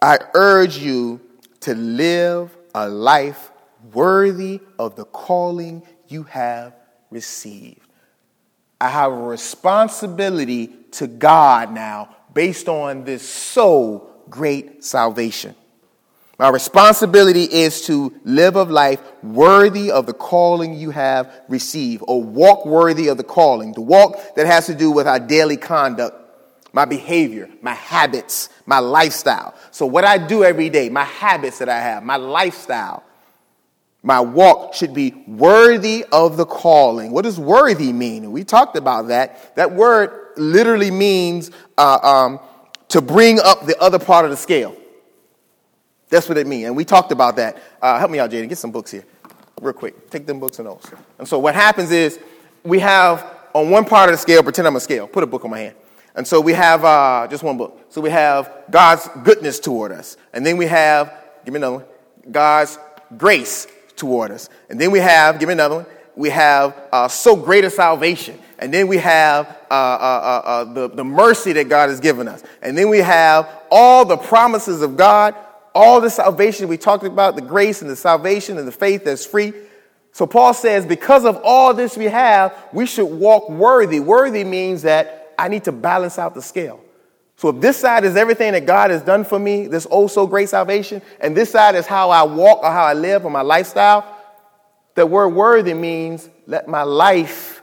I 0.00 0.18
urge 0.34 0.78
you 0.78 1.20
to 1.60 1.74
live 1.74 2.56
a 2.74 2.88
life 2.88 3.50
worthy 3.92 4.60
of 4.78 4.96
the 4.96 5.04
calling 5.04 5.82
you 6.08 6.22
have 6.24 6.74
received. 7.10 7.80
I 8.80 8.88
have 8.88 9.12
a 9.12 9.16
responsibility 9.16 10.68
to 10.92 11.06
God 11.06 11.72
now 11.72 12.16
based 12.34 12.68
on 12.68 13.04
this 13.04 13.28
so 13.28 14.10
great 14.28 14.82
salvation. 14.84 15.54
My 16.38 16.48
responsibility 16.48 17.44
is 17.44 17.82
to 17.86 18.12
live 18.24 18.56
a 18.56 18.64
life 18.64 19.00
worthy 19.22 19.92
of 19.92 20.06
the 20.06 20.12
calling 20.12 20.74
you 20.74 20.90
have 20.90 21.42
received, 21.48 22.02
or 22.08 22.20
walk 22.22 22.66
worthy 22.66 23.08
of 23.08 23.16
the 23.18 23.24
calling. 23.24 23.72
The 23.72 23.82
walk 23.82 24.34
that 24.34 24.46
has 24.46 24.66
to 24.66 24.74
do 24.74 24.90
with 24.90 25.06
our 25.06 25.20
daily 25.20 25.56
conduct, 25.56 26.21
my 26.72 26.84
behavior, 26.84 27.48
my 27.60 27.74
habits, 27.74 28.48
my 28.66 28.78
lifestyle. 28.78 29.54
So, 29.70 29.86
what 29.86 30.04
I 30.04 30.18
do 30.18 30.44
every 30.44 30.70
day, 30.70 30.88
my 30.88 31.04
habits 31.04 31.58
that 31.58 31.68
I 31.68 31.78
have, 31.78 32.02
my 32.02 32.16
lifestyle, 32.16 33.04
my 34.02 34.20
walk 34.20 34.74
should 34.74 34.94
be 34.94 35.14
worthy 35.26 36.04
of 36.10 36.36
the 36.36 36.46
calling. 36.46 37.12
What 37.12 37.22
does 37.22 37.38
worthy 37.38 37.92
mean? 37.92 38.32
We 38.32 38.42
talked 38.42 38.76
about 38.76 39.08
that. 39.08 39.54
That 39.54 39.72
word 39.72 40.32
literally 40.36 40.90
means 40.90 41.50
uh, 41.78 41.98
um, 42.02 42.40
to 42.88 43.00
bring 43.00 43.38
up 43.40 43.64
the 43.66 43.78
other 43.80 43.98
part 43.98 44.24
of 44.24 44.30
the 44.30 44.36
scale. 44.36 44.76
That's 46.08 46.28
what 46.28 46.36
it 46.36 46.46
means. 46.46 46.66
And 46.66 46.76
we 46.76 46.84
talked 46.84 47.12
about 47.12 47.36
that. 47.36 47.62
Uh, 47.80 47.98
help 47.98 48.10
me 48.10 48.18
out, 48.18 48.30
Jaden. 48.30 48.48
Get 48.48 48.58
some 48.58 48.72
books 48.72 48.90
here, 48.90 49.04
real 49.60 49.72
quick. 49.72 50.10
Take 50.10 50.26
them 50.26 50.40
books 50.40 50.58
and 50.58 50.66
notes. 50.66 50.90
And 51.18 51.28
so 51.28 51.38
what 51.38 51.54
happens 51.54 51.90
is 51.90 52.18
we 52.64 52.80
have 52.80 53.24
on 53.54 53.70
one 53.70 53.84
part 53.84 54.10
of 54.10 54.14
the 54.14 54.18
scale, 54.18 54.42
pretend 54.42 54.66
I'm 54.66 54.76
a 54.76 54.80
scale. 54.80 55.06
Put 55.06 55.22
a 55.22 55.26
book 55.26 55.44
on 55.44 55.50
my 55.50 55.58
hand. 55.58 55.76
And 56.14 56.26
so 56.26 56.40
we 56.40 56.52
have 56.52 56.84
uh, 56.84 57.26
just 57.30 57.42
one 57.42 57.56
book. 57.56 57.86
So 57.88 58.00
we 58.00 58.10
have 58.10 58.50
God's 58.70 59.08
goodness 59.24 59.58
toward 59.58 59.92
us. 59.92 60.16
And 60.32 60.44
then 60.44 60.56
we 60.56 60.66
have, 60.66 61.12
give 61.44 61.54
me 61.54 61.58
another 61.58 61.76
one, 61.76 61.84
God's 62.30 62.78
grace 63.16 63.66
toward 63.96 64.30
us. 64.30 64.48
And 64.68 64.80
then 64.80 64.90
we 64.90 64.98
have, 64.98 65.38
give 65.38 65.48
me 65.48 65.54
another 65.54 65.76
one, 65.76 65.86
we 66.14 66.28
have 66.30 66.76
uh, 66.92 67.08
so 67.08 67.34
great 67.36 67.64
a 67.64 67.70
salvation. 67.70 68.38
And 68.58 68.72
then 68.72 68.86
we 68.86 68.98
have 68.98 69.46
uh, 69.70 69.74
uh, 69.74 69.74
uh, 69.74 70.48
uh 70.48 70.64
the, 70.64 70.88
the 70.88 71.04
mercy 71.04 71.52
that 71.54 71.68
God 71.68 71.88
has 71.88 72.00
given 72.00 72.28
us. 72.28 72.42
And 72.60 72.76
then 72.76 72.88
we 72.90 72.98
have 72.98 73.48
all 73.70 74.04
the 74.04 74.16
promises 74.16 74.82
of 74.82 74.96
God 74.96 75.34
all 75.74 76.00
the 76.00 76.10
salvation 76.10 76.68
we 76.68 76.76
talked 76.76 77.04
about, 77.04 77.36
the 77.36 77.42
grace 77.42 77.82
and 77.82 77.90
the 77.90 77.96
salvation 77.96 78.58
and 78.58 78.66
the 78.66 78.72
faith 78.72 79.04
that's 79.04 79.24
free. 79.24 79.52
So 80.12 80.26
Paul 80.26 80.52
says, 80.52 80.84
because 80.84 81.24
of 81.24 81.40
all 81.42 81.72
this 81.72 81.96
we 81.96 82.04
have, 82.04 82.54
we 82.72 82.84
should 82.84 83.06
walk 83.06 83.48
worthy. 83.48 83.98
Worthy 83.98 84.44
means 84.44 84.82
that 84.82 85.21
I 85.38 85.48
need 85.48 85.64
to 85.64 85.72
balance 85.72 86.18
out 86.18 86.34
the 86.34 86.42
scale. 86.42 86.80
So 87.36 87.48
if 87.48 87.60
this 87.60 87.76
side 87.76 88.04
is 88.04 88.16
everything 88.16 88.52
that 88.52 88.66
God 88.66 88.90
has 88.90 89.02
done 89.02 89.24
for 89.24 89.38
me, 89.38 89.66
this 89.66 89.86
oh 89.90 90.06
so 90.06 90.26
great 90.26 90.48
salvation, 90.48 91.02
and 91.20 91.36
this 91.36 91.50
side 91.50 91.74
is 91.74 91.86
how 91.86 92.10
I 92.10 92.22
walk 92.22 92.62
or 92.62 92.70
how 92.70 92.84
I 92.84 92.92
live 92.92 93.24
or 93.24 93.30
my 93.30 93.40
lifestyle, 93.40 94.06
the 94.94 95.06
word 95.06 95.30
worthy 95.30 95.74
means 95.74 96.28
let 96.46 96.68
my 96.68 96.82
life 96.82 97.62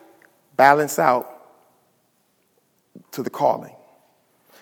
balance 0.57 0.99
out 0.99 1.28
to 3.11 3.24
the 3.24 3.30
calling. 3.30 3.76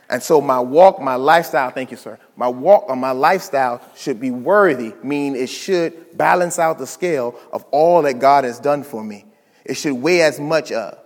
And 0.09 0.23
so 0.23 0.39
my 0.39 0.59
walk, 0.59 1.01
my 1.01 1.15
lifestyle, 1.15 1.69
thank 1.69 1.91
you, 1.91 1.97
sir. 1.97 2.17
My 2.35 2.47
walk 2.47 2.85
or 2.87 2.95
my 2.95 3.11
lifestyle 3.11 3.81
should 3.95 4.19
be 4.19 4.31
worthy, 4.31 4.93
mean 5.03 5.35
it 5.35 5.49
should 5.49 6.17
balance 6.17 6.59
out 6.59 6.77
the 6.77 6.87
scale 6.87 7.37
of 7.51 7.65
all 7.71 8.03
that 8.03 8.19
God 8.19 8.45
has 8.45 8.59
done 8.59 8.83
for 8.83 9.03
me. 9.03 9.25
It 9.65 9.73
should 9.75 9.95
weigh 9.95 10.21
as 10.21 10.39
much 10.39 10.71
of, 10.71 10.97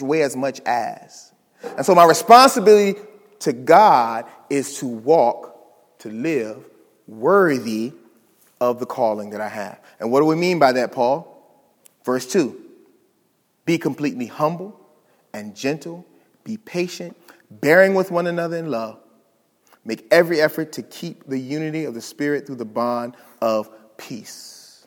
weigh 0.00 0.22
as 0.22 0.36
much 0.36 0.60
as. 0.66 1.32
And 1.76 1.84
so 1.86 1.94
my 1.94 2.04
responsibility 2.04 2.98
to 3.40 3.52
God 3.52 4.26
is 4.50 4.78
to 4.78 4.86
walk, 4.86 5.98
to 6.00 6.10
live 6.10 6.64
worthy 7.06 7.92
of 8.60 8.78
the 8.78 8.86
calling 8.86 9.30
that 9.30 9.40
I 9.40 9.48
have. 9.48 9.80
And 9.98 10.10
what 10.10 10.20
do 10.20 10.26
we 10.26 10.36
mean 10.36 10.58
by 10.58 10.72
that, 10.72 10.92
Paul? 10.92 11.28
Verse 12.04 12.26
2 12.26 12.60
Be 13.64 13.78
completely 13.78 14.26
humble 14.26 14.78
and 15.32 15.54
gentle, 15.54 16.06
be 16.44 16.56
patient 16.56 17.16
bearing 17.60 17.94
with 17.94 18.10
one 18.10 18.26
another 18.26 18.56
in 18.56 18.70
love. 18.70 18.98
Make 19.84 20.06
every 20.10 20.40
effort 20.40 20.72
to 20.72 20.82
keep 20.82 21.26
the 21.26 21.38
unity 21.38 21.84
of 21.84 21.94
the 21.94 22.00
Spirit 22.00 22.46
through 22.46 22.56
the 22.56 22.64
bond 22.64 23.16
of 23.40 23.70
peace. 23.96 24.86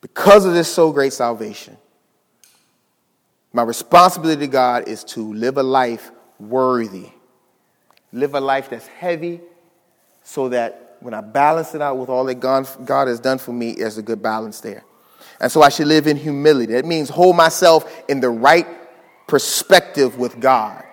because 0.00 0.44
of 0.44 0.52
this 0.52 0.72
so 0.72 0.92
great 0.92 1.12
salvation, 1.12 1.76
my 3.56 3.62
responsibility 3.62 4.40
to 4.40 4.48
God 4.48 4.86
is 4.86 5.02
to 5.02 5.32
live 5.32 5.56
a 5.56 5.62
life 5.62 6.10
worthy. 6.38 7.08
Live 8.12 8.34
a 8.34 8.40
life 8.40 8.68
that's 8.68 8.86
heavy 8.86 9.40
so 10.22 10.50
that 10.50 10.98
when 11.00 11.14
I 11.14 11.22
balance 11.22 11.74
it 11.74 11.80
out 11.80 11.96
with 11.96 12.10
all 12.10 12.26
that 12.26 12.38
God, 12.38 12.68
God 12.84 13.08
has 13.08 13.18
done 13.18 13.38
for 13.38 13.54
me, 13.54 13.72
there's 13.72 13.96
a 13.96 14.02
good 14.02 14.20
balance 14.20 14.60
there. 14.60 14.84
And 15.40 15.50
so 15.50 15.62
I 15.62 15.70
should 15.70 15.86
live 15.86 16.06
in 16.06 16.18
humility. 16.18 16.74
That 16.74 16.84
means 16.84 17.08
hold 17.08 17.34
myself 17.34 17.90
in 18.10 18.20
the 18.20 18.28
right 18.28 18.66
perspective 19.26 20.18
with 20.18 20.38
God. 20.38 20.84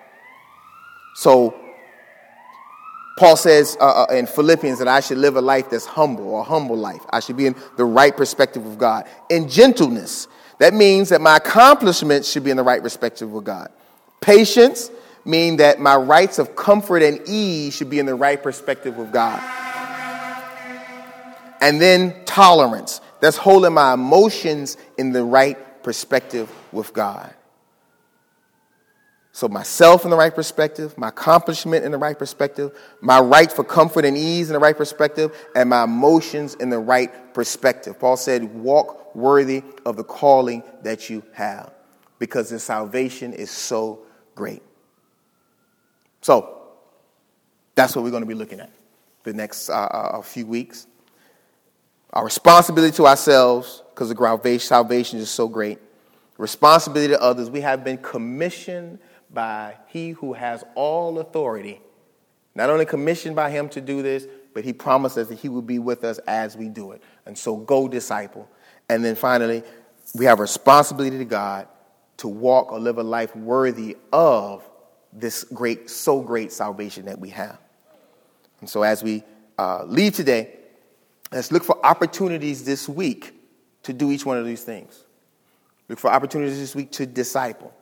So 1.16 1.54
Paul 3.18 3.36
says 3.36 3.76
uh, 3.78 4.06
uh, 4.08 4.14
in 4.14 4.26
Philippians 4.26 4.78
that 4.78 4.88
I 4.88 5.00
should 5.00 5.18
live 5.18 5.36
a 5.36 5.42
life 5.42 5.68
that's 5.68 5.84
humble, 5.84 6.40
a 6.40 6.42
humble 6.42 6.78
life. 6.78 7.02
I 7.10 7.20
should 7.20 7.36
be 7.36 7.44
in 7.44 7.56
the 7.76 7.84
right 7.84 8.16
perspective 8.16 8.64
of 8.64 8.78
God. 8.78 9.06
In 9.28 9.50
gentleness, 9.50 10.28
that 10.58 10.74
means 10.74 11.08
that 11.08 11.20
my 11.20 11.36
accomplishments 11.36 12.30
should 12.30 12.44
be 12.44 12.50
in 12.50 12.56
the 12.56 12.62
right 12.62 12.82
perspective 12.82 13.30
with 13.30 13.44
God. 13.44 13.70
Patience 14.20 14.90
means 15.24 15.58
that 15.58 15.80
my 15.80 15.96
rights 15.96 16.38
of 16.38 16.54
comfort 16.54 17.02
and 17.02 17.20
ease 17.26 17.74
should 17.74 17.90
be 17.90 17.98
in 17.98 18.06
the 18.06 18.14
right 18.14 18.42
perspective 18.42 18.96
with 18.96 19.12
God. 19.12 19.42
And 21.60 21.80
then 21.80 22.24
tolerance. 22.24 23.00
That's 23.20 23.36
holding 23.36 23.72
my 23.72 23.94
emotions 23.94 24.76
in 24.98 25.12
the 25.12 25.24
right 25.24 25.82
perspective 25.82 26.50
with 26.72 26.92
God. 26.92 27.32
So, 29.32 29.48
myself 29.48 30.04
in 30.04 30.10
the 30.10 30.16
right 30.16 30.34
perspective, 30.34 30.96
my 30.96 31.08
accomplishment 31.08 31.84
in 31.84 31.90
the 31.90 31.98
right 31.98 32.16
perspective, 32.16 32.78
my 33.00 33.18
right 33.18 33.50
for 33.50 33.64
comfort 33.64 34.04
and 34.04 34.16
ease 34.16 34.48
in 34.48 34.52
the 34.52 34.60
right 34.60 34.76
perspective, 34.76 35.36
and 35.56 35.70
my 35.70 35.84
emotions 35.84 36.54
in 36.54 36.70
the 36.70 36.78
right 36.78 37.34
perspective. 37.34 37.98
Paul 37.98 38.16
said, 38.16 38.44
Walk 38.44 39.03
worthy 39.14 39.62
of 39.86 39.96
the 39.96 40.04
calling 40.04 40.62
that 40.82 41.08
you 41.08 41.22
have 41.32 41.72
because 42.18 42.50
the 42.50 42.58
salvation 42.58 43.32
is 43.32 43.50
so 43.50 44.00
great. 44.34 44.62
So, 46.20 46.62
that's 47.74 47.94
what 47.94 48.04
we're 48.04 48.10
going 48.10 48.22
to 48.22 48.28
be 48.28 48.34
looking 48.34 48.60
at 48.60 48.70
the 49.24 49.32
next 49.32 49.68
uh, 49.68 49.74
uh, 49.74 50.22
few 50.22 50.46
weeks. 50.46 50.86
Our 52.12 52.24
responsibility 52.24 52.96
to 52.96 53.06
ourselves, 53.06 53.82
because 53.90 54.08
the 54.08 54.58
salvation 54.58 55.18
is 55.18 55.28
so 55.28 55.48
great. 55.48 55.78
Responsibility 56.38 57.14
to 57.14 57.20
others. 57.20 57.50
We 57.50 57.60
have 57.60 57.82
been 57.82 57.98
commissioned 57.98 59.00
by 59.32 59.76
he 59.88 60.10
who 60.10 60.32
has 60.32 60.64
all 60.74 61.18
authority. 61.18 61.80
Not 62.54 62.70
only 62.70 62.86
commissioned 62.86 63.34
by 63.34 63.50
him 63.50 63.68
to 63.70 63.80
do 63.80 64.02
this, 64.02 64.26
but 64.52 64.64
he 64.64 64.72
promised 64.72 65.18
us 65.18 65.28
that 65.28 65.38
he 65.38 65.48
will 65.48 65.62
be 65.62 65.80
with 65.80 66.04
us 66.04 66.18
as 66.18 66.56
we 66.56 66.68
do 66.68 66.92
it. 66.92 67.02
And 67.26 67.36
so 67.36 67.56
go 67.56 67.88
disciple. 67.88 68.48
And 68.88 69.04
then 69.04 69.14
finally, 69.14 69.62
we 70.14 70.24
have 70.26 70.40
responsibility 70.40 71.18
to 71.18 71.24
God 71.24 71.68
to 72.18 72.28
walk 72.28 72.72
or 72.72 72.78
live 72.78 72.98
a 72.98 73.02
life 73.02 73.34
worthy 73.34 73.96
of 74.12 74.68
this 75.12 75.44
great, 75.44 75.90
so 75.90 76.20
great 76.20 76.52
salvation 76.52 77.06
that 77.06 77.18
we 77.18 77.30
have. 77.30 77.58
And 78.60 78.68
so 78.68 78.82
as 78.82 79.02
we 79.02 79.22
uh, 79.58 79.84
leave 79.84 80.14
today, 80.14 80.56
let's 81.32 81.52
look 81.52 81.64
for 81.64 81.84
opportunities 81.84 82.64
this 82.64 82.88
week 82.88 83.34
to 83.84 83.92
do 83.92 84.10
each 84.10 84.26
one 84.26 84.38
of 84.38 84.46
these 84.46 84.62
things. 84.62 85.04
Look 85.88 85.98
for 85.98 86.10
opportunities 86.10 86.58
this 86.58 86.74
week 86.74 86.90
to 86.92 87.06
disciple. 87.06 87.72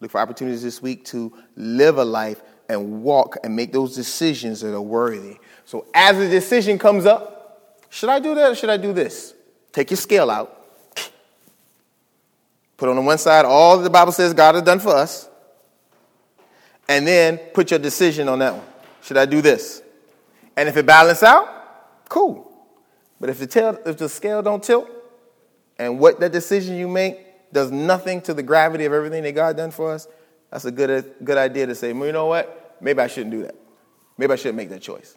Look 0.00 0.10
for 0.10 0.20
opportunities 0.20 0.62
this 0.62 0.80
week 0.80 1.04
to 1.06 1.32
live 1.56 1.98
a 1.98 2.04
life 2.04 2.42
and 2.68 3.02
walk 3.02 3.36
and 3.42 3.54
make 3.54 3.72
those 3.72 3.94
decisions 3.94 4.60
that 4.60 4.74
are 4.74 4.80
worthy. 4.80 5.38
So 5.64 5.86
as 5.94 6.16
a 6.18 6.28
decision 6.28 6.78
comes 6.78 7.06
up, 7.06 7.80
should 7.88 8.08
I 8.08 8.20
do 8.20 8.34
that 8.34 8.52
or 8.52 8.54
should 8.54 8.70
I 8.70 8.76
do 8.76 8.92
this? 8.92 9.34
Take 9.72 9.90
your 9.90 9.98
scale 9.98 10.30
out. 10.30 10.56
Put 12.76 12.88
on 12.88 12.96
the 12.96 13.02
one 13.02 13.18
side 13.18 13.44
all 13.44 13.76
that 13.76 13.82
the 13.82 13.90
Bible 13.90 14.12
says 14.12 14.32
God 14.32 14.54
has 14.54 14.64
done 14.64 14.80
for 14.80 14.94
us. 14.94 15.28
And 16.88 17.06
then 17.06 17.38
put 17.38 17.70
your 17.70 17.78
decision 17.78 18.28
on 18.28 18.40
that 18.40 18.54
one. 18.54 18.66
Should 19.02 19.16
I 19.16 19.26
do 19.26 19.40
this? 19.40 19.82
And 20.56 20.68
if 20.68 20.76
it 20.76 20.86
balances 20.86 21.22
out, 21.22 22.08
cool. 22.08 22.50
But 23.20 23.30
if 23.30 23.38
the, 23.38 23.46
tail, 23.46 23.78
if 23.86 23.98
the 23.98 24.08
scale 24.08 24.42
don't 24.42 24.62
tilt, 24.62 24.88
and 25.78 25.98
what 25.98 26.20
that 26.20 26.32
decision 26.32 26.76
you 26.76 26.88
make 26.88 27.52
does 27.52 27.70
nothing 27.70 28.20
to 28.22 28.34
the 28.34 28.42
gravity 28.42 28.84
of 28.86 28.92
everything 28.92 29.22
that 29.22 29.32
God 29.32 29.56
done 29.56 29.70
for 29.70 29.92
us, 29.92 30.08
that's 30.50 30.64
a 30.64 30.70
good, 30.70 31.14
good 31.22 31.38
idea 31.38 31.66
to 31.66 31.74
say, 31.74 31.92
well, 31.92 32.06
you 32.06 32.12
know 32.12 32.26
what? 32.26 32.76
Maybe 32.80 33.00
I 33.00 33.06
shouldn't 33.06 33.30
do 33.30 33.42
that. 33.42 33.54
Maybe 34.18 34.32
I 34.32 34.36
shouldn't 34.36 34.56
make 34.56 34.70
that 34.70 34.82
choice. 34.82 35.16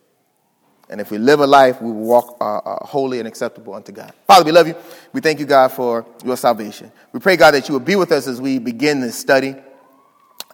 And 0.93 1.01
if 1.01 1.09
we 1.09 1.17
live 1.17 1.39
a 1.39 1.47
life, 1.47 1.81
we 1.81 1.91
will 1.91 2.05
walk 2.05 2.37
uh, 2.39 2.57
uh, 2.57 2.85
holy 2.85 3.17
and 3.17 3.27
acceptable 3.27 3.73
unto 3.73 3.91
God. 3.91 4.13
Father, 4.27 4.45
we 4.45 4.51
love 4.51 4.67
you. 4.67 4.75
We 5.11 5.21
thank 5.21 5.39
you, 5.39 5.47
God, 5.47 5.69
for 5.69 6.05
your 6.23 6.37
salvation. 6.37 6.91
We 7.11 7.19
pray, 7.19 7.35
God, 7.35 7.55
that 7.55 7.67
you 7.67 7.73
will 7.73 7.79
be 7.79 7.95
with 7.95 8.11
us 8.11 8.27
as 8.27 8.39
we 8.39 8.59
begin 8.59 8.99
this 8.99 9.17
study 9.17 9.55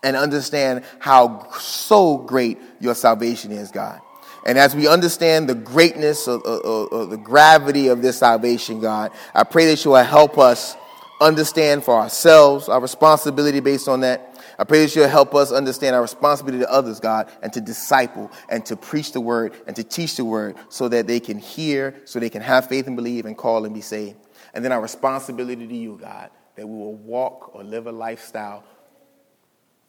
and 0.02 0.16
understand 0.16 0.86
how 1.00 1.52
so 1.58 2.20
great 2.20 2.58
your 2.80 2.96
salvation 2.96 3.52
is, 3.52 3.70
God. 3.70 4.00
And 4.46 4.58
as 4.58 4.74
we 4.74 4.88
understand 4.88 5.50
the 5.50 5.56
greatness 5.56 6.26
or, 6.26 6.38
the 6.38 7.20
gravity 7.22 7.90
of 7.90 8.02
this 8.02 8.20
salvation, 8.20 8.80
God, 8.80 9.12
I 9.36 9.44
pray 9.44 9.66
that 9.66 9.84
you 9.84 9.92
will 9.92 10.06
help 10.06 10.38
us 10.38 10.78
understand 11.20 11.84
for 11.84 11.96
ourselves 11.96 12.70
our 12.70 12.80
responsibility 12.80 13.60
based 13.60 13.90
on 13.90 14.00
that. 14.00 14.28
I 14.60 14.66
pray 14.66 14.84
that 14.84 14.93
you'll 14.93 15.07
help 15.07 15.34
us 15.34 15.53
understand 15.53 15.95
our 15.95 16.01
responsibility 16.01 16.66
to 16.66 16.70
others, 16.70 16.99
God, 16.99 17.32
and 17.41 17.53
to 17.53 17.62
disciple 17.62 18.30
and 18.49 18.66
to 18.66 18.76
preach 18.76 19.14
the 19.14 19.22
word 19.22 19.53
and 19.66 19.76
to 19.78 19.86
teach 19.86 20.18
the 20.18 20.26
word 20.26 20.57
so 20.68 20.89
that 20.89 21.07
they 21.07 21.22
can 21.22 21.39
hear, 21.39 21.95
so 22.03 22.20
they 22.20 22.30
can 22.30 22.41
have 22.41 22.68
faith 22.68 22.86
and 22.86 22.97
believe 22.97 23.26
and 23.26 23.38
call 23.38 23.64
and 23.64 23.74
be 23.74 23.80
saved. 23.80 24.18
And 24.53 24.64
then 24.64 24.74
our 24.74 24.82
responsibility 24.82 25.66
to 25.66 25.76
you, 25.76 25.97
God, 26.01 26.30
that 26.55 26.68
we 26.68 26.76
will 26.76 26.95
walk 26.95 27.55
or 27.55 27.64
live 27.64 27.88
a 27.88 27.91
lifestyle 27.93 28.66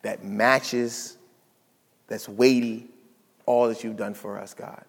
that 0.02 0.24
matches, 0.24 1.18
that's 2.06 2.28
weighty, 2.28 2.86
all 3.46 3.66
that 3.68 3.82
you've 3.82 3.96
done 3.96 4.14
for 4.14 4.38
us, 4.38 4.54
God. 4.54 4.84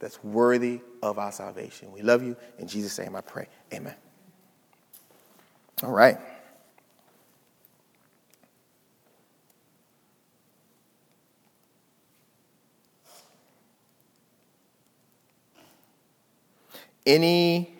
That's 0.00 0.22
worthy 0.22 0.82
of 1.02 1.18
our 1.18 1.32
salvation. 1.32 1.92
We 1.92 2.02
love 2.02 2.22
you. 2.22 2.36
In 2.58 2.68
Jesus' 2.68 2.98
name 2.98 3.16
I 3.16 3.22
pray. 3.22 3.46
Amen. 3.72 3.94
All 5.82 5.92
right. 5.92 6.18
Any 17.06 17.79